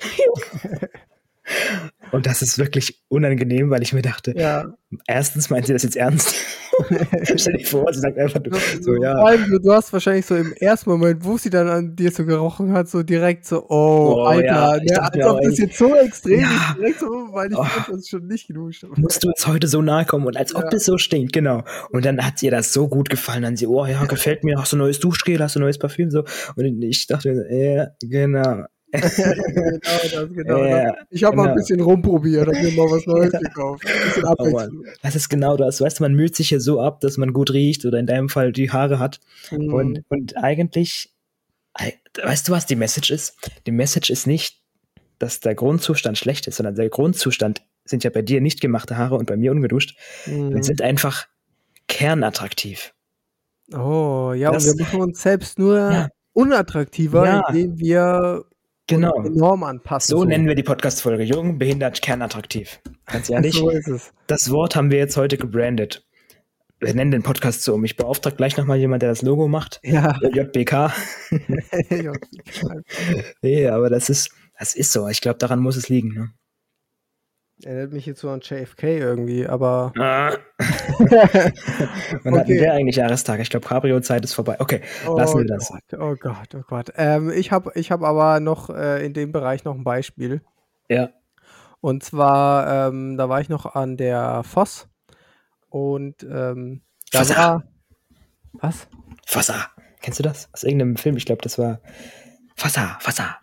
Und 2.12 2.26
das 2.26 2.42
ist 2.42 2.58
wirklich 2.58 3.02
unangenehm, 3.08 3.70
weil 3.70 3.82
ich 3.82 3.92
mir 3.92 4.02
dachte, 4.02 4.34
ja. 4.36 4.72
erstens 5.06 5.50
meint 5.50 5.66
sie 5.66 5.72
das 5.72 5.82
jetzt 5.82 5.96
ernst. 5.96 6.34
Stell 7.36 7.58
dir 7.58 7.66
vor, 7.66 7.92
sie 7.92 8.00
sagt 8.00 8.18
einfach 8.18 8.40
so, 8.80 8.94
ja. 8.94 9.16
Vor 9.16 9.28
allem, 9.28 9.60
du 9.62 9.72
hast 9.72 9.92
wahrscheinlich 9.92 10.26
so 10.26 10.36
im 10.36 10.52
ersten 10.54 10.90
Moment, 10.90 11.24
wo 11.24 11.36
sie 11.36 11.50
dann 11.50 11.68
an 11.68 11.96
dir 11.96 12.10
so 12.10 12.24
gerochen 12.24 12.72
hat, 12.72 12.88
so 12.88 13.02
direkt 13.02 13.44
so, 13.44 13.64
oh, 13.68 14.14
oh 14.16 14.22
Alter, 14.24 14.80
ja, 14.84 15.00
ne, 15.00 15.02
als 15.02 15.26
ob 15.26 15.42
das 15.42 15.58
jetzt 15.58 15.76
so 15.76 15.94
extrem 15.94 16.40
ja. 16.40 16.46
ist, 16.46 16.78
direkt 16.78 17.00
so, 17.00 17.06
weil 17.32 17.52
ich 17.52 17.58
oh. 17.58 17.66
das 17.90 18.08
schon 18.08 18.26
nicht 18.26 18.48
habe. 18.48 19.00
Musst 19.00 19.24
du 19.24 19.28
jetzt 19.28 19.46
heute 19.46 19.66
so 19.66 19.82
nahe 19.82 20.04
kommen 20.04 20.26
und 20.26 20.36
als 20.36 20.54
ob 20.54 20.64
ja. 20.64 20.70
das 20.70 20.84
so 20.84 20.98
stinkt, 20.98 21.32
genau. 21.32 21.64
Und 21.90 22.04
dann 22.04 22.24
hat 22.24 22.42
ihr 22.42 22.50
das 22.50 22.72
so 22.72 22.88
gut 22.88 23.10
gefallen, 23.10 23.42
dann 23.42 23.56
sie, 23.56 23.66
oh 23.66 23.84
ja, 23.84 24.04
gefällt 24.04 24.44
mir, 24.44 24.58
hast 24.58 24.72
du 24.72 24.76
neues 24.76 25.00
Duschgel, 25.00 25.40
hast 25.40 25.56
du 25.56 25.60
neues 25.60 25.78
Parfüm, 25.78 26.10
so. 26.10 26.24
Und 26.56 26.82
ich 26.82 27.06
dachte, 27.06 27.46
ja, 27.50 27.88
genau. 28.00 28.64
Genau 28.90 29.78
das, 29.80 30.32
genau 30.34 30.64
ja, 30.64 30.92
das. 30.92 31.06
Ich 31.10 31.24
habe 31.24 31.36
genau. 31.36 31.44
mal 31.44 31.50
ein 31.50 31.54
genau. 31.54 31.54
bisschen 31.54 31.80
rumprobiert, 31.80 32.46
habe 32.46 32.62
mir 32.62 32.72
mal 32.72 32.90
was 32.90 33.06
Neues 33.06 33.32
gekauft. 33.40 33.84
Ein 33.86 34.04
bisschen 34.06 34.24
oh 34.24 34.28
Abwechslung. 34.28 34.84
Oh 34.86 34.90
das 35.02 35.16
ist 35.16 35.28
genau 35.28 35.56
das. 35.56 35.80
Weißt 35.80 35.98
du, 35.98 36.04
man 36.04 36.14
müht 36.14 36.36
sich 36.36 36.50
ja 36.50 36.60
so 36.60 36.80
ab, 36.80 37.00
dass 37.00 37.16
man 37.18 37.32
gut 37.32 37.52
riecht 37.52 37.84
oder 37.84 37.98
in 37.98 38.06
deinem 38.06 38.28
Fall 38.28 38.52
die 38.52 38.70
Haare 38.70 38.98
hat. 38.98 39.20
Mhm. 39.50 39.72
Und, 39.72 40.04
und 40.08 40.36
eigentlich, 40.36 41.12
weißt 42.22 42.48
du, 42.48 42.52
was 42.52 42.66
die 42.66 42.76
Message 42.76 43.10
ist? 43.10 43.36
Die 43.66 43.72
Message 43.72 44.10
ist 44.10 44.26
nicht, 44.26 44.62
dass 45.18 45.40
der 45.40 45.54
Grundzustand 45.54 46.16
schlecht 46.16 46.46
ist, 46.46 46.56
sondern 46.56 46.74
der 46.74 46.88
Grundzustand 46.88 47.62
sind 47.84 48.04
ja 48.04 48.10
bei 48.10 48.22
dir 48.22 48.40
nicht 48.40 48.60
gemachte 48.60 48.96
Haare 48.96 49.16
und 49.16 49.26
bei 49.26 49.36
mir 49.36 49.52
ungeduscht 49.52 49.96
mhm. 50.26 50.48
und 50.54 50.62
sind 50.62 50.82
einfach 50.82 51.26
kernattraktiv. 51.88 52.94
Oh, 53.72 54.32
ja, 54.34 54.50
das, 54.50 54.66
und 54.66 54.78
wir 54.78 54.84
machen 54.84 55.00
uns 55.00 55.22
selbst 55.22 55.58
nur 55.58 55.76
ja. 55.76 56.08
unattraktiver, 56.32 57.24
ja. 57.24 57.48
indem 57.48 57.78
wir 57.78 58.44
Genau. 58.88 59.22
enorm 59.22 59.62
anpassen. 59.62 60.10
So, 60.10 60.20
so, 60.20 60.24
nennen 60.24 60.46
wir 60.46 60.54
die 60.54 60.62
Podcast-Folge. 60.62 61.22
Jung, 61.22 61.58
behindert, 61.58 62.02
kernattraktiv. 62.02 62.80
Ganz 63.06 63.30
ehrlich. 63.30 63.54
so 63.54 63.70
ist 63.70 63.86
es. 63.86 64.12
Das 64.26 64.50
Wort 64.50 64.74
haben 64.74 64.90
wir 64.90 64.98
jetzt 64.98 65.16
heute 65.16 65.36
gebrandet. 65.36 66.04
Wir 66.80 66.94
nennen 66.94 67.10
den 67.10 67.22
Podcast 67.22 67.62
so 67.62 67.74
um. 67.74 67.84
Ich 67.84 67.96
beauftrage 67.96 68.36
gleich 68.36 68.56
nochmal 68.56 68.78
jemand, 68.78 69.02
der 69.02 69.10
das 69.10 69.22
Logo 69.22 69.48
macht. 69.48 69.80
Ja. 69.82 70.16
JBK. 70.22 70.92
nee, 73.42 73.68
aber 73.68 73.90
das 73.90 74.08
ist, 74.08 74.30
das 74.58 74.74
ist 74.74 74.92
so. 74.92 75.08
Ich 75.08 75.20
glaube, 75.20 75.38
daran 75.38 75.60
muss 75.60 75.76
es 75.76 75.88
liegen. 75.88 76.14
Ne? 76.14 76.30
Erinnert 77.64 77.92
mich 77.92 78.06
jetzt 78.06 78.20
so 78.20 78.30
an 78.30 78.40
JFK 78.40 78.84
irgendwie, 78.84 79.46
aber. 79.46 79.92
Ah. 79.98 80.36
Wann 80.98 81.08
okay. 81.08 82.38
hatten 82.38 82.48
wir 82.48 82.72
eigentlich 82.72 82.96
Jahrestag? 82.96 83.40
Ich 83.40 83.50
glaube, 83.50 83.66
Cabrio-Zeit 83.66 84.24
ist 84.24 84.34
vorbei. 84.34 84.56
Okay, 84.60 84.80
lassen 85.16 85.34
oh 85.34 85.38
wir 85.38 85.46
das. 85.46 85.68
Gott, 85.68 86.00
oh 86.00 86.14
Gott, 86.14 86.54
oh 86.54 86.62
Gott. 86.68 86.92
Ähm, 86.96 87.30
ich 87.30 87.50
habe 87.50 87.72
ich 87.74 87.90
hab 87.90 88.02
aber 88.02 88.38
noch 88.38 88.70
äh, 88.70 89.04
in 89.04 89.12
dem 89.12 89.32
Bereich 89.32 89.64
noch 89.64 89.74
ein 89.74 89.82
Beispiel. 89.82 90.40
Ja. 90.88 91.10
Und 91.80 92.04
zwar, 92.04 92.88
ähm, 92.88 93.16
da 93.16 93.28
war 93.28 93.40
ich 93.40 93.48
noch 93.48 93.74
an 93.74 93.96
der 93.96 94.42
Voss 94.44 94.88
und 95.68 96.22
ähm, 96.22 96.82
da 97.10 97.18
Fossa. 97.18 97.36
war. 97.36 97.64
Was? 98.52 98.88
Fossa. 99.26 99.70
Kennst 100.00 100.20
du 100.20 100.22
das? 100.22 100.48
Aus 100.52 100.62
irgendeinem 100.62 100.96
Film? 100.96 101.16
Ich 101.16 101.26
glaube, 101.26 101.42
das 101.42 101.58
war 101.58 101.80
Fossa, 102.56 102.98
Fossa. 103.00 103.38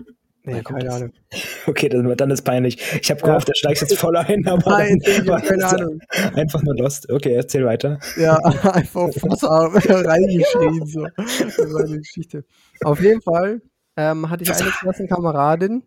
Nee, 0.46 0.62
keine 0.62 0.92
Ahnung. 0.92 1.12
Okay, 1.68 1.90
dann, 1.90 2.16
dann 2.16 2.30
ist 2.30 2.44
peinlich. 2.44 2.78
Ich 3.02 3.10
habe 3.10 3.20
gehofft, 3.20 3.48
der 3.48 3.56
steigt 3.56 3.82
jetzt 3.82 3.98
voll 3.98 4.16
ein, 4.16 4.48
aber 4.48 4.70
Nein, 4.70 5.02
hab 5.28 5.44
keine 5.44 5.66
Ahnung. 5.66 6.00
Einfach 6.36 6.62
nur 6.62 6.76
Lost. 6.76 7.12
Okay, 7.12 7.34
erzähl 7.34 7.66
weiter. 7.66 8.00
Ja, 8.18 8.38
einfach 8.38 9.12
Fossa 9.14 9.72
reingeschrien. 9.74 10.86
So. 10.86 11.08
Das 11.18 11.74
war 11.74 11.84
eine 11.84 11.98
Geschichte. 11.98 12.46
Auf 12.84 13.02
jeden 13.02 13.22
Fall 13.22 13.62
ähm, 13.98 14.30
hatte 14.30 14.44
ich 14.44 14.52
eine 14.54 14.70
Klassenkameradin, 14.70 15.84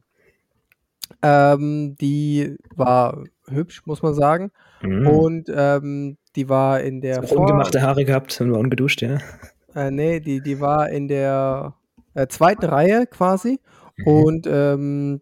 ähm, 1.22 1.96
die 2.00 2.56
war 2.74 3.24
hübsch, 3.46 3.82
muss 3.86 4.02
man 4.02 4.14
sagen. 4.14 4.50
Mhm. 4.82 5.06
Und 5.06 5.52
ähm, 5.54 6.18
die 6.36 6.48
war 6.48 6.80
in 6.80 7.00
der 7.00 7.22
Vor 7.22 7.38
ungemachte 7.38 7.82
Haare 7.82 8.04
gehabt 8.04 8.40
und 8.40 8.52
war 8.52 8.61
ungeduscht, 8.61 9.02
ja? 9.02 9.18
Äh, 9.74 9.90
nee, 9.90 10.20
die, 10.20 10.40
die 10.40 10.61
war 10.61 10.88
in 10.88 11.09
der 11.09 11.74
äh, 12.14 12.26
zweiten 12.28 12.64
Reihe 12.64 13.06
quasi. 13.06 13.61
Mhm. 13.99 14.07
Und 14.07 14.46
ähm, 14.46 15.20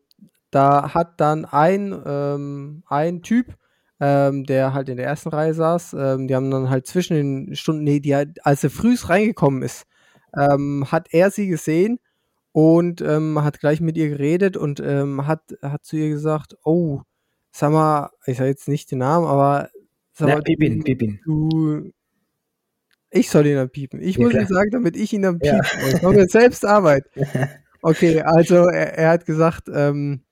da 0.51 0.95
hat 0.95 1.20
dann 1.20 1.45
ein, 1.45 1.95
ähm, 2.07 2.83
ein 2.87 3.22
Typ, 3.22 3.57
ähm, 4.01 4.45
der 4.45 4.74
halt 4.74 4.89
in 4.89 4.97
der 4.97 5.07
ersten 5.07 5.31
Reihe 5.31 5.55
saß, 5.55 5.95
ähm, 5.99 6.29
die 6.29 6.35
haben 6.35 6.51
dann 6.51 6.70
halt 6.70 6.87
zwischen 6.87 7.14
den 7.16 7.57
Stunden, 7.57 7.83
nee, 7.85 8.01
die 8.01 8.14
als 8.14 8.62
er 8.64 8.70
frühst 8.70 9.09
reingekommen 9.09 9.62
ist, 9.62 9.87
ähm, 10.37 10.87
hat 10.91 11.09
er 11.12 11.31
sie 11.31 11.47
gesehen 11.49 11.99
und 12.53 13.01
ähm, 13.01 13.43
hat 13.43 13.61
gleich 13.61 13.81
mit 13.81 13.97
ihr 13.97 14.09
geredet 14.09 14.57
und 14.57 14.81
hat, 14.81 15.43
hat 15.62 15.85
zu 15.85 15.97
ihr 15.97 16.09
gesagt, 16.11 16.57
oh, 16.64 17.01
sag 17.53 17.72
mal, 17.72 18.11
ich 18.27 18.37
sag 18.39 18.47
jetzt 18.47 18.68
nicht 18.68 18.91
den 18.91 18.99
Namen, 18.99 19.27
aber 19.27 19.70
sag 20.12 20.29
Na, 20.29 20.35
mal, 20.37 20.43
Pipin, 20.43 20.79
du, 20.79 20.85
Pipin. 20.85 21.20
du, 21.24 21.91
ich 23.11 23.31
soll 23.31 23.47
ihn 23.47 23.57
dann 23.57 23.70
piepen. 23.70 24.01
Ich 24.03 24.16
Ja, 24.16 24.24
muss 24.24 24.33
klar. 24.33 24.43
ihn 24.43 24.49
sagen, 24.49 24.70
damit 24.70 24.97
ich 24.97 25.12
ihn 25.12 25.22
dann 25.22 25.39
Ja. 25.41 25.61
piepen 25.62 25.81
muss. 25.81 25.95
Ich 25.95 26.03
mache 26.03 26.14
mir 26.14 26.27
selbst 26.29 26.64
Arbeit. 26.64 27.05
Okay, 27.83 28.20
also 28.22 28.66
er, 28.66 28.99
er 28.99 29.11
hat 29.11 29.27
gesagt, 29.27 29.68
ähm, 29.72 30.22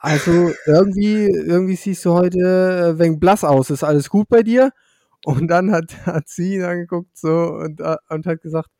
also 0.00 0.52
irgendwie, 0.66 1.26
irgendwie 1.26 1.76
siehst 1.76 2.04
du 2.04 2.12
heute 2.12 2.38
äh, 2.38 2.98
wegen 2.98 3.18
blass 3.18 3.44
aus. 3.44 3.70
Ist 3.70 3.84
alles 3.84 4.08
gut 4.08 4.28
bei 4.28 4.42
dir? 4.42 4.70
Und 5.24 5.48
dann 5.48 5.72
hat, 5.72 5.84
hat 6.06 6.28
sie 6.28 6.54
ihn 6.56 6.62
angeguckt 6.62 7.16
so 7.16 7.30
und, 7.30 7.80
äh, 7.80 7.96
und 8.08 8.26
hat 8.26 8.42
gesagt, 8.42 8.70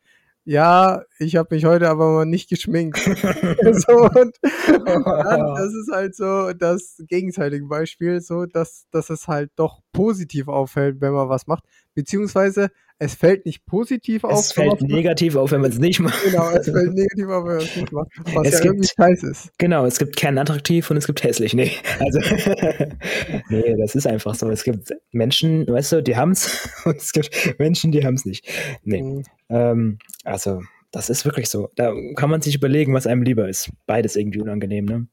ja, 0.45 1.03
ich 1.19 1.35
habe 1.35 1.53
mich 1.53 1.65
heute 1.65 1.89
aber 1.89 2.11
mal 2.11 2.25
nicht 2.25 2.49
geschminkt. 2.49 2.97
so, 3.03 3.93
und 3.93 4.35
dann, 4.41 5.55
das 5.55 5.73
ist 5.73 5.91
halt 5.91 6.15
so 6.15 6.53
das 6.53 7.03
gegenteilige 7.07 7.65
Beispiel, 7.65 8.21
so 8.21 8.45
dass, 8.45 8.87
dass 8.91 9.09
es 9.09 9.27
halt 9.27 9.51
doch 9.57 9.81
positiv 9.93 10.47
auffällt, 10.47 11.01
wenn 11.01 11.13
man 11.13 11.29
was 11.29 11.45
macht. 11.45 11.65
Beziehungsweise 11.93 12.69
es 13.01 13.15
fällt 13.15 13.45
nicht 13.45 13.65
positiv 13.65 14.23
auf. 14.25 14.33
Es 14.39 14.55
wenn 14.57 14.67
man 14.67 14.77
fällt 14.77 14.91
negativ 14.91 15.35
auf, 15.37 15.51
wenn 15.51 15.61
man 15.61 15.71
es 15.71 15.79
nicht 15.79 15.99
macht. 16.01 16.21
Genau, 16.23 16.49
es 16.51 16.65
fällt 16.69 16.93
negativ 16.93 17.27
auf, 17.27 17.45
wenn 17.45 17.55
man 17.55 17.65
es 17.65 17.75
nicht 17.75 17.91
macht. 17.91 18.09
Was 18.35 18.47
Es 18.47 18.53
ja 18.53 18.59
gibt- 18.59 18.65
irgendwie 18.65 18.89
scheiße 18.95 19.29
ist. 19.31 19.51
Genau, 19.57 19.85
es 19.85 19.97
gibt 19.99 20.15
kernattraktiv 20.17 20.91
und 20.91 20.97
es 20.97 21.07
gibt 21.07 21.23
hässlich. 21.23 21.53
Nee, 21.53 21.71
also, 21.99 22.19
nee, 23.49 23.75
das 23.77 23.95
ist 23.95 24.05
einfach 24.05 24.35
so. 24.35 24.49
Es 24.49 24.63
gibt 24.63 24.93
Menschen, 25.11 25.65
weißt 25.67 25.93
du, 25.93 26.03
die 26.03 26.15
haben's 26.15 26.69
und 26.85 26.97
es 26.97 27.11
gibt 27.13 27.55
Menschen, 27.57 27.91
die 27.91 28.05
haben's 28.05 28.25
nicht. 28.25 28.47
Nee, 28.83 29.01
Mhm. 29.01 29.23
ähm, 29.49 29.99
also, 30.25 30.61
das 30.91 31.09
ist 31.09 31.23
wirklich 31.25 31.49
so. 31.49 31.69
Da 31.75 31.93
kann 32.15 32.29
man 32.29 32.41
sich 32.41 32.55
überlegen, 32.55 32.93
was 32.93 33.07
einem 33.07 33.23
lieber 33.23 33.47
ist. 33.47 33.71
Beides 33.85 34.15
irgendwie 34.15 34.41
unangenehm, 34.41 34.85
ne? 34.85 35.07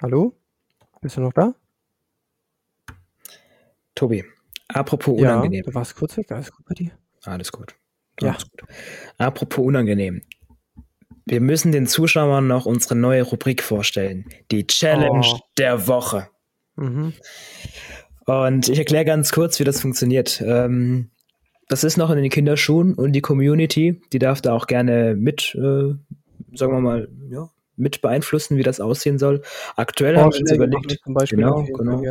Hallo? 0.00 0.36
Bist 1.00 1.16
du 1.16 1.22
noch 1.22 1.32
da? 1.32 1.54
Tobi, 3.94 4.24
apropos 4.68 5.18
unangenehm. 5.18 5.62
Ja, 5.64 5.70
du 5.70 5.74
warst 5.74 5.94
kurz 5.96 6.16
weg. 6.16 6.30
Alles 6.32 6.52
gut 6.52 6.64
bei 6.66 6.74
dir? 6.74 6.90
Alles 7.24 7.52
gut. 7.52 7.74
Ja. 8.20 8.30
Alles 8.30 8.50
gut. 8.50 8.62
Apropos 9.18 9.64
unangenehm. 9.64 10.22
Wir 11.26 11.40
müssen 11.40 11.72
den 11.72 11.86
Zuschauern 11.86 12.46
noch 12.46 12.66
unsere 12.66 12.96
neue 12.96 13.22
Rubrik 13.22 13.62
vorstellen. 13.62 14.26
Die 14.50 14.66
Challenge 14.66 15.26
Oh. 15.26 15.38
der 15.58 15.86
Woche. 15.86 16.28
Mhm. 16.76 17.14
Und 18.26 18.68
ich 18.68 18.78
erkläre 18.78 19.04
ganz 19.04 19.32
kurz, 19.32 19.58
wie 19.58 19.64
das 19.64 19.80
funktioniert. 19.80 20.42
Ähm, 20.44 21.10
das 21.68 21.82
ist 21.82 21.96
noch 21.96 22.10
in 22.10 22.16
den 22.16 22.30
Kinderschuhen 22.30 22.94
und 22.94 23.12
die 23.12 23.22
Community, 23.22 24.02
die 24.12 24.18
darf 24.18 24.42
da 24.42 24.52
auch 24.52 24.66
gerne 24.66 25.14
mit, 25.14 25.54
äh, 25.54 25.94
sagen 26.54 26.72
wir 26.72 26.80
mal, 26.80 27.08
ja, 27.30 27.48
mit 27.76 28.02
beeinflussen, 28.02 28.56
wie 28.56 28.62
das 28.62 28.80
aussehen 28.80 29.18
soll. 29.18 29.42
Aktuell 29.76 30.16
haben 30.16 30.32
wir 30.32 30.40
uns 30.40 30.52
überlegt, 30.52 30.84
machen 30.84 30.98
zum 31.04 31.14
Beispiel 31.14 31.38
genau, 31.38 31.64
genau. 31.64 32.02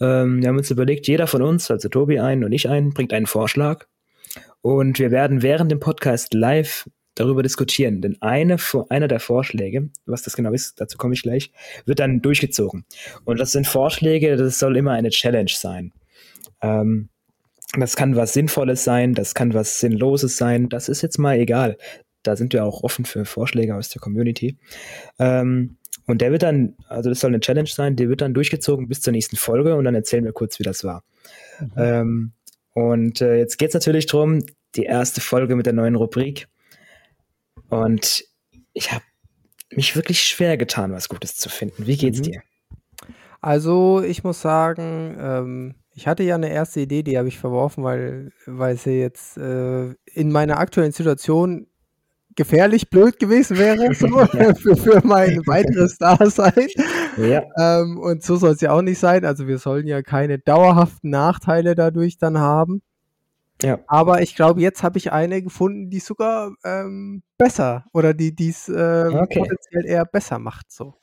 ähm, 0.00 0.42
wir 0.42 0.48
haben 0.48 0.58
uns 0.58 0.70
überlegt, 0.70 1.06
jeder 1.08 1.26
von 1.26 1.42
uns, 1.42 1.70
also 1.70 1.88
Tobi 1.88 2.20
einen 2.20 2.44
und 2.44 2.52
ich 2.52 2.68
einen, 2.68 2.92
bringt 2.92 3.12
einen 3.12 3.26
Vorschlag. 3.26 3.86
Und 4.62 4.98
wir 4.98 5.10
werden 5.10 5.42
während 5.42 5.70
dem 5.70 5.80
Podcast 5.80 6.34
live 6.34 6.88
darüber 7.16 7.42
diskutieren. 7.42 8.00
Denn 8.00 8.16
eine, 8.20 8.56
einer 8.88 9.08
der 9.08 9.20
Vorschläge, 9.20 9.90
was 10.06 10.22
das 10.22 10.36
genau 10.36 10.52
ist, 10.52 10.80
dazu 10.80 10.96
komme 10.96 11.14
ich 11.14 11.22
gleich, 11.22 11.50
wird 11.84 11.98
dann 11.98 12.22
durchgezogen. 12.22 12.84
Und 13.24 13.40
das 13.40 13.52
sind 13.52 13.66
Vorschläge, 13.66 14.36
das 14.36 14.58
soll 14.58 14.76
immer 14.76 14.92
eine 14.92 15.10
Challenge 15.10 15.50
sein. 15.52 15.92
Ähm, 16.62 17.08
das 17.76 17.96
kann 17.96 18.16
was 18.16 18.32
Sinnvolles 18.32 18.84
sein, 18.84 19.14
das 19.14 19.34
kann 19.34 19.52
was 19.52 19.80
Sinnloses 19.80 20.36
sein, 20.36 20.68
das 20.68 20.88
ist 20.88 21.02
jetzt 21.02 21.18
mal 21.18 21.36
egal. 21.38 21.76
Da 22.26 22.36
sind 22.36 22.52
wir 22.52 22.64
auch 22.64 22.82
offen 22.82 23.04
für 23.04 23.24
Vorschläge 23.24 23.74
aus 23.74 23.88
der 23.88 24.00
Community. 24.00 24.58
Ähm, 25.18 25.76
und 26.06 26.20
der 26.20 26.30
wird 26.30 26.42
dann, 26.42 26.76
also 26.88 27.08
das 27.10 27.20
soll 27.20 27.30
eine 27.30 27.40
Challenge 27.40 27.68
sein, 27.68 27.96
der 27.96 28.08
wird 28.08 28.20
dann 28.20 28.34
durchgezogen 28.34 28.88
bis 28.88 29.00
zur 29.00 29.12
nächsten 29.12 29.36
Folge 29.36 29.74
und 29.76 29.84
dann 29.84 29.94
erzählen 29.94 30.24
wir 30.24 30.32
kurz, 30.32 30.58
wie 30.58 30.62
das 30.62 30.84
war. 30.84 31.02
Ähm, 31.76 32.32
und 32.74 33.20
äh, 33.20 33.36
jetzt 33.38 33.58
geht 33.58 33.68
es 33.68 33.74
natürlich 33.74 34.06
darum, 34.06 34.40
die 34.76 34.84
erste 34.84 35.20
Folge 35.20 35.56
mit 35.56 35.66
der 35.66 35.72
neuen 35.72 35.96
Rubrik. 35.96 36.46
Und 37.70 38.24
ich 38.72 38.92
habe 38.92 39.02
mich 39.72 39.96
wirklich 39.96 40.22
schwer 40.22 40.56
getan, 40.56 40.92
was 40.92 41.08
Gutes 41.08 41.36
zu 41.36 41.48
finden. 41.48 41.86
Wie 41.86 41.96
geht's 41.96 42.18
Mhm. 42.18 42.22
dir? 42.24 42.42
Also 43.40 44.02
ich 44.02 44.24
muss 44.24 44.40
sagen, 44.40 45.16
ähm, 45.18 45.74
ich 45.94 46.06
hatte 46.06 46.22
ja 46.22 46.34
eine 46.34 46.50
erste 46.50 46.80
Idee, 46.80 47.02
die 47.02 47.16
habe 47.16 47.28
ich 47.28 47.38
verworfen, 47.38 47.82
weil, 47.84 48.32
weil 48.44 48.76
sie 48.76 48.98
jetzt 49.00 49.38
äh, 49.38 49.94
in 50.12 50.30
meiner 50.30 50.58
aktuellen 50.58 50.92
Situation 50.92 51.66
gefährlich 52.36 52.90
blöd 52.90 53.18
gewesen 53.18 53.58
wäre 53.58 53.94
so, 53.94 54.08
für, 54.54 54.76
für 54.76 55.00
mein 55.06 55.46
weiteres 55.46 55.98
Dasein. 55.98 56.68
Ja, 57.16 57.42
Ähm, 57.58 57.98
und 57.98 58.22
so 58.22 58.36
soll 58.36 58.52
es 58.52 58.60
ja 58.60 58.72
auch 58.72 58.82
nicht 58.82 58.98
sein. 58.98 59.24
Also 59.24 59.46
wir 59.48 59.58
sollen 59.58 59.86
ja 59.86 60.02
keine 60.02 60.38
dauerhaften 60.38 61.10
Nachteile 61.10 61.74
dadurch 61.74 62.18
dann 62.18 62.38
haben. 62.38 62.82
ja. 63.62 63.78
Aber 63.88 64.20
ich 64.22 64.34
glaube, 64.34 64.60
jetzt 64.60 64.82
habe 64.82 64.98
ich 64.98 65.12
eine 65.12 65.42
gefunden, 65.42 65.90
die 65.90 66.00
sogar 66.00 66.52
ähm, 66.64 67.22
besser 67.38 67.84
oder 67.92 68.14
die 68.14 68.34
dies 68.34 68.68
ähm, 68.68 69.14
Okay. 69.22 69.38
potenziell 69.38 69.86
eher 69.86 70.04
besser 70.04 70.38
macht. 70.38 70.70
So. 70.72 70.94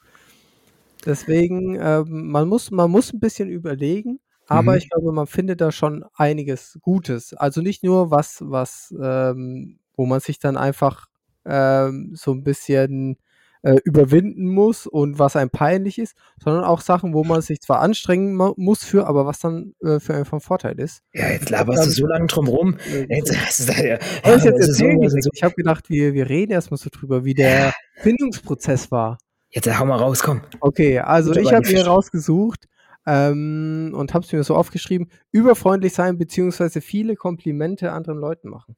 Deswegen, 1.05 1.77
ähm, 1.79 2.29
man 2.31 2.47
muss, 2.47 2.71
man 2.71 2.89
muss 2.89 3.11
ein 3.13 3.19
bisschen 3.19 3.49
überlegen, 3.49 4.19
aber 4.47 4.73
Mhm. 4.73 4.77
ich 4.77 4.89
glaube, 4.89 5.11
man 5.11 5.27
findet 5.27 5.61
da 5.61 5.71
schon 5.71 6.05
einiges 6.15 6.77
Gutes. 6.81 7.33
Also 7.33 7.61
nicht 7.61 7.83
nur 7.83 8.09
was, 8.11 8.39
was, 8.45 8.93
ähm, 9.01 9.79
wo 9.95 10.05
man 10.05 10.19
sich 10.21 10.39
dann 10.39 10.57
einfach 10.57 11.07
ähm, 11.45 12.11
so 12.15 12.31
ein 12.31 12.43
bisschen 12.43 13.17
äh, 13.61 13.77
überwinden 13.85 14.47
muss 14.47 14.87
und 14.87 15.19
was 15.19 15.35
einem 15.37 15.49
peinlich 15.49 15.97
ist, 15.97 16.15
sondern 16.43 16.65
auch 16.65 16.81
Sachen, 16.81 17.13
wo 17.13 17.23
man 17.23 17.41
sich 17.41 17.61
zwar 17.61 17.79
anstrengen 17.79 18.35
mu- 18.35 18.53
muss 18.57 18.83
für, 18.83 19.07
aber 19.07 19.25
was 19.25 19.39
dann 19.39 19.73
äh, 19.81 19.99
für 20.01 20.13
einen 20.13 20.25
von 20.25 20.41
Vorteil 20.41 20.77
ist. 20.79 21.01
Ja, 21.13 21.29
jetzt 21.29 21.49
laberst 21.49 21.85
du 21.85 21.89
so 21.91 22.05
lange 22.05 22.27
drum 22.27 22.47
rum. 22.49 22.75
Ja, 22.91 22.99
ich 23.01 23.09
jetzt 23.09 23.29
das 23.31 23.59
ist 23.59 23.67
so, 23.67 23.71
erzählen? 23.73 25.01
das 25.01 25.13
ist 25.13 25.23
so. 25.23 25.29
Ich 25.33 25.43
habe 25.43 25.55
gedacht, 25.55 25.89
wir, 25.89 26.13
wir 26.13 26.27
reden 26.29 26.51
erstmal 26.51 26.77
so 26.77 26.89
drüber, 26.91 27.23
wie 27.23 27.33
der 27.35 27.73
Findungsprozess 28.01 28.91
war. 28.91 29.17
Jetzt 29.49 29.79
hau 29.79 29.85
mal 29.85 29.97
raus, 29.97 30.21
komm. 30.23 30.41
Okay, 30.59 30.99
also 30.99 31.31
Gut, 31.31 31.41
ich 31.43 31.53
habe 31.53 31.65
mir 31.71 31.85
rausgesucht 31.85 32.67
ähm, 33.05 33.93
und 33.95 34.13
habe 34.13 34.25
es 34.25 34.33
mir 34.33 34.43
so 34.43 34.55
aufgeschrieben, 34.55 35.09
überfreundlich 35.31 35.93
sein 35.93 36.17
beziehungsweise 36.17 36.81
viele 36.81 37.15
Komplimente 37.15 37.91
anderen 37.91 38.19
Leuten 38.19 38.49
machen. 38.49 38.75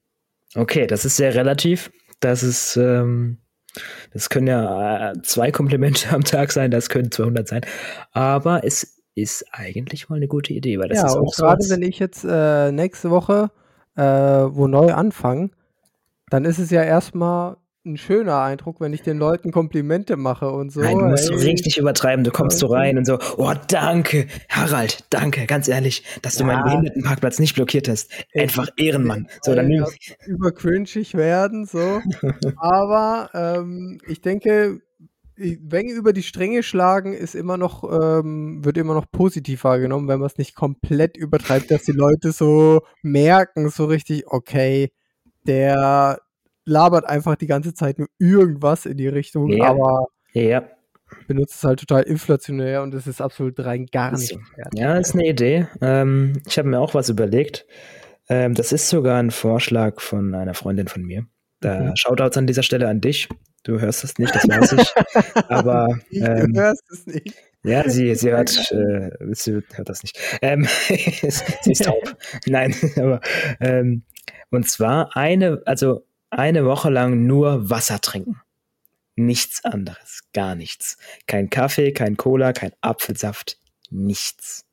Okay, 0.55 0.86
das 0.86 1.05
ist 1.05 1.18
sehr 1.18 1.34
relativ. 1.34 1.91
Das 2.20 2.43
ist, 2.43 2.78
ähm, 2.78 3.39
das 4.13 4.30
können 4.30 4.47
ja 4.47 5.11
äh, 5.11 5.22
zwei 5.22 5.51
Komplimente 5.51 6.09
am 6.13 6.24
Tag 6.24 6.51
sein, 6.51 6.72
das 6.72 6.89
können 6.89 7.11
200 7.11 7.47
sein. 7.47 7.61
Aber 8.11 8.63
es 8.63 9.03
ist 9.16 9.45
eigentlich 9.51 10.09
mal 10.09 10.18
eine 10.18 10.28
gute 10.28 10.53
Idee, 10.53 10.78
weil 10.80 10.89
das 10.89 10.99
ja, 10.99 11.07
ist 11.07 11.16
auch 11.16 11.34
gerade 11.36 11.70
wenn 11.70 11.82
ich 11.82 11.99
jetzt 11.99 12.26
äh, 12.28 12.72
nächste 12.72 13.09
Woche 13.11 13.49
äh, 13.95 14.03
wo 14.03 14.68
neu 14.68 14.93
anfange, 14.93 15.51
dann 16.30 16.45
ist 16.45 16.59
es 16.59 16.70
ja 16.70 16.84
erstmal 16.84 17.57
ein 17.86 17.98
schöner 17.98 18.42
Eindruck, 18.42 18.82
wenn 18.82 18.94
ich 18.94 19.02
den 19.02 19.18
Leuten 19.18 19.52
Komplimente 19.52 20.18
mache 20.18 20.50
und 20.50 20.72
so. 20.72 20.82
Nein, 20.82 20.98
du 20.98 21.06
musst 21.06 21.26
so 21.26 21.36
richtig 21.36 21.78
übertreiben. 21.78 22.24
Du 22.24 22.32
kommst 22.32 22.60
so 22.60 22.68
rein 22.68 22.98
und 22.98 23.06
so, 23.06 23.20
oh, 23.38 23.54
danke, 23.68 24.28
Harald, 24.50 25.04
danke, 25.10 25.46
ganz 25.46 25.68
ehrlich, 25.68 26.04
dass 26.22 26.36
du 26.36 26.44
meinen 26.46 26.64
Behindertenparkplatz 26.64 27.40
nicht 27.40 27.56
blockiert 27.56 27.88
hast. 27.88 28.12
Einfach 28.34 28.70
Ehrenmann. 28.78 29.28
So, 29.42 29.54
dann 29.54 29.70
ja, 29.70 29.86
übercringig 30.26 31.14
werden, 31.14 31.66
so. 31.66 32.02
Aber 32.58 33.30
ähm, 33.34 34.00
ich 34.08 34.22
denke, 34.22 34.82
wenn 35.38 35.88
über 35.88 36.14
die 36.14 36.24
Stränge 36.24 36.64
schlagen, 36.64 37.14
ist 37.14 37.36
immer 37.36 37.58
noch, 37.58 37.84
ähm, 37.84 38.64
wird 38.64 38.78
immer 38.78 38.94
noch 38.94 39.12
positiv 39.12 39.64
wahrgenommen, 39.66 40.08
wenn 40.08 40.20
man 40.20 40.28
es 40.28 40.38
nicht 40.38 40.56
komplett 40.56 41.18
übertreibt, 41.18 41.72
dass 41.72 41.84
die 41.84 41.92
Leute 41.92 42.32
so 42.32 42.82
merken, 43.02 43.70
so 43.70 43.86
richtig, 43.86 44.28
okay, 44.28 44.92
der 45.46 46.20
labert 46.66 47.05
einfach 47.05 47.36
die 47.36 47.47
ganze 47.47 47.74
Zeit 47.74 47.99
nur 47.99 48.07
irgendwas 48.20 48.86
in 48.86 48.97
die 48.97 49.07
Richtung, 49.07 49.49
ja. 49.49 49.66
aber 49.66 50.07
ja. 50.34 50.63
benutzt 51.28 51.55
es 51.55 51.63
halt 51.63 51.80
total 51.80 52.03
inflationär 52.03 52.82
und 52.84 52.93
es 52.93 53.07
ist 53.07 53.22
absolut 53.22 53.59
rein 53.59 53.86
gar 53.86 54.11
nicht 54.11 54.38
wert. 54.55 54.74
Ja, 54.74 54.97
ist 54.97 55.13
eine 55.13 55.28
Idee. 55.28 55.68
Ähm, 55.82 56.41
ich 56.47 56.57
habe 56.57 56.68
mir 56.68 56.80
auch 56.80 56.93
was 56.93 57.09
überlegt. 57.09 57.66
Ähm, 58.28 58.55
das 58.55 58.72
ist 58.72 58.89
sogar 58.89 59.20
ein 59.20 59.32
Vorschlag 59.32 60.01
von 60.01 60.34
einer 60.34 60.55
Freundin 60.55 60.88
von 60.88 61.03
mir. 61.03 61.26
Da 61.61 61.80
mhm. 61.80 61.95
Shoutouts 61.95 62.38
an 62.38 62.47
dieser 62.47 62.63
Stelle 62.63 62.88
an 62.88 63.01
dich. 63.01 63.30
Du 63.63 63.80
hörst 63.80 64.03
es 64.03 64.18
nicht, 64.20 64.34
das 64.36 64.47
weiß 64.47 64.74
ich. 64.74 64.93
aber 65.49 65.99
ähm, 66.11 66.53
du 66.53 66.61
hörst 66.61 66.84
es 66.91 67.07
nicht. 67.07 67.36
Ja, 67.63 67.89
sie, 67.89 68.13
sie 68.13 68.30
hört, 68.30 68.72
äh, 68.72 69.09
sie 69.32 69.53
hört 69.53 69.89
das 69.89 70.03
nicht. 70.03 70.20
Ähm, 70.43 70.66
sie 70.88 71.72
ist 71.72 71.84
taub. 71.84 72.16
Nein, 72.45 72.76
aber 72.95 73.22
ähm, 73.59 74.03
und 74.51 74.70
zwar 74.70 75.18
eine, 75.18 75.63
also 75.66 76.05
eine 76.36 76.66
Woche 76.66 76.90
lang 76.90 77.26
nur 77.26 77.70
Wasser 77.70 78.00
trinken. 78.02 78.42
Nichts 79.16 79.64
anderes, 79.64 80.24
gar 80.34 80.56
nichts. 80.56 80.98
Kein 81.26 81.50
Kaffee, 81.50 81.94
kein 81.94 82.18
Cola, 82.18 82.52
kein 82.52 82.74
Apfelsaft, 82.82 83.58
nichts. 83.90 84.66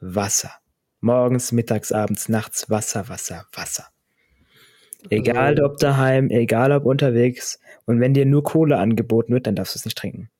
Wasser. 0.00 0.52
Morgens, 1.00 1.52
mittags, 1.52 1.92
abends, 1.92 2.28
nachts 2.28 2.70
Wasser, 2.70 3.08
Wasser, 3.08 3.46
Wasser. 3.52 3.88
Egal 5.08 5.54
also 5.54 5.64
ob 5.64 5.78
daheim, 5.78 6.30
egal 6.30 6.72
ob 6.72 6.84
unterwegs. 6.84 7.58
Und 7.86 8.00
wenn 8.00 8.14
dir 8.14 8.26
nur 8.26 8.44
Kohle 8.44 8.78
angeboten 8.78 9.32
wird, 9.32 9.46
dann 9.46 9.56
darfst 9.56 9.74
du 9.74 9.78
es 9.78 9.84
nicht 9.84 9.98
trinken. 9.98 10.30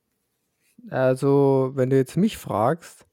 Also, 0.89 1.71
wenn 1.75 1.89
du 1.89 1.97
jetzt 1.97 2.15
mich 2.15 2.37
fragst, 2.37 3.05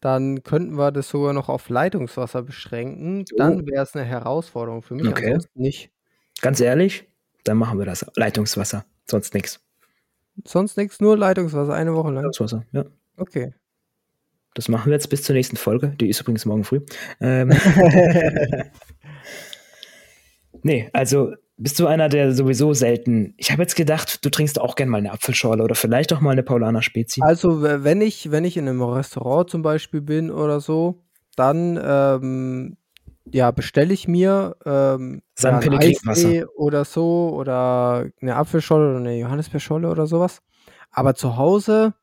dann 0.00 0.42
könnten 0.42 0.78
wir 0.78 0.92
das 0.92 1.08
sogar 1.08 1.32
noch 1.32 1.48
auf 1.48 1.68
Leitungswasser 1.68 2.42
beschränken. 2.42 3.24
Dann 3.36 3.66
wäre 3.66 3.82
es 3.82 3.94
eine 3.94 4.04
Herausforderung 4.04 4.82
für 4.82 4.94
mich, 4.94 5.08
okay. 5.08 5.26
ansonsten 5.26 5.60
nicht. 5.60 5.90
Ganz 6.40 6.60
ehrlich, 6.60 7.08
dann 7.44 7.56
machen 7.56 7.78
wir 7.78 7.86
das. 7.86 8.06
Leitungswasser, 8.14 8.84
sonst 9.06 9.34
nichts. 9.34 9.60
Sonst 10.44 10.76
nichts, 10.76 11.00
nur 11.00 11.16
Leitungswasser, 11.16 11.74
eine 11.74 11.94
Woche 11.94 12.08
lang. 12.10 12.24
Leitungswasser, 12.24 12.64
ja. 12.72 12.84
Okay. 13.16 13.52
Das 14.54 14.68
machen 14.68 14.86
wir 14.86 14.94
jetzt 14.94 15.08
bis 15.08 15.22
zur 15.22 15.34
nächsten 15.34 15.56
Folge. 15.56 15.94
Die 16.00 16.08
ist 16.08 16.20
übrigens 16.20 16.44
morgen 16.44 16.64
früh. 16.64 16.80
Ähm. 17.20 17.50
nee, 20.62 20.90
also 20.92 21.34
bist 21.56 21.78
du 21.78 21.86
einer, 21.86 22.08
der 22.08 22.32
sowieso 22.32 22.72
selten. 22.72 23.34
Ich 23.36 23.52
habe 23.52 23.62
jetzt 23.62 23.76
gedacht, 23.76 24.24
du 24.24 24.30
trinkst 24.30 24.58
auch 24.60 24.76
gerne 24.76 24.90
mal 24.90 24.98
eine 24.98 25.12
Apfelschorle 25.12 25.62
oder 25.62 25.74
vielleicht 25.74 26.12
auch 26.12 26.20
mal 26.20 26.30
eine 26.30 26.42
Paulaner 26.42 26.82
Spezi. 26.82 27.20
Also, 27.22 27.62
wenn 27.62 28.00
ich, 28.00 28.30
wenn 28.30 28.44
ich 28.44 28.56
in 28.56 28.66
einem 28.66 28.82
Restaurant 28.82 29.50
zum 29.50 29.62
Beispiel 29.62 30.00
bin 30.00 30.30
oder 30.30 30.60
so, 30.60 31.04
dann 31.36 31.78
ähm, 31.82 32.76
ja, 33.32 33.50
bestelle 33.50 33.92
ich 33.92 34.08
mir 34.08 34.56
ähm, 34.64 35.22
ja, 35.38 35.58
ein 35.58 35.74
Eistee 35.74 36.44
oder 36.44 36.84
so 36.84 37.30
oder 37.34 38.06
eine 38.20 38.36
Apfelscholle 38.36 38.90
oder 38.90 38.98
eine 38.98 39.18
Johannisbeerscholle 39.18 39.88
oder 39.88 40.06
sowas. 40.06 40.42
Aber 40.90 41.14
zu 41.14 41.36
Hause 41.36 41.94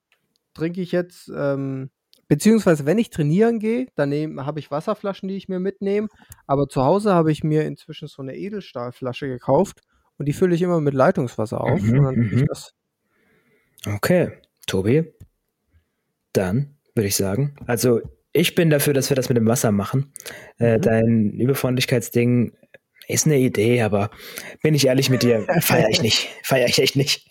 trinke 0.54 0.82
ich 0.82 0.92
jetzt, 0.92 1.32
ähm, 1.36 1.90
beziehungsweise 2.28 2.86
wenn 2.86 2.98
ich 2.98 3.10
trainieren 3.10 3.60
gehe, 3.60 3.88
dann 3.96 4.12
habe 4.46 4.60
ich 4.60 4.72
Wasserflaschen, 4.72 5.30
die 5.30 5.36
ich 5.36 5.50
mir 5.50 5.60
mitnehme. 5.60 6.08
Aber 6.46 6.68
zu 6.68 6.84
Hause 6.84 7.14
habe 7.14 7.32
ich 7.32 7.44
mir 7.44 7.66
inzwischen 7.66 8.08
so 8.08 8.22
eine 8.22 8.36
Edelstahlflasche 8.36 9.28
gekauft 9.28 9.82
und 10.18 10.28
die 10.28 10.34
fülle 10.34 10.56
ich 10.56 10.62
immer 10.62 10.82
mit 10.82 10.94
Leitungswasser 10.94 11.62
auf. 11.62 11.82
Mhm, 11.82 12.00
und 12.00 12.04
dann 12.04 12.24
ich 12.24 12.42
mhm. 12.42 12.46
das. 12.48 12.74
Okay, 13.86 14.32
Tobi, 14.66 15.14
dann 16.34 16.78
würde 16.96 17.08
ich 17.08 17.16
sagen, 17.16 17.56
also 17.68 18.02
ich 18.38 18.56
bin 18.56 18.70
dafür, 18.70 18.94
dass 18.94 19.10
wir 19.10 19.16
das 19.16 19.30
mit 19.30 19.38
dem 19.38 19.48
Wasser 19.48 19.72
machen. 19.72 20.14
Äh, 20.60 20.78
mhm. 20.78 20.82
Dein 20.82 21.30
Überfreundlichkeitsding 21.32 22.54
ist 23.08 23.26
eine 23.26 23.38
Idee, 23.38 23.82
aber 23.82 24.10
bin 24.62 24.76
ich 24.76 24.88
ehrlich 24.88 25.10
mit 25.10 25.24
dir, 25.24 25.46
feiere 25.62 25.90
ich 25.90 26.02
nicht. 26.02 26.30
Feiere 26.44 26.68
ich 26.68 26.80
echt 26.80 26.96
nicht. 26.96 27.28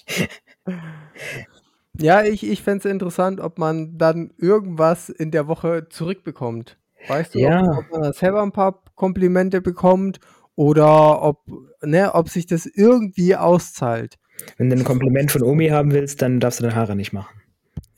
Ja, 1.98 2.22
ich, 2.22 2.46
ich 2.46 2.62
fände 2.62 2.86
es 2.86 2.92
interessant, 2.92 3.40
ob 3.40 3.58
man 3.58 3.96
dann 3.98 4.32
irgendwas 4.38 5.08
in 5.08 5.30
der 5.30 5.48
Woche 5.48 5.88
zurückbekommt. 5.88 6.78
Weißt 7.08 7.34
du, 7.34 7.38
ja. 7.38 7.62
ob, 7.62 7.78
ob 7.78 8.00
man 8.00 8.12
selber 8.12 8.42
ein 8.42 8.52
paar 8.52 8.82
Komplimente 8.94 9.60
bekommt 9.60 10.18
oder 10.54 11.22
ob, 11.22 11.42
ne, 11.82 12.14
ob 12.14 12.28
sich 12.28 12.46
das 12.46 12.66
irgendwie 12.66 13.36
auszahlt. 13.36 14.16
Wenn 14.56 14.70
du 14.70 14.76
ein 14.76 14.84
Kompliment 14.84 15.30
von 15.30 15.42
Omi 15.42 15.68
haben 15.68 15.92
willst, 15.92 16.20
dann 16.20 16.40
darfst 16.40 16.60
du 16.60 16.64
deine 16.64 16.74
Haare 16.74 16.96
nicht 16.96 17.12
machen. 17.12 17.40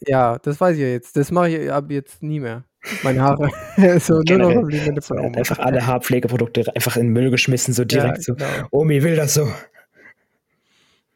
Ja, 0.06 0.38
das 0.38 0.60
weiß 0.60 0.76
ich 0.76 0.82
ja 0.82 0.88
jetzt. 0.88 1.16
Das 1.16 1.30
mache 1.30 1.50
ich 1.50 1.72
ab 1.72 1.90
jetzt 1.90 2.22
nie 2.22 2.40
mehr. 2.40 2.64
Meine 3.02 3.22
Haare. 3.22 3.50
so 4.00 4.20
nur 4.20 4.38
noch 4.38 5.04
von 5.04 5.18
Omi. 5.18 5.36
Einfach 5.36 5.58
alle 5.58 5.86
Haarpflegeprodukte 5.86 6.74
einfach 6.74 6.96
in 6.96 7.06
den 7.06 7.12
Müll 7.12 7.30
geschmissen, 7.30 7.74
so 7.74 7.84
direkt 7.84 8.26
ja, 8.26 8.34
genau. 8.34 8.46
so. 8.46 8.68
Omi 8.70 9.02
will 9.02 9.16
das 9.16 9.34
so. 9.34 9.48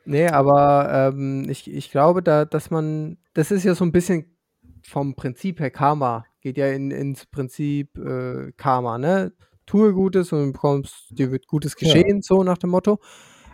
Nee, 0.05 0.29
aber 0.29 1.13
ähm, 1.15 1.47
ich, 1.49 1.73
ich 1.73 1.91
glaube, 1.91 2.23
da, 2.23 2.45
dass 2.45 2.71
man, 2.71 3.19
das 3.35 3.51
ist 3.51 3.65
ja 3.65 3.75
so 3.75 3.85
ein 3.85 3.93
bisschen 3.93 4.37
vom 4.83 5.15
Prinzip 5.15 5.61
her 5.61 5.71
Karma, 5.71 6.25
geht 6.41 6.59
ja 6.59 6.69
in, 6.69 6.91
ins 6.91 7.27
Prinzip 7.27 7.97
äh, 7.99 8.53
Karma, 8.57 8.99
ne? 8.99 9.33
Tue 9.65 9.93
Gutes 9.93 10.33
und 10.33 10.53
bekommst, 10.53 11.07
dir 11.11 11.31
wird 11.31 11.47
Gutes 11.47 11.77
geschehen, 11.77 12.17
ja. 12.17 12.23
so 12.23 12.43
nach 12.43 12.59
dem 12.59 12.71
Motto. 12.71 12.99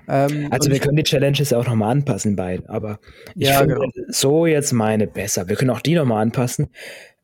Ähm, 0.08 0.48
also 0.50 0.70
wir 0.70 0.78
können 0.78 0.96
die 0.96 1.02
Challenges 1.02 1.52
auch 1.52 1.66
nochmal 1.66 1.90
anpassen 1.90 2.34
bei, 2.34 2.62
aber 2.66 2.98
ich 3.34 3.48
ja, 3.48 3.58
finde 3.58 3.74
genau. 3.74 3.90
so 4.08 4.46
jetzt 4.46 4.72
meine 4.72 5.06
besser. 5.06 5.48
Wir 5.48 5.56
können 5.56 5.70
auch 5.70 5.82
die 5.82 5.94
nochmal 5.94 6.22
anpassen. 6.22 6.68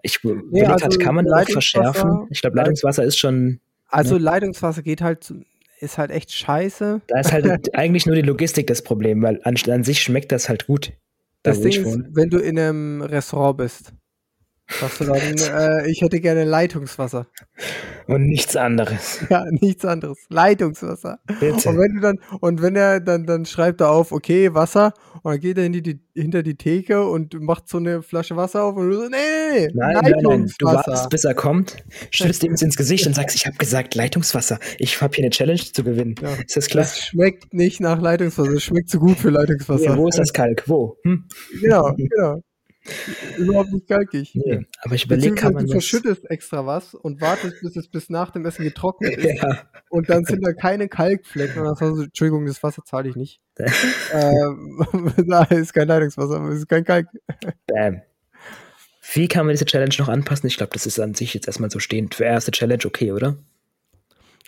Ich 0.05 0.23
nee, 0.23 0.65
also 0.65 0.85
halt, 0.85 1.01
kann 1.01 1.15
man 1.15 1.27
auch 1.33 1.49
verschärfen. 1.49 2.27
Ich 2.29 2.43
glaube, 2.43 2.59
Leitungswasser 2.59 3.05
ist 3.05 3.19
schon. 3.19 3.61
Also 3.89 4.17
ne? 4.17 4.21
Leitungswasser 4.21 4.83
geht 4.83 5.01
halt, 5.01 5.33
ist 5.81 5.97
halt 5.97 6.11
echt 6.11 6.31
scheiße. 6.31 7.01
Da 7.07 7.21
ist 7.21 7.33
halt 7.33 7.75
eigentlich 7.75 8.05
nur 8.05 8.15
die 8.15 8.23
Logistik 8.23 8.67
das 8.67 8.83
Problem, 8.83 9.23
weil 9.23 9.41
an, 9.45 9.57
an 9.67 9.83
sich 9.83 10.03
schmeckt 10.03 10.31
das 10.31 10.51
halt 10.51 10.67
gut. 10.67 10.93
Da, 11.43 11.53
das 11.53 11.63
Ding 11.63 11.73
ist, 11.73 12.01
wenn 12.11 12.29
du 12.29 12.39
in 12.39 12.59
einem 12.59 13.01
Restaurant 13.01 13.57
bist 13.57 13.95
Sagst 14.67 15.01
du 15.01 15.05
dann, 15.05 15.19
äh, 15.19 15.91
ich 15.91 16.01
hätte 16.01 16.21
gerne 16.21 16.45
Leitungswasser. 16.45 17.27
Und 18.07 18.27
nichts 18.27 18.57
anderes. 18.57 19.21
Ja, 19.31 19.45
nichts 19.51 19.85
anderes. 19.85 20.19
Leitungswasser. 20.29 21.19
Bitte. 21.41 21.69
Und 21.69 21.79
wenn 21.79 21.95
du 21.95 22.01
dann, 22.01 22.19
und 22.41 22.63
wenn 22.63 22.77
er 22.77 23.01
dann, 23.01 23.27
dann 23.27 23.47
schreibt 23.47 23.81
er 23.81 23.91
auf, 23.91 24.13
okay, 24.13 24.55
Wasser, 24.55 24.93
und 25.23 25.33
dann 25.33 25.41
geht 25.41 25.59
er 25.59 25.69
die, 25.69 25.83
die, 25.83 26.01
hinter 26.15 26.43
die 26.43 26.57
Theke 26.57 27.05
und 27.05 27.35
macht 27.41 27.69
so 27.69 27.79
eine 27.79 28.03
Flasche 28.03 28.37
Wasser 28.37 28.65
auf 28.65 28.77
und 28.77 28.91
du 28.91 28.97
so, 28.97 29.09
nee, 29.09 29.17
nee, 29.53 29.69
nein, 29.75 29.99
nein, 30.03 30.13
nein, 30.23 30.53
du 30.59 30.67
wartest, 30.67 31.11
bis 31.11 31.25
er 31.25 31.35
kommt, 31.35 31.77
stößt 32.11 32.45
ihm 32.45 32.55
ins 32.61 32.77
Gesicht 32.77 33.07
und 33.07 33.15
sagst, 33.15 33.37
ich 33.37 33.47
habe 33.47 33.57
gesagt 33.57 33.95
Leitungswasser. 33.95 34.59
Ich 34.79 35.01
habe 35.01 35.15
hier 35.15 35.25
eine 35.25 35.31
Challenge 35.31 35.61
zu 35.61 35.85
gewinnen. 35.85 36.15
Ja. 36.21 36.35
Ist 36.35 36.57
das 36.57 36.69
klar? 36.69 36.85
Das 36.85 36.99
schmeckt 36.99 37.53
nicht 37.53 37.81
nach 37.81 38.01
Leitungswasser, 38.01 38.53
es 38.53 38.65
schmeckt 38.65 38.89
zu 38.89 38.99
gut 38.99 39.19
für 39.19 39.31
Leitungswasser. 39.31 39.85
Ja, 39.85 39.97
wo 39.97 40.09
ist 40.09 40.19
das 40.19 40.33
Kalk? 40.33 40.65
Wo? 40.67 40.97
Hm? 41.05 41.25
Genau, 41.61 41.95
genau. 41.95 42.43
Überhaupt 43.39 43.73
nicht 43.73 43.89
kalkig. 43.89 44.33
Nee, 44.35 44.67
aber 44.83 44.95
ich 44.95 45.07
überlege, 45.07 45.35
kann 45.35 45.55
man 45.55 45.67
Du 45.67 45.73
verschüttest 45.73 46.31
extra 46.31 46.67
was 46.67 46.95
und 46.95 47.21
wartest, 47.21 47.61
bis 47.63 47.77
es 47.77 47.89
bis 47.89 48.11
nach 48.11 48.31
dem 48.31 48.45
Essen 48.45 48.65
getrocknet 48.65 49.17
ist. 49.17 49.43
Ja. 49.43 49.63
Und 49.89 50.11
dann 50.11 50.25
sind 50.25 50.45
da 50.45 50.53
keine 50.53 50.89
Kalkflecken. 50.89 51.61
Und 51.61 51.65
dann 51.65 51.77
sagst 51.77 51.99
du, 51.99 52.03
Entschuldigung, 52.03 52.47
das 52.47 52.63
Wasser 52.63 52.85
zahle 52.85 53.09
ich 53.09 53.17
nicht. 53.17 53.41
ähm, 54.13 54.85
da 55.29 55.45
ist 55.45 55.73
kein 55.73 55.89
Leitungswasser, 55.89 56.37
aber 56.37 56.49
es 56.51 56.59
ist 56.59 56.69
kein 56.69 56.85
Kalk. 56.85 57.09
Bam. 57.67 58.03
Wie 59.13 59.29
kann 59.29 59.47
man 59.47 59.55
diese 59.55 59.65
Challenge 59.65 59.95
noch 59.99 60.09
anpassen? 60.09 60.47
Ich 60.47 60.57
glaube, 60.57 60.73
das 60.73 60.87
ist 60.87 60.99
an 60.99 61.15
sich 61.15 61.33
jetzt 61.35 61.47
erstmal 61.47 61.71
so 61.71 61.79
stehend. 61.79 62.15
Für 62.15 62.25
erste 62.25 62.51
Challenge 62.51 62.85
okay, 62.85 63.13
oder? 63.13 63.37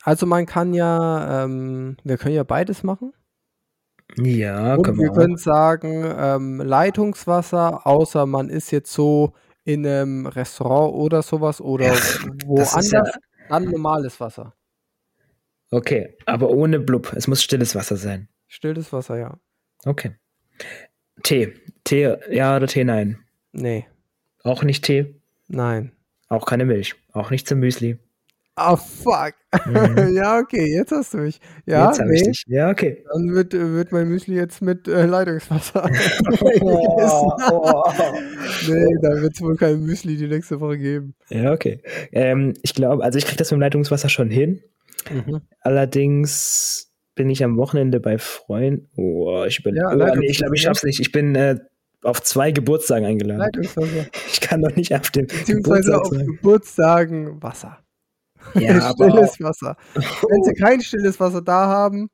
Also 0.02 0.26
man 0.26 0.46
kann 0.46 0.74
ja, 0.74 1.44
ähm, 1.44 1.96
wir 2.04 2.16
können 2.16 2.34
ja 2.34 2.44
beides 2.44 2.82
machen. 2.82 3.12
Ja, 4.16 4.74
Und 4.76 4.82
können 4.84 4.98
wir 4.98 5.08
wir 5.08 5.12
können 5.12 5.36
sagen, 5.36 6.04
ähm, 6.16 6.60
Leitungswasser, 6.60 7.86
außer 7.86 8.24
man 8.26 8.48
ist 8.48 8.70
jetzt 8.70 8.92
so 8.92 9.34
in 9.64 9.86
einem 9.86 10.26
Restaurant 10.26 10.94
oder 10.94 11.22
sowas 11.22 11.60
oder 11.60 11.86
woanders, 12.46 12.90
ja 12.92 13.02
dann 13.48 13.64
normales 13.64 14.18
Wasser. 14.20 14.54
Okay, 15.70 16.16
aber 16.26 16.50
ohne 16.50 16.78
Blub. 16.78 17.12
Es 17.14 17.26
muss 17.26 17.42
stilles 17.42 17.74
Wasser 17.74 17.96
sein. 17.96 18.28
Stilles 18.46 18.92
Wasser, 18.92 19.18
ja. 19.18 19.38
Okay. 19.84 20.12
Tee. 21.22 21.54
Tee, 21.84 22.16
ja 22.30 22.56
oder 22.56 22.66
Tee, 22.68 22.84
nein? 22.84 23.18
Nee, 23.52 23.86
Auch 24.44 24.62
nicht 24.62 24.84
Tee? 24.84 25.20
nein. 25.48 25.92
Auch 26.28 26.46
keine 26.46 26.64
Milch? 26.64 26.94
Auch 27.12 27.30
nicht 27.30 27.46
zum 27.48 27.60
Müsli? 27.60 27.98
Ah, 28.58 28.72
oh, 28.72 28.76
fuck. 28.76 29.34
Mhm. 29.66 30.14
ja, 30.16 30.38
okay, 30.38 30.64
jetzt 30.64 30.90
hast 30.90 31.12
du 31.12 31.18
mich. 31.18 31.38
Ja, 31.66 31.88
jetzt 31.88 32.00
nee. 32.00 32.30
ich. 32.30 32.42
Ja, 32.46 32.70
okay. 32.70 33.04
Dann 33.12 33.34
wird, 33.34 33.52
wird 33.52 33.92
mein 33.92 34.08
Müsli 34.08 34.34
jetzt 34.34 34.62
mit 34.62 34.88
äh, 34.88 35.04
Leitungswasser. 35.04 35.90
oh, 36.62 37.32
oh. 37.50 37.82
nee, 38.68 38.96
da 39.02 39.20
wird 39.20 39.34
es 39.34 39.42
wohl 39.42 39.56
kein 39.56 39.82
Müsli 39.82 40.16
die 40.16 40.26
nächste 40.26 40.58
Woche 40.58 40.78
geben. 40.78 41.14
Ja, 41.28 41.52
okay. 41.52 41.82
Ähm, 42.12 42.54
ich 42.62 42.72
glaube, 42.72 43.04
also 43.04 43.18
ich 43.18 43.26
kriege 43.26 43.36
das 43.36 43.50
mit 43.50 43.58
dem 43.58 43.60
Leitungswasser 43.60 44.08
schon 44.08 44.30
hin. 44.30 44.62
Mhm. 45.10 45.42
Allerdings 45.60 46.90
bin 47.14 47.28
ich 47.28 47.44
am 47.44 47.58
Wochenende 47.58 48.00
bei 48.00 48.16
Freunden. 48.16 48.88
Oh, 48.96 49.44
ich 49.46 49.62
bin. 49.62 49.76
Ja, 49.76 49.90
oh, 49.90 50.16
nee, 50.16 50.28
ich 50.30 50.38
glaube, 50.38 50.54
ich 50.54 50.62
schaff's 50.62 50.82
nicht. 50.82 51.00
Ich 51.00 51.12
bin 51.12 51.34
äh, 51.34 51.58
auf 52.02 52.22
zwei 52.22 52.52
Geburtstagen 52.52 53.04
eingeladen. 53.04 53.40
Leitungswasser. 53.40 54.06
Ich 54.32 54.40
kann 54.40 54.62
doch 54.62 54.74
nicht 54.74 54.94
auf 54.94 55.10
dem 55.10 55.26
Beziehungsweise 55.26 55.92
Geburtstag 55.92 56.00
auf 56.00 56.26
Geburtstagen 56.26 57.42
Wasser. 57.42 57.78
Ja, 58.54 58.80
stilles 58.92 59.40
Wasser. 59.40 59.76
Wenn 59.94 60.42
sie 60.44 60.54
kein 60.54 60.80
stilles 60.80 61.18
Wasser 61.20 61.42
da 61.42 61.66
haben, 61.66 62.10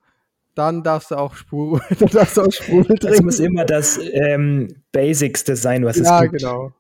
dann 0.55 0.83
darfst 0.83 1.11
du 1.11 1.17
auch 1.17 1.35
Sprudel, 1.35 1.81
dann 1.99 2.09
darfst 2.09 2.37
du 2.37 2.43
auch 2.43 2.53
Sprudel 2.53 2.99
trinken. 2.99 3.09
Das 3.09 3.23
muss 3.23 3.41
immer 3.41 3.65
das 3.65 3.99
ähm, 4.13 4.69
Basicste 4.93 5.57
sein, 5.57 5.85
was 5.85 5.97
ja, 5.97 6.17
es 6.17 6.31
gibt. 6.31 6.43
Ja, 6.43 6.51
genau. 6.51 6.73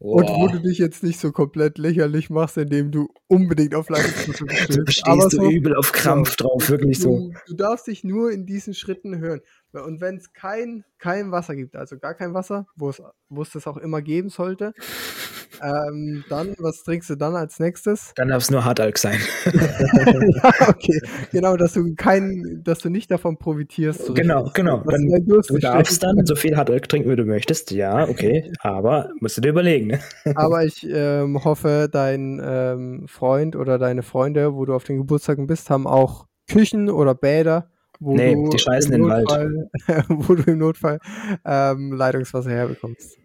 Oh. 0.00 0.16
Und 0.16 0.28
wo 0.28 0.48
du 0.48 0.58
dich 0.58 0.78
jetzt 0.78 1.02
nicht 1.02 1.18
so 1.18 1.32
komplett 1.32 1.78
lächerlich 1.78 2.28
machst, 2.28 2.58
indem 2.58 2.90
du 2.90 3.08
unbedingt 3.26 3.74
auf 3.74 3.88
Leistungsdruck 3.88 4.48
bestehst. 4.48 4.78
Du 4.78 4.84
bestehst 4.84 5.30
so, 5.30 5.50
übel 5.50 5.74
auf 5.76 5.92
Krampf 5.92 6.36
genau. 6.36 6.50
drauf, 6.50 6.68
wirklich 6.68 6.98
du, 6.98 7.02
so. 7.02 7.32
Du 7.46 7.54
darfst 7.54 7.86
dich 7.86 8.04
nur 8.04 8.30
in 8.30 8.44
diesen 8.44 8.74
Schritten 8.74 9.18
hören. 9.18 9.40
Und 9.82 10.00
wenn 10.00 10.16
es 10.16 10.32
kein, 10.32 10.84
kein 10.98 11.32
Wasser 11.32 11.56
gibt, 11.56 11.76
also 11.76 11.98
gar 11.98 12.14
kein 12.14 12.34
Wasser, 12.34 12.66
wo 12.76 12.90
es, 12.90 13.02
wo 13.28 13.42
es 13.42 13.50
das 13.50 13.66
auch 13.66 13.76
immer 13.76 14.02
geben 14.02 14.28
sollte, 14.28 14.72
ähm, 15.62 16.24
dann, 16.28 16.54
was 16.58 16.82
trinkst 16.82 17.10
du 17.10 17.16
dann 17.16 17.34
als 17.34 17.58
nächstes? 17.58 18.12
Dann 18.16 18.28
darf 18.28 18.42
es 18.42 18.50
nur 18.50 18.64
Hartalk 18.64 18.98
sein. 18.98 19.18
ja, 19.52 20.68
okay. 20.68 21.00
Genau, 21.32 21.56
dass 21.56 21.72
du 21.72 21.94
kein, 21.94 22.62
dass 22.64 22.80
du 22.80 22.90
nicht 22.90 23.10
davon 23.10 23.38
profitierst. 23.38 24.06
So 24.06 24.14
genau, 24.14 24.42
richtig. 24.42 24.54
genau. 24.54 24.82
Dann, 24.84 25.06
du 25.26 25.58
darfst 25.58 26.02
dann 26.02 26.24
so 26.24 26.36
viel 26.36 26.56
Hartalk 26.56 26.88
trinken, 26.88 27.10
wie 27.10 27.16
du 27.16 27.24
möchtest. 27.24 27.70
Ja, 27.70 28.08
okay. 28.08 28.52
Aber 28.60 29.10
musst 29.20 29.36
du 29.36 29.40
dir 29.40 29.50
überlegen. 29.50 29.88
Ne? 29.88 30.00
Aber 30.34 30.64
ich 30.64 30.86
ähm, 30.88 31.42
hoffe, 31.44 31.88
dein 31.90 32.40
ähm, 32.44 33.06
Freund 33.08 33.56
oder 33.56 33.78
deine 33.78 34.02
Freunde, 34.02 34.54
wo 34.54 34.64
du 34.64 34.74
auf 34.74 34.84
den 34.84 34.98
Geburtstagen 34.98 35.46
bist, 35.46 35.70
haben 35.70 35.86
auch 35.86 36.26
Küchen 36.48 36.90
oder 36.90 37.14
Bäder. 37.14 37.70
Wo 38.00 38.14
nee, 38.14 38.34
die 38.34 38.58
scheißen 38.58 38.92
im, 38.92 39.02
Notfall, 39.02 39.70
Wald. 39.86 40.04
wo 40.08 40.34
du 40.34 40.50
im 40.50 40.58
Notfall 40.58 40.98
ähm, 41.44 41.92
Leitungswasser 41.92 42.50
herbekommst. 42.50 43.18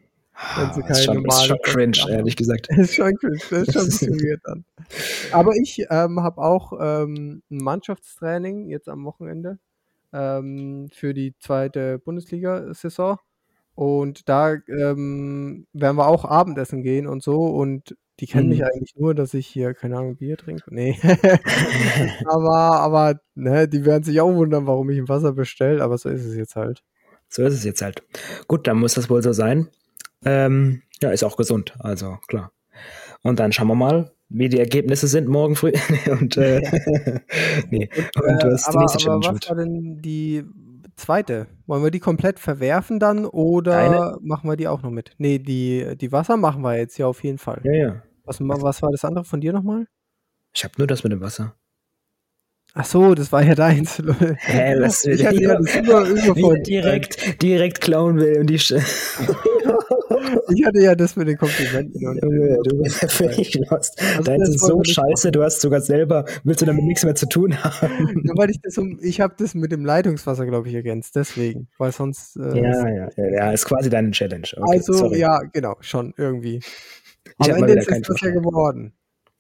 Wenn 0.56 0.74
sie 0.74 0.82
das, 0.88 1.00
ist 1.00 1.06
schon, 1.06 1.26
ist 1.26 1.46
schon 1.46 1.58
cringe, 1.64 1.98
haben. 1.98 2.12
ehrlich 2.12 2.36
gesagt. 2.36 2.68
Das 2.70 2.78
ist 2.78 2.96
schon 2.96 3.16
cringe, 3.18 3.40
das 3.50 3.68
ist 3.68 3.74
schon 3.74 3.82
ein 3.82 3.88
bisschen 3.88 4.20
weird 4.22 4.42
dann. 4.46 4.66
Aber 5.32 5.54
ich 5.56 5.86
ähm, 5.90 6.22
habe 6.22 6.42
auch 6.42 6.74
ähm, 6.80 7.42
ein 7.52 7.58
Mannschaftstraining 7.58 8.70
jetzt 8.70 8.88
am 8.88 9.04
Wochenende 9.04 9.60
ähm, 10.14 10.90
für 10.94 11.14
die 11.14 11.36
zweite 11.40 12.00
Bundesliga-Saison. 12.00 13.18
Und 13.76 14.28
da 14.28 14.54
ähm, 14.68 15.68
werden 15.74 15.98
wir 15.98 16.08
auch 16.08 16.26
Abendessen 16.26 16.84
gehen 16.84 17.08
und 17.08 17.24
so. 17.24 17.46
Und 17.46 17.96
die 18.20 18.28
kennen 18.28 18.46
mhm. 18.46 18.50
mich 18.50 18.66
eigentlich 18.66 18.96
nur, 18.96 19.16
dass 19.16 19.34
ich 19.34 19.48
hier, 19.48 19.74
keine 19.74 19.98
Ahnung, 19.98 20.18
Bier 20.18 20.38
trinke. 20.38 20.64
Nee. 20.68 21.00
aber, 22.26 22.80
aber, 22.80 23.20
ne, 23.36 23.68
die 23.68 23.86
werden 23.86 24.04
sich 24.04 24.20
auch 24.20 24.34
wundern, 24.34 24.68
warum 24.68 24.90
ich 24.90 24.98
ein 24.98 25.08
Wasser 25.08 25.34
bestelle. 25.34 25.82
Aber 25.82 25.98
so 25.98 26.10
ist 26.10 26.26
es 26.26 26.36
jetzt 26.36 26.56
halt. 26.56 26.84
So 27.30 27.44
ist 27.44 27.54
es 27.54 27.64
jetzt 27.64 27.82
halt. 27.82 28.04
Gut, 28.48 28.68
dann 28.68 28.78
muss 28.78 28.96
das 28.96 29.10
wohl 29.10 29.24
so 29.24 29.32
sein. 29.32 29.70
Ähm, 30.26 30.82
ja, 31.02 31.12
ist 31.12 31.24
auch 31.24 31.38
gesund, 31.38 31.76
also 31.80 32.18
klar. 32.28 32.52
Und 33.22 33.40
dann 33.40 33.52
schauen 33.52 33.68
wir 33.68 33.76
mal, 33.76 34.12
wie 34.30 34.50
die 34.50 34.60
Ergebnisse 34.60 35.08
sind 35.08 35.28
morgen 35.28 35.56
früh. 35.56 35.72
und, 36.12 36.36
äh, 36.38 36.62
nee. 37.70 37.90
und 38.16 38.44
du 38.44 38.52
hast 38.52 38.68
äh, 38.68 38.72
die 38.72 38.78
nächste 38.78 38.98
Challenge 38.98 39.28
aber 39.28 39.36
was 39.38 39.50
war 39.50 39.56
denn 39.56 40.02
die 40.02 40.44
zweite? 40.96 41.48
Wollen 41.68 41.84
wir 41.84 41.92
die 41.92 42.00
komplett 42.00 42.40
verwerfen 42.40 43.00
dann 43.00 43.26
oder 43.26 43.72
Deine? 43.72 44.18
machen 44.22 44.50
wir 44.50 44.58
die 44.58 44.68
auch 44.68 44.82
noch 44.82 44.92
mit? 44.92 45.12
Nee, 45.18 45.40
die, 45.40 45.96
die 45.96 46.12
Wasser 46.12 46.36
machen 46.36 46.62
wir 46.62 46.78
jetzt 46.78 46.98
ja 46.98 47.08
auf 47.08 47.24
jeden 47.24 47.38
Fall. 47.38 47.62
Ja, 47.64 47.74
ja. 47.74 48.04
Was, 48.30 48.40
was 48.40 48.82
war 48.84 48.92
das 48.92 49.04
andere 49.04 49.26
von 49.26 49.42
dir 49.42 49.54
nochmal? 49.54 49.88
Ich 50.54 50.64
habe 50.64 50.76
nur 50.78 50.86
das 50.86 51.04
mit 51.04 51.12
dem 51.12 51.20
Wasser. 51.20 51.56
Ach 52.76 52.86
so, 52.86 53.16
das 53.16 53.32
war 53.32 53.42
ja 53.42 53.56
deins. 53.56 53.98
Hä, 54.38 54.76
was 54.80 55.04
will 55.04 55.16
ich 55.16 55.26
hatte 55.26 55.42
ja 55.42 55.56
das 55.56 55.76
über, 55.76 56.08
über 56.08 56.60
direkt, 56.60 57.42
direkt 57.42 57.82
klauen 57.82 58.18
will 58.18 58.42
und 58.42 58.48
die 58.48 58.56
ich 60.54 60.66
hatte 60.66 60.80
ja 60.80 60.94
das 60.94 61.16
mit 61.16 61.28
den 61.28 61.38
Komplimenten. 61.38 62.08
Und 62.08 62.22
du 62.68 62.84
bist 62.84 63.02
ja 63.02 63.08
völlig 63.08 63.56
lost. 63.56 64.00
Also 64.00 64.22
Deins 64.22 64.50
ist 64.50 64.60
so 64.60 64.84
scheiße, 64.84 65.32
du 65.32 65.42
hast 65.42 65.62
sogar 65.62 65.82
selber, 65.82 66.26
willst 66.44 66.62
du 66.62 66.68
damit 66.68 66.84
nichts 66.84 67.04
mehr 67.04 67.16
zu 67.16 67.28
tun 67.28 67.64
haben. 67.64 68.22
Nur 68.24 68.38
weil 68.38 68.52
ich 68.52 68.62
das 68.62 68.78
um, 68.78 69.00
ich 69.02 69.22
habe 69.22 69.34
das 69.40 69.56
mit 69.56 69.72
dem 69.72 69.84
Leitungswasser, 69.86 70.46
glaube 70.46 70.70
ich, 70.70 70.76
ergänzt, 70.76 71.16
deswegen, 71.16 71.68
weil 71.80 71.92
sonst. 71.92 72.38
Äh, 72.38 72.62
ja, 72.62 72.88
ja, 72.88 73.10
ja, 73.18 73.26
ja, 73.34 73.52
ist 73.52 73.66
quasi 73.66 73.90
deine 73.90 74.12
Challenge. 74.12 74.48
Okay, 74.56 74.72
also, 74.72 74.94
sorry. 74.94 75.18
ja, 75.18 75.40
genau, 75.52 75.78
schon, 75.80 76.14
irgendwie. 76.18 76.60
Am 77.40 77.64
Ende 77.64 77.74
ist 77.74 78.10
das 78.10 78.22
ja 78.22 78.32
geworden. 78.32 78.94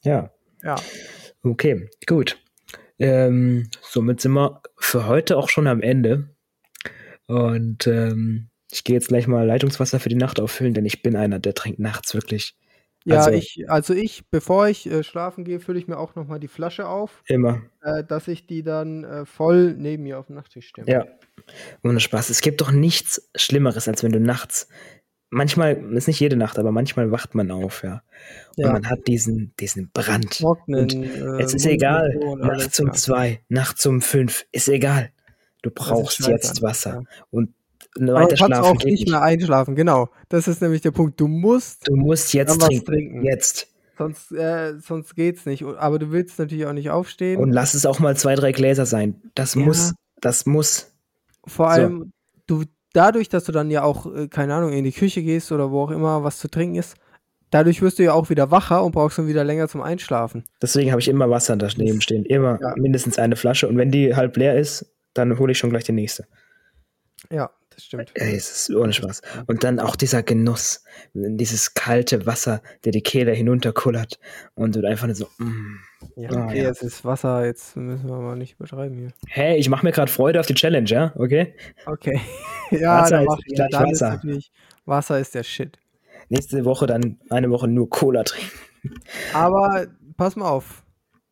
Ja. 0.04 0.32
Ja. 0.64 0.76
Okay, 1.44 1.90
gut. 2.06 2.42
Ähm, 2.98 3.70
somit 3.82 4.22
sind 4.22 4.34
wir 4.34 4.62
für 4.78 5.08
heute 5.08 5.38
auch 5.38 5.50
schon 5.50 5.68
am 5.68 5.82
Ende. 5.82 6.36
Und 7.28 7.88
ähm, 7.88 8.50
ich 8.72 8.84
gehe 8.84 8.96
jetzt 8.96 9.08
gleich 9.08 9.28
mal 9.28 9.46
Leitungswasser 9.46 10.00
für 10.00 10.10
die 10.10 10.16
Nacht 10.16 10.40
auffüllen, 10.40 10.74
denn 10.74 10.86
ich 10.86 11.02
bin 11.02 11.16
einer, 11.16 11.40
der 11.40 11.54
trinkt 11.54 11.80
nachts 11.80 12.14
wirklich. 12.14 12.56
Ja, 13.06 13.20
also, 13.20 13.32
ich, 13.32 13.70
also 13.70 13.94
ich, 13.94 14.30
bevor 14.30 14.68
ich 14.68 14.86
äh, 14.86 15.04
schlafen 15.04 15.46
gehe, 15.46 15.60
fülle 15.60 15.80
ich 15.80 15.88
mir 15.88 15.98
auch 15.98 16.16
nochmal 16.16 16.40
die 16.40 16.50
Flasche 16.50 16.88
auf. 16.88 17.24
Immer. 17.28 17.62
Äh, 17.82 18.04
dass 18.04 18.28
ich 18.28 18.46
die 18.46 18.62
dann 18.62 19.06
äh, 19.06 19.26
voll 19.26 19.74
neben 19.78 20.04
mir 20.04 20.20
auf 20.20 20.28
dem 20.28 20.36
Nachttisch 20.36 20.68
stelle. 20.68 20.92
Ja. 20.92 21.06
Ohne 21.84 22.02
Spaß. 22.02 22.30
Es 22.30 22.42
gibt 22.42 22.60
doch 22.60 22.72
nichts 22.72 23.30
Schlimmeres, 23.36 23.88
als 23.88 24.04
wenn 24.04 24.12
du 24.12 24.20
nachts 24.20 24.68
manchmal, 25.30 25.76
ist 25.94 26.08
nicht 26.08 26.20
jede 26.20 26.36
Nacht, 26.36 26.60
aber 26.60 26.72
manchmal 26.72 27.12
wacht 27.12 27.36
man 27.36 27.52
auf, 27.52 27.84
ja. 27.84 28.02
Und 28.58 28.66
ja. 28.66 28.72
man 28.72 28.90
hat 28.90 29.08
diesen, 29.08 29.54
diesen 29.60 29.90
Brand. 29.92 30.40
Trocknen, 30.40 30.84
und 30.84 30.94
äh, 30.94 31.42
es 31.42 31.54
ist 31.54 31.66
egal. 31.66 32.18
Nachts 32.38 32.80
um 32.80 32.88
ja. 32.88 32.94
zwei, 32.94 33.42
nachts 33.50 33.86
um 33.86 34.02
fünf, 34.02 34.46
ist 34.52 34.68
egal. 34.68 35.12
Du 35.62 35.72
brauchst 35.72 36.26
jetzt 36.28 36.62
Wasser. 36.62 37.04
Ja. 37.04 37.26
Und 37.32 37.54
weiter 37.96 38.38
schlafen. 38.38 38.52
Du 38.52 38.58
kannst 38.62 38.82
auch 38.82 38.86
nicht 38.86 39.10
mehr 39.10 39.22
einschlafen, 39.22 39.76
genau. 39.76 40.10
Das 40.30 40.48
ist 40.48 40.62
nämlich 40.62 40.82
der 40.82 40.92
Punkt. 40.92 41.20
Du 41.20 41.28
musst. 41.28 41.88
Du 41.88 41.96
musst 41.96 42.34
jetzt 42.34 42.60
trinken. 42.60 42.86
trinken. 42.86 43.24
Jetzt. 43.24 43.68
Sonst, 43.98 44.32
äh, 44.32 44.80
sonst 44.80 45.16
geht's 45.16 45.46
nicht. 45.46 45.64
Aber 45.64 46.00
du 46.00 46.12
willst 46.12 46.40
natürlich 46.40 46.66
auch 46.66 46.74
nicht 46.74 46.90
aufstehen. 46.90 47.42
Und 47.42 47.52
lass 47.52 47.74
es 47.74 47.86
auch 47.86 48.00
mal 48.00 48.16
zwei, 48.16 48.36
drei 48.36 48.54
Gläser 48.54 48.86
sein. 48.86 49.22
Das 49.36 49.56
muss, 49.56 49.94
das 50.22 50.46
muss. 50.46 50.94
Vor 51.46 51.70
allem, 51.70 52.14
so. 52.48 52.64
du, 52.64 52.70
dadurch, 52.94 53.30
dass 53.30 53.44
du 53.44 53.52
dann 53.52 53.72
ja 53.72 53.84
auch, 53.84 54.14
äh, 54.14 54.28
keine 54.28 54.54
Ahnung, 54.54 54.74
in 54.74 54.84
die 54.84 54.92
Küche 54.92 55.22
gehst 55.24 55.52
oder 55.52 55.72
wo 55.72 55.84
auch 55.84 55.92
immer 55.92 56.24
was 56.24 56.38
zu 56.38 56.50
trinken 56.50 56.76
ist, 56.76 56.96
dadurch 57.52 57.82
wirst 57.82 58.00
du 58.00 58.04
ja 58.04 58.14
auch 58.14 58.30
wieder 58.30 58.52
wacher 58.52 58.84
und 58.84 58.92
brauchst 58.92 59.18
dann 59.18 59.28
wieder 59.28 59.44
länger 59.44 59.68
zum 59.68 59.82
Einschlafen. 59.82 60.46
Deswegen 60.62 60.92
habe 60.92 61.02
ich 61.02 61.08
immer 61.08 61.30
Wasser 61.30 61.56
daneben 61.56 62.02
stehen. 62.02 62.26
Immer 62.26 62.60
ja. 62.62 62.74
mindestens 62.78 63.20
eine 63.20 63.36
Flasche. 63.36 63.68
Und 63.68 63.78
wenn 63.78 63.92
die 63.92 64.16
halb 64.16 64.38
leer 64.38 64.58
ist, 64.58 64.86
dann 65.14 65.38
hole 65.38 65.52
ich 65.52 65.58
schon 65.58 65.70
gleich 65.70 65.84
die 65.84 65.92
nächste. 65.92 66.26
Ja, 67.32 67.52
das 67.80 67.86
stimmt. 67.86 68.12
Ey, 68.16 68.36
es 68.36 68.52
ist 68.52 68.76
ohne 68.76 68.92
Spaß. 68.92 69.22
Und 69.48 69.64
dann 69.64 69.80
auch 69.80 69.96
dieser 69.96 70.22
Genuss, 70.22 70.84
dieses 71.14 71.74
kalte 71.74 72.26
Wasser, 72.26 72.62
der 72.84 72.92
die 72.92 73.02
Kehle 73.02 73.32
hinunterkullert 73.32 74.20
und 74.56 74.76
du 74.76 74.86
einfach 74.86 75.08
nur 75.08 75.16
so, 75.16 75.28
mm. 75.38 75.80
Ja, 76.16 76.30
ah, 76.30 76.46
okay, 76.46 76.54
oh, 76.54 76.56
ja. 76.56 76.64
jetzt 76.70 76.82
ist 76.82 77.04
Wasser, 77.04 77.46
jetzt 77.46 77.76
müssen 77.76 78.08
wir 78.08 78.18
mal 78.18 78.36
nicht 78.36 78.56
übertreiben 78.56 78.98
hier. 78.98 79.10
Hey, 79.28 79.58
ich 79.58 79.70
mache 79.70 79.86
mir 79.86 79.92
gerade 79.92 80.12
Freude 80.12 80.40
auf 80.40 80.46
die 80.46 80.54
Challenge, 80.54 80.90
ja? 80.90 81.14
Okay? 81.16 81.56
Okay. 81.86 82.22
ja, 82.72 83.02
Wasser 83.02 83.18
dann 83.18 83.26
mach 83.26 83.40
ich, 83.46 83.58
dann 83.58 83.72
Wasser. 83.72 84.22
Ist 84.24 84.52
Wasser 84.86 85.20
ist 85.20 85.36
der 85.36 85.44
Shit. 85.44 85.78
Nächste 86.30 86.64
Woche 86.64 86.88
dann 86.88 87.20
eine 87.30 87.50
Woche 87.50 87.68
nur 87.68 87.90
Cola 87.90 88.24
trinken. 88.24 88.52
Aber 89.34 89.88
pass 90.16 90.36
mal 90.36 90.50
auf. 90.50 90.84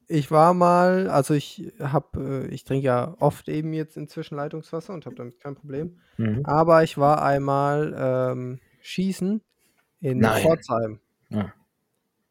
Ich 0.09 0.31
war 0.31 0.53
mal, 0.53 1.09
also 1.09 1.33
ich 1.33 1.73
habe, 1.79 2.45
äh, 2.45 2.53
ich 2.53 2.63
trinke 2.63 2.85
ja 2.85 3.15
oft 3.19 3.49
eben 3.49 3.73
jetzt 3.73 3.97
inzwischen 3.97 4.35
Leitungswasser 4.35 4.93
und 4.93 5.05
habe 5.05 5.15
damit 5.15 5.39
kein 5.39 5.55
Problem. 5.55 5.99
Mhm. 6.17 6.45
Aber 6.45 6.83
ich 6.83 6.97
war 6.97 7.21
einmal 7.21 7.93
ähm, 7.97 8.59
schießen 8.81 9.41
in 9.99 10.17
Nein. 10.19 10.41
Pforzheim. 10.41 10.99
Ja. 11.29 11.53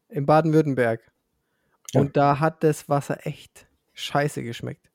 In 0.09 0.25
Baden-Württemberg. 0.25 1.01
Ja. 1.93 2.01
Und 2.01 2.17
da 2.17 2.39
hat 2.39 2.63
das 2.63 2.89
Wasser 2.89 3.25
echt 3.27 3.67
scheiße 3.93 4.41
geschmeckt. 4.41 4.89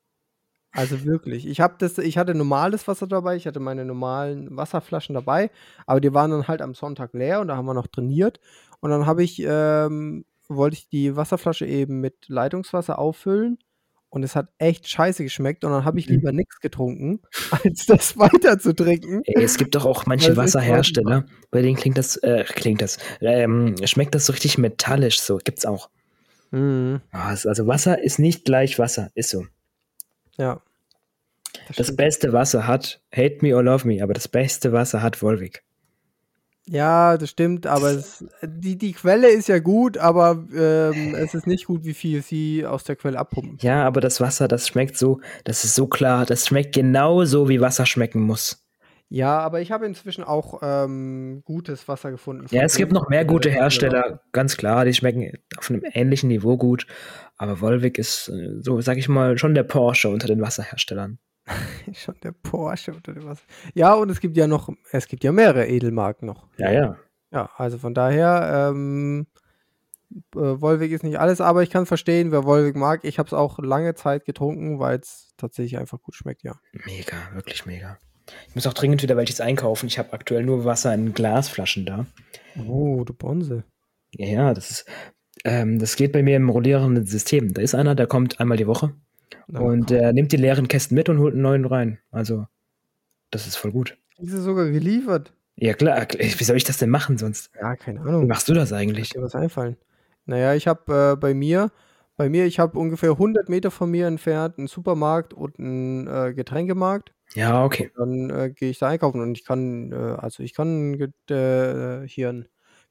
Also 0.73 1.05
wirklich. 1.05 1.47
Ich 1.47 1.61
habe 1.61 1.75
das, 1.79 1.99
ich 1.99 2.17
hatte 2.17 2.35
normales 2.35 2.89
Wasser 2.89 3.07
dabei, 3.07 3.37
ich 3.37 3.47
hatte 3.47 3.61
meine 3.61 3.85
normalen 3.85 4.57
Wasserflaschen 4.57 5.15
dabei, 5.15 5.51
aber 5.87 6.01
die 6.01 6.15
waren 6.15 6.31
dann 6.31 6.49
halt 6.49 6.63
am 6.63 6.75
Sonntag 6.75 7.13
leer 7.13 7.41
und 7.41 7.49
da 7.49 7.57
haben 7.57 7.67
wir 7.67 7.75
noch 7.75 7.89
trainiert. 7.89 8.41
Und 8.81 8.91
dann 8.91 9.07
habe 9.07 9.23
ich, 9.23 9.43
ähm, 9.47 10.25
wollte 10.57 10.77
ich 10.77 10.89
die 10.89 11.17
Wasserflasche 11.17 11.67
eben 11.67 12.01
mit 12.01 12.29
Leitungswasser 12.29 12.99
auffüllen 12.99 13.59
und 14.13 14.23
es 14.23 14.37
hat 14.37 14.49
echt 14.59 14.89
scheiße 14.89 15.23
geschmeckt 15.23 15.65
und 15.65 15.73
dann 15.73 15.87
habe 15.87 15.99
ich 15.99 16.07
mhm. 16.07 16.17
lieber 16.17 16.33
nichts 16.33 16.61
getrunken, 16.61 17.21
als 17.65 17.87
das 17.87 18.17
weiter 18.19 18.59
zu 18.59 18.75
trinken. 18.75 19.23
Ey, 19.25 19.43
es 19.43 19.57
gibt 19.57 19.75
doch 19.75 19.87
auch 19.87 20.07
manche 20.07 20.37
Wasserhersteller, 20.37 21.25
bei 21.51 21.63
denen 21.63 21.77
klingt 21.77 21.97
das, 21.97 22.17
äh, 22.19 22.45
klingt 22.45 22.83
das, 22.83 22.99
ähm, 23.21 23.75
schmeckt 23.85 24.15
das 24.15 24.27
so 24.27 24.33
richtig 24.33 24.59
metallisch, 24.59 25.21
so 25.21 25.39
gibt's 25.39 25.65
auch. 25.65 25.89
Mhm. 26.51 27.01
Also 27.11 27.67
Wasser 27.67 28.03
ist 28.03 28.19
nicht 28.19 28.45
gleich 28.45 28.79
Wasser, 28.79 29.11
ist 29.15 29.31
so. 29.31 29.47
Ja. 30.37 30.61
Das, 31.69 31.77
das 31.77 31.97
beste 31.97 32.33
Wasser 32.33 32.67
hat, 32.67 33.01
hate 33.15 33.39
me 33.41 33.57
or 33.57 33.63
love 33.63 33.87
me, 33.87 34.03
aber 34.03 34.13
das 34.13 34.29
beste 34.29 34.73
Wasser 34.73 35.03
hat 35.03 35.17
Volvic. 35.23 35.65
Ja, 36.69 37.19
das 37.19 37.31
stimmt, 37.31 37.67
aber 37.67 37.91
es, 37.91 38.25
die, 38.43 38.79
die 38.79 38.93
Quelle 38.93 39.29
ist 39.29 39.49
ja 39.49 39.59
gut, 39.59 39.99
aber 39.99 40.45
ähm, 40.55 41.15
es 41.17 41.35
ist 41.35 41.47
nicht 41.47 41.67
gut, 41.67 41.85
wie 41.85 41.95
viel 41.95 42.23
sie 42.23 42.65
aus 42.65 42.85
der 42.85 42.95
Quelle 42.95 43.19
abpumpen. 43.19 43.59
Ja, 43.61 43.85
aber 43.85 44.01
das 44.01 44.21
Wasser, 44.21 44.47
das 44.47 44.69
schmeckt 44.69 44.97
so, 44.97 45.21
das 45.45 45.65
ist 45.65 45.75
so 45.75 45.89
klar, 45.89 46.25
das 46.25 46.47
schmeckt 46.47 46.73
genau 46.75 47.25
so, 47.25 47.49
wie 47.49 47.61
Wasser 47.61 47.85
schmecken 47.85 48.21
muss. 48.21 48.65
Ja, 49.09 49.41
aber 49.41 49.61
ich 49.61 49.73
habe 49.73 49.85
inzwischen 49.85 50.25
auch 50.25 50.61
ähm, 50.63 51.43
gutes 51.45 51.87
Wasser 51.87 52.13
gefunden. 52.13 52.47
Ja, 52.51 52.63
es 52.63 52.77
gibt 52.77 52.93
noch 52.93 53.11
mehr 53.11 53.27
gute 53.27 53.51
Hersteller, 53.51 54.23
ganz 54.33 54.57
klar, 54.57 54.87
die 54.87 54.95
schmecken 54.95 55.33
auf 55.59 55.69
einem 55.69 55.83
ähnlichen 55.93 56.29
Niveau 56.29 56.57
gut. 56.57 56.87
Aber 57.37 57.61
Volvic 57.61 57.99
ist, 57.99 58.29
äh, 58.29 58.63
so 58.63 58.81
sag 58.81 58.97
ich 58.97 59.11
mal, 59.11 59.37
schon 59.37 59.55
der 59.55 59.65
Porsche 59.65 60.09
unter 60.09 60.29
den 60.29 60.41
Wasserherstellern. 60.41 61.19
Schon 61.93 62.15
der 62.23 62.33
Porsche 62.33 62.93
oder 62.93 63.25
was. 63.25 63.45
Ja, 63.75 63.95
und 63.95 64.11
es 64.11 64.21
gibt 64.21 64.37
ja 64.37 64.47
noch, 64.47 64.69
es 64.91 65.09
gibt 65.09 65.25
ja 65.25 65.33
mehrere 65.33 65.67
Edelmarken 65.67 66.27
noch. 66.27 66.47
Ja, 66.59 66.71
ja. 66.71 66.97
Ja, 67.33 67.51
also 67.57 67.79
von 67.79 67.95
daher, 67.95 68.71
ähm, 68.71 69.27
äh, 70.35 70.61
Wolwig 70.61 70.93
ist 70.93 71.03
nicht 71.03 71.19
alles, 71.19 71.41
aber 71.41 71.63
ich 71.63 71.71
kann 71.71 71.87
verstehen, 71.87 72.31
wer 72.31 72.45
Wolwig 72.45 72.77
mag. 72.77 73.05
Ich 73.05 73.19
habe 73.19 73.27
es 73.27 73.33
auch 73.33 73.59
lange 73.59 73.95
Zeit 73.95 74.25
getrunken, 74.25 74.79
weil 74.79 74.99
es 74.99 75.33
tatsächlich 75.37 75.79
einfach 75.79 76.01
gut 76.03 76.15
schmeckt, 76.15 76.43
ja. 76.43 76.61
Mega, 76.85 77.17
wirklich 77.33 77.65
mega. 77.65 77.99
Ich 78.49 78.55
muss 78.55 78.67
auch 78.67 78.75
dringend 78.75 79.03
wieder 79.03 79.17
welches 79.17 79.41
einkaufen. 79.41 79.87
Ich 79.87 79.99
habe 79.99 80.13
aktuell 80.13 80.45
nur 80.45 80.65
Wasser 80.65 80.95
in 80.95 81.15
Glasflaschen 81.15 81.87
da. 81.87 82.07
Oh, 82.69 83.03
du 83.05 83.15
Bonse. 83.15 83.65
Ja, 84.13 84.27
ja, 84.27 84.55
das 84.55 84.71
ist, 84.71 84.87
ähm, 85.45 85.79
das 85.79 85.97
geht 85.97 86.13
bei 86.13 86.23
mir 86.23 86.37
im 86.37 86.51
rollierenden 86.51 87.07
System. 87.07 87.55
Da 87.55 87.63
ist 87.63 87.75
einer, 87.75 87.95
der 87.95 88.07
kommt 88.07 88.41
einmal 88.41 88.59
die 88.59 88.67
Woche 88.67 88.95
und 89.49 89.91
er 89.91 90.13
nimmt 90.13 90.33
die 90.33 90.37
leeren 90.37 90.69
Kästen 90.69 90.95
mit 90.95 91.09
und 91.09 91.19
holt 91.19 91.35
einen 91.35 91.43
neuen 91.43 91.65
rein. 91.65 91.99
Also, 92.11 92.47
das 93.31 93.47
ist 93.47 93.57
voll 93.57 93.73
gut. 93.73 93.97
Ist 94.19 94.33
er 94.33 94.41
sogar 94.41 94.69
geliefert? 94.71 95.33
Ja, 95.57 95.75
klar. 95.75 96.07
Wie 96.19 96.45
soll 96.45 96.57
ich 96.57 96.65
das 96.65 96.79
denn 96.79 96.91
machen 96.91 97.19
sonst? 97.19 97.51
Ja, 97.61 97.77
keine 97.77 98.01
Ahnung. 98.01 98.23
Wie 98.23 98.27
machst 98.27 98.49
du 98.49 98.55
das 98.55 98.73
eigentlich? 98.73 99.11
Dir 99.11 99.23
was 99.23 99.35
einfallen. 99.35 99.77
Naja, 100.25 100.55
ich 100.55 100.67
habe 100.67 101.13
äh, 101.13 101.17
bei 101.17 101.35
mir, 101.35 101.71
bei 102.17 102.29
mir, 102.29 102.47
ich 102.47 102.59
habe 102.59 102.79
ungefähr 102.79 103.11
100 103.11 103.49
Meter 103.49 103.71
von 103.71 103.91
mir 103.91 104.07
entfernt 104.07 104.59
einen 104.59 104.69
Supermarkt 104.69 105.35
und 105.35 105.59
einen 105.59 106.07
äh, 106.07 106.33
Getränkemarkt. 106.35 107.13
Ja, 107.35 107.65
okay. 107.65 107.91
Dann 107.97 108.31
äh, 108.31 108.51
gehe 108.55 108.71
ich 108.71 108.79
da 108.79 108.89
einkaufen 108.89 109.21
und 109.21 109.37
ich 109.37 109.45
kann, 109.45 109.93
äh, 109.93 109.97
also 109.97 110.43
ich 110.43 110.55
kann 110.55 110.95
äh, 111.31 112.07
hier 112.07 112.29
einen 112.29 112.49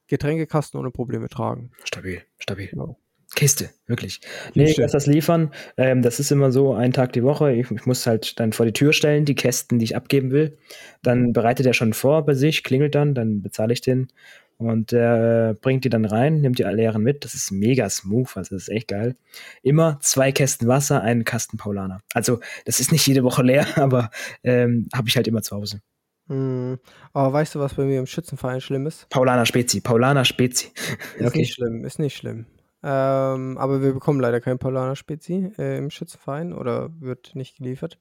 Getränkekasten 0.07 0.79
ohne 0.79 0.91
Probleme 0.91 1.29
tragen. 1.29 1.71
Stabil, 1.83 2.21
stabil. 2.37 2.67
Genau. 2.67 2.97
Kiste, 3.35 3.69
wirklich. 3.87 4.19
Nee, 4.55 4.71
ich 4.71 4.77
lasse 4.77 4.93
das 4.93 5.07
liefern. 5.07 5.51
Ähm, 5.77 6.01
das 6.01 6.19
ist 6.19 6.31
immer 6.31 6.51
so, 6.51 6.73
einen 6.73 6.91
Tag 6.91 7.13
die 7.13 7.23
Woche. 7.23 7.53
Ich, 7.53 7.71
ich, 7.71 7.85
muss 7.85 8.05
halt 8.05 8.39
dann 8.39 8.51
vor 8.51 8.65
die 8.65 8.73
Tür 8.73 8.91
stellen, 8.91 9.23
die 9.23 9.35
Kästen, 9.35 9.79
die 9.79 9.85
ich 9.85 9.95
abgeben 9.95 10.31
will. 10.31 10.57
Dann 11.01 11.31
bereitet 11.31 11.65
er 11.65 11.73
schon 11.73 11.93
vor 11.93 12.25
bei 12.25 12.33
sich, 12.33 12.63
klingelt 12.63 12.93
dann, 12.93 13.15
dann 13.15 13.41
bezahle 13.41 13.73
ich 13.73 13.81
den. 13.81 14.09
Und 14.57 14.93
er 14.93 15.49
äh, 15.49 15.53
bringt 15.53 15.85
die 15.85 15.89
dann 15.89 16.05
rein, 16.05 16.41
nimmt 16.41 16.59
die 16.59 16.63
leeren 16.63 17.01
mit. 17.01 17.23
Das 17.25 17.33
ist 17.33 17.51
mega 17.51 17.89
smooth, 17.89 18.35
also 18.35 18.55
das 18.55 18.63
ist 18.63 18.69
echt 18.69 18.89
geil. 18.89 19.15
Immer 19.63 19.97
zwei 20.01 20.31
Kästen 20.31 20.67
Wasser, 20.67 21.01
einen 21.01 21.23
Kasten 21.23 21.57
Paulaner. 21.57 22.01
Also, 22.13 22.41
das 22.65 22.79
ist 22.79 22.91
nicht 22.91 23.07
jede 23.07 23.23
Woche 23.23 23.41
leer, 23.43 23.65
aber 23.77 24.11
ähm, 24.43 24.87
habe 24.93 25.07
ich 25.07 25.15
halt 25.15 25.27
immer 25.27 25.41
zu 25.41 25.55
Hause. 25.55 25.81
Hm. 26.27 26.77
Aber 27.13 27.33
weißt 27.33 27.55
du, 27.55 27.59
was 27.59 27.73
bei 27.73 27.85
mir 27.85 27.97
im 27.97 28.05
Schützenverein 28.05 28.61
schlimm 28.61 28.85
ist? 28.85 29.09
Paulaner 29.09 29.45
Spezi, 29.47 29.81
Paulaner 29.81 30.25
Spezi. 30.25 30.71
Ist 31.17 31.25
okay. 31.25 31.39
nicht 31.39 31.53
schlimm, 31.53 31.83
ist 31.83 31.97
nicht 31.97 32.15
schlimm. 32.15 32.45
Ähm, 32.83 33.57
aber 33.57 33.81
wir 33.81 33.93
bekommen 33.93 34.19
leider 34.19 34.41
kein 34.41 34.57
Paulaner 34.57 34.95
Spezi 34.95 35.51
äh, 35.57 35.77
im 35.77 35.89
Schützenverein 35.89 36.53
oder 36.53 36.89
wird 36.99 37.35
nicht 37.35 37.57
geliefert. 37.57 37.99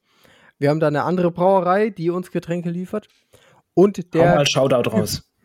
Wir 0.59 0.71
haben 0.71 0.81
da 0.81 0.89
eine 0.89 1.05
andere 1.05 1.31
Brauerei, 1.31 1.91
die 1.91 2.11
uns 2.11 2.31
Getränke 2.31 2.71
liefert. 2.71 3.09
Und 3.75 4.15
der. 4.15 4.31
Hau 4.31 4.37
mal 4.37 4.47
Shoutout 4.47 4.91
raus. 4.91 5.27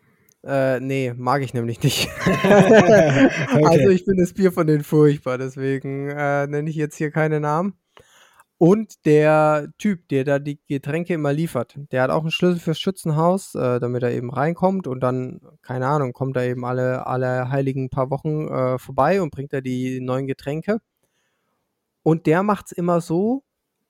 Äh, 0.47 0.79
nee, 0.79 1.11
mag 1.17 1.41
ich 1.41 1.55
nämlich 1.55 1.81
nicht. 1.81 2.07
okay. 2.23 3.65
Also 3.65 3.89
ich 3.89 4.03
finde 4.03 4.21
das 4.21 4.33
Bier 4.33 4.51
von 4.51 4.67
denen 4.67 4.83
furchtbar, 4.83 5.39
deswegen 5.39 6.09
äh, 6.09 6.45
nenne 6.45 6.69
ich 6.69 6.75
jetzt 6.75 6.97
hier 6.97 7.09
keine 7.09 7.39
Namen. 7.39 7.73
Und 8.57 9.05
der 9.05 9.67
Typ, 9.77 10.07
der 10.07 10.23
da 10.23 10.39
die 10.39 10.59
Getränke 10.67 11.13
immer 11.13 11.33
liefert, 11.33 11.75
der 11.91 12.03
hat 12.03 12.09
auch 12.09 12.21
einen 12.21 12.31
Schlüssel 12.31 12.59
fürs 12.59 12.79
Schützenhaus, 12.79 13.53
äh, 13.53 13.79
damit 13.79 14.01
er 14.03 14.11
eben 14.11 14.31
reinkommt 14.31 14.87
und 14.87 15.01
dann, 15.01 15.41
keine 15.61 15.87
Ahnung, 15.87 16.13
kommt 16.13 16.37
er 16.37 16.43
eben 16.45 16.63
alle, 16.63 17.05
alle 17.05 17.49
heiligen 17.49 17.89
paar 17.89 18.09
Wochen 18.09 18.47
äh, 18.47 18.77
vorbei 18.79 19.21
und 19.21 19.31
bringt 19.31 19.51
da 19.51 19.59
die 19.59 19.99
neuen 19.99 20.25
Getränke. 20.25 20.79
Und 22.01 22.27
der 22.27 22.43
macht 22.43 22.67
es 22.67 22.71
immer 22.71 23.01
so, 23.01 23.43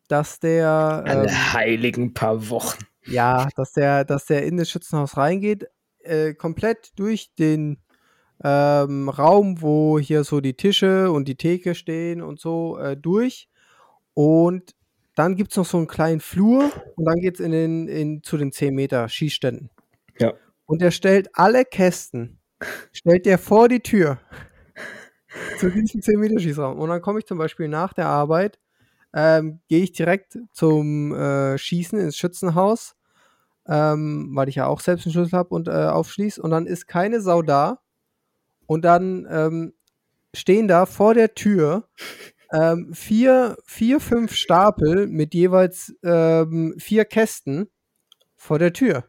dass 0.07 0.39
der. 0.39 1.03
Ähm, 1.05 1.19
alle 1.19 1.53
heiligen 1.53 2.13
paar 2.13 2.49
Wochen. 2.49 2.85
Ja, 3.05 3.47
dass 3.55 3.73
der, 3.73 4.03
dass 4.03 4.25
der 4.25 4.45
in 4.47 4.57
das 4.57 4.69
Schützenhaus 4.71 5.15
reingeht, 5.15 5.67
äh, 5.99 6.33
komplett 6.33 6.91
durch 6.95 7.35
den 7.37 7.77
ähm, 8.43 9.09
Raum, 9.09 9.61
wo 9.61 9.99
hier 9.99 10.23
so 10.23 10.41
die 10.41 10.55
Tische 10.55 11.11
und 11.11 11.27
die 11.27 11.35
Theke 11.35 11.75
stehen 11.75 12.23
und 12.23 12.39
so, 12.39 12.79
äh, 12.79 12.97
durch 12.97 13.47
und 14.15 14.73
dann 15.13 15.35
gibt 15.35 15.51
es 15.51 15.57
noch 15.57 15.65
so 15.65 15.77
einen 15.77 15.87
kleinen 15.87 16.19
Flur 16.19 16.71
und 16.95 17.05
dann 17.05 17.19
geht 17.19 17.35
es 17.35 17.39
in 17.39 17.51
den, 17.51 17.87
in, 17.87 18.23
zu 18.23 18.37
den 18.37 18.51
10 18.51 18.73
Meter 18.73 19.07
Schießständen. 19.07 19.69
Ja. 20.19 20.33
Und 20.65 20.81
er 20.81 20.91
stellt 20.91 21.29
alle 21.33 21.63
Kästen, 21.63 22.39
stellt 22.91 23.25
der 23.25 23.37
vor 23.37 23.69
die 23.69 23.81
Tür 23.81 24.19
zu 25.59 25.69
diesem 25.69 26.01
10 26.01 26.19
Meter 26.19 26.39
Schießraum. 26.39 26.79
Und 26.79 26.89
dann 26.89 27.01
komme 27.01 27.19
ich 27.19 27.25
zum 27.25 27.37
Beispiel 27.37 27.67
nach 27.67 27.93
der 27.93 28.07
Arbeit, 28.07 28.57
ähm, 29.13 29.59
gehe 29.67 29.83
ich 29.83 29.91
direkt 29.91 30.37
zum 30.51 31.13
äh, 31.13 31.57
Schießen 31.57 31.99
ins 31.99 32.17
Schützenhaus, 32.17 32.95
ähm, 33.67 34.31
weil 34.33 34.49
ich 34.49 34.55
ja 34.55 34.67
auch 34.67 34.79
selbst 34.79 35.05
einen 35.05 35.13
Schlüssel 35.13 35.37
habe 35.37 35.53
und 35.55 35.67
äh, 35.67 35.71
aufschließe. 35.71 36.41
Und 36.41 36.51
dann 36.51 36.67
ist 36.67 36.87
keine 36.87 37.21
Sau 37.21 37.41
da. 37.41 37.79
Und 38.65 38.83
dann 38.83 39.27
ähm, 39.29 39.73
stehen 40.33 40.67
da 40.67 40.85
vor 40.85 41.13
der 41.13 41.35
Tür 41.35 41.87
ähm, 42.51 42.93
vier, 42.93 43.57
vier, 43.65 43.99
fünf 43.99 44.33
Stapel 44.33 45.07
mit 45.07 45.33
jeweils 45.33 45.95
ähm, 46.03 46.75
vier 46.77 47.05
Kästen 47.05 47.69
vor 48.35 48.59
der 48.59 48.73
Tür. 48.73 49.05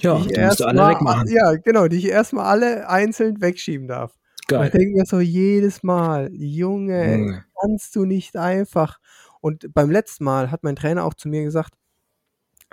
Ja, 0.00 0.18
die, 0.18 0.28
die 0.28 0.40
musst 0.40 0.60
du 0.60 0.64
alle 0.64 0.76
mal, 0.76 0.94
wegmachen. 0.94 1.28
Ja, 1.28 1.54
genau, 1.56 1.88
die 1.88 1.96
ich 1.96 2.08
erstmal 2.08 2.46
alle 2.46 2.88
einzeln 2.88 3.40
wegschieben 3.40 3.88
darf. 3.88 4.14
Geil. 4.48 4.60
Und 4.60 4.66
ich 4.66 4.72
denke 4.72 4.98
mir 4.98 5.04
so 5.06 5.20
jedes 5.20 5.82
Mal, 5.82 6.30
Junge, 6.32 7.18
Junge, 7.18 7.44
kannst 7.60 7.96
du 7.96 8.04
nicht 8.04 8.36
einfach. 8.36 8.98
Und 9.40 9.72
beim 9.74 9.90
letzten 9.90 10.24
Mal 10.24 10.50
hat 10.50 10.62
mein 10.62 10.76
Trainer 10.76 11.04
auch 11.04 11.14
zu 11.14 11.28
mir 11.28 11.42
gesagt, 11.44 11.74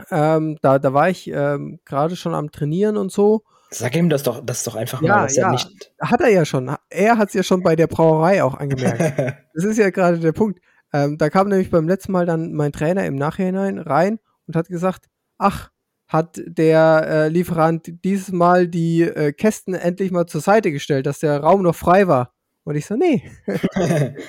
ähm, 0.09 0.57
da, 0.61 0.79
da 0.79 0.93
war 0.93 1.09
ich 1.09 1.27
ähm, 1.27 1.79
gerade 1.85 2.15
schon 2.15 2.33
am 2.33 2.51
Trainieren 2.51 2.97
und 2.97 3.11
so. 3.11 3.43
Sag 3.73 3.95
ihm 3.95 4.09
das 4.09 4.23
doch, 4.23 4.45
das 4.45 4.63
doch 4.63 4.75
einfach 4.75 5.01
ja, 5.01 5.17
mal. 5.17 5.31
Ja, 5.31 5.51
nicht 5.51 5.93
hat 5.99 6.21
er 6.21 6.29
ja 6.29 6.45
schon. 6.45 6.75
Er 6.89 7.17
hat 7.17 7.29
es 7.29 7.33
ja 7.33 7.43
schon 7.43 7.63
bei 7.63 7.75
der 7.75 7.87
Brauerei 7.87 8.43
auch 8.43 8.55
angemerkt. 8.55 9.37
das 9.53 9.63
ist 9.63 9.77
ja 9.77 9.89
gerade 9.89 10.19
der 10.19 10.31
Punkt. 10.31 10.59
Ähm, 10.93 11.17
da 11.17 11.29
kam 11.29 11.49
nämlich 11.49 11.71
beim 11.71 11.87
letzten 11.87 12.11
Mal 12.11 12.25
dann 12.25 12.53
mein 12.53 12.71
Trainer 12.71 13.05
im 13.05 13.15
Nachhinein 13.15 13.79
rein 13.79 14.19
und 14.47 14.55
hat 14.55 14.67
gesagt, 14.67 15.05
ach, 15.37 15.71
hat 16.07 16.39
der 16.45 17.07
äh, 17.07 17.27
Lieferant 17.29 17.91
dieses 18.03 18.31
Mal 18.31 18.67
die 18.67 19.01
äh, 19.01 19.31
Kästen 19.31 19.73
endlich 19.73 20.11
mal 20.11 20.27
zur 20.27 20.41
Seite 20.41 20.71
gestellt, 20.71 21.07
dass 21.07 21.19
der 21.19 21.39
Raum 21.39 21.63
noch 21.63 21.75
frei 21.75 22.07
war. 22.07 22.33
Und 22.63 22.75
ich 22.75 22.85
so, 22.85 22.95
nee, 22.95 23.23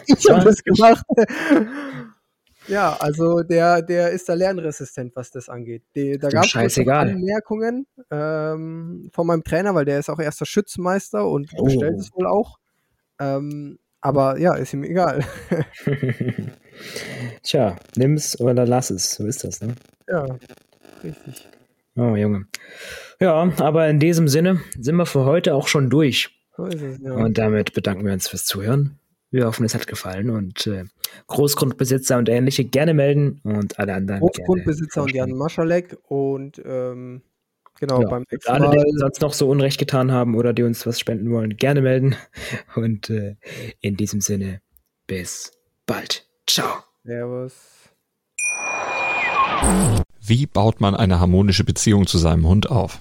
ich 0.06 0.30
habe 0.30 0.44
das 0.44 0.64
gemacht. 0.64 1.04
Ja, 2.66 2.96
also 2.98 3.42
der, 3.42 3.82
der 3.82 4.10
ist 4.10 4.28
da 4.28 4.34
lernresistent, 4.34 5.14
was 5.16 5.30
das 5.30 5.48
angeht. 5.48 5.82
Die, 5.94 6.18
da 6.18 6.28
gab 6.28 6.44
es 6.44 6.78
Anmerkungen 6.78 7.86
ähm, 8.10 9.10
von 9.12 9.26
meinem 9.26 9.44
Trainer, 9.44 9.74
weil 9.74 9.84
der 9.84 9.98
ist 9.98 10.08
auch 10.08 10.18
erster 10.18 10.46
Schützenmeister 10.46 11.28
und 11.28 11.50
oh. 11.56 11.64
bestellt 11.64 11.98
es 11.98 12.12
wohl 12.14 12.26
auch. 12.26 12.58
Ähm, 13.20 13.78
aber 14.00 14.38
ja, 14.38 14.54
ist 14.54 14.72
ihm 14.74 14.84
egal. 14.84 15.24
Tja, 17.42 17.76
nimm's 17.96 18.38
oder 18.40 18.66
lass 18.66 18.90
es. 18.90 19.12
So 19.12 19.26
ist 19.26 19.44
das, 19.44 19.60
ne? 19.60 19.74
Ja, 20.08 20.26
richtig. 21.02 21.48
Oh, 21.96 22.14
Junge. 22.16 22.46
Ja, 23.20 23.34
aber 23.58 23.88
in 23.88 24.00
diesem 24.00 24.28
Sinne 24.28 24.60
sind 24.78 24.96
wir 24.96 25.06
für 25.06 25.24
heute 25.24 25.54
auch 25.54 25.68
schon 25.68 25.90
durch. 25.90 26.30
So 26.56 26.66
ist 26.66 26.82
es, 26.82 26.98
ja. 27.00 27.12
Und 27.12 27.38
damit 27.38 27.72
bedanken 27.72 28.04
wir 28.04 28.12
uns 28.12 28.28
fürs 28.28 28.44
Zuhören. 28.44 28.98
Wir 29.34 29.46
hoffen, 29.46 29.66
es 29.66 29.74
hat 29.74 29.88
gefallen 29.88 30.30
und 30.30 30.68
äh, 30.68 30.84
Großgrundbesitzer 31.26 32.18
und 32.18 32.28
ähnliche 32.28 32.64
gerne 32.64 32.94
melden 32.94 33.40
und 33.42 33.80
alle 33.80 33.94
anderen. 33.94 34.20
Großgrundbesitzer 34.20 35.02
und 35.02 35.12
Jan 35.12 35.32
Maschalek 35.32 35.98
und 36.06 36.62
ähm, 36.64 37.20
genau 37.80 38.02
ja, 38.02 38.08
beim 38.08 38.24
Alle, 38.46 38.70
die 38.70 38.78
uns 38.78 39.00
sonst 39.00 39.20
noch 39.22 39.32
so 39.32 39.50
Unrecht 39.50 39.80
getan 39.80 40.12
haben 40.12 40.36
oder 40.36 40.52
die 40.52 40.62
uns 40.62 40.86
was 40.86 41.00
spenden 41.00 41.32
wollen, 41.32 41.56
gerne 41.56 41.82
melden. 41.82 42.14
Und 42.76 43.10
äh, 43.10 43.34
in 43.80 43.96
diesem 43.96 44.20
Sinne, 44.20 44.60
bis 45.08 45.50
bald. 45.84 46.28
Ciao. 46.48 46.84
Servus. 47.02 47.54
Wie 50.20 50.46
baut 50.46 50.80
man 50.80 50.94
eine 50.94 51.18
harmonische 51.18 51.64
Beziehung 51.64 52.06
zu 52.06 52.18
seinem 52.18 52.46
Hund 52.46 52.70
auf? 52.70 53.00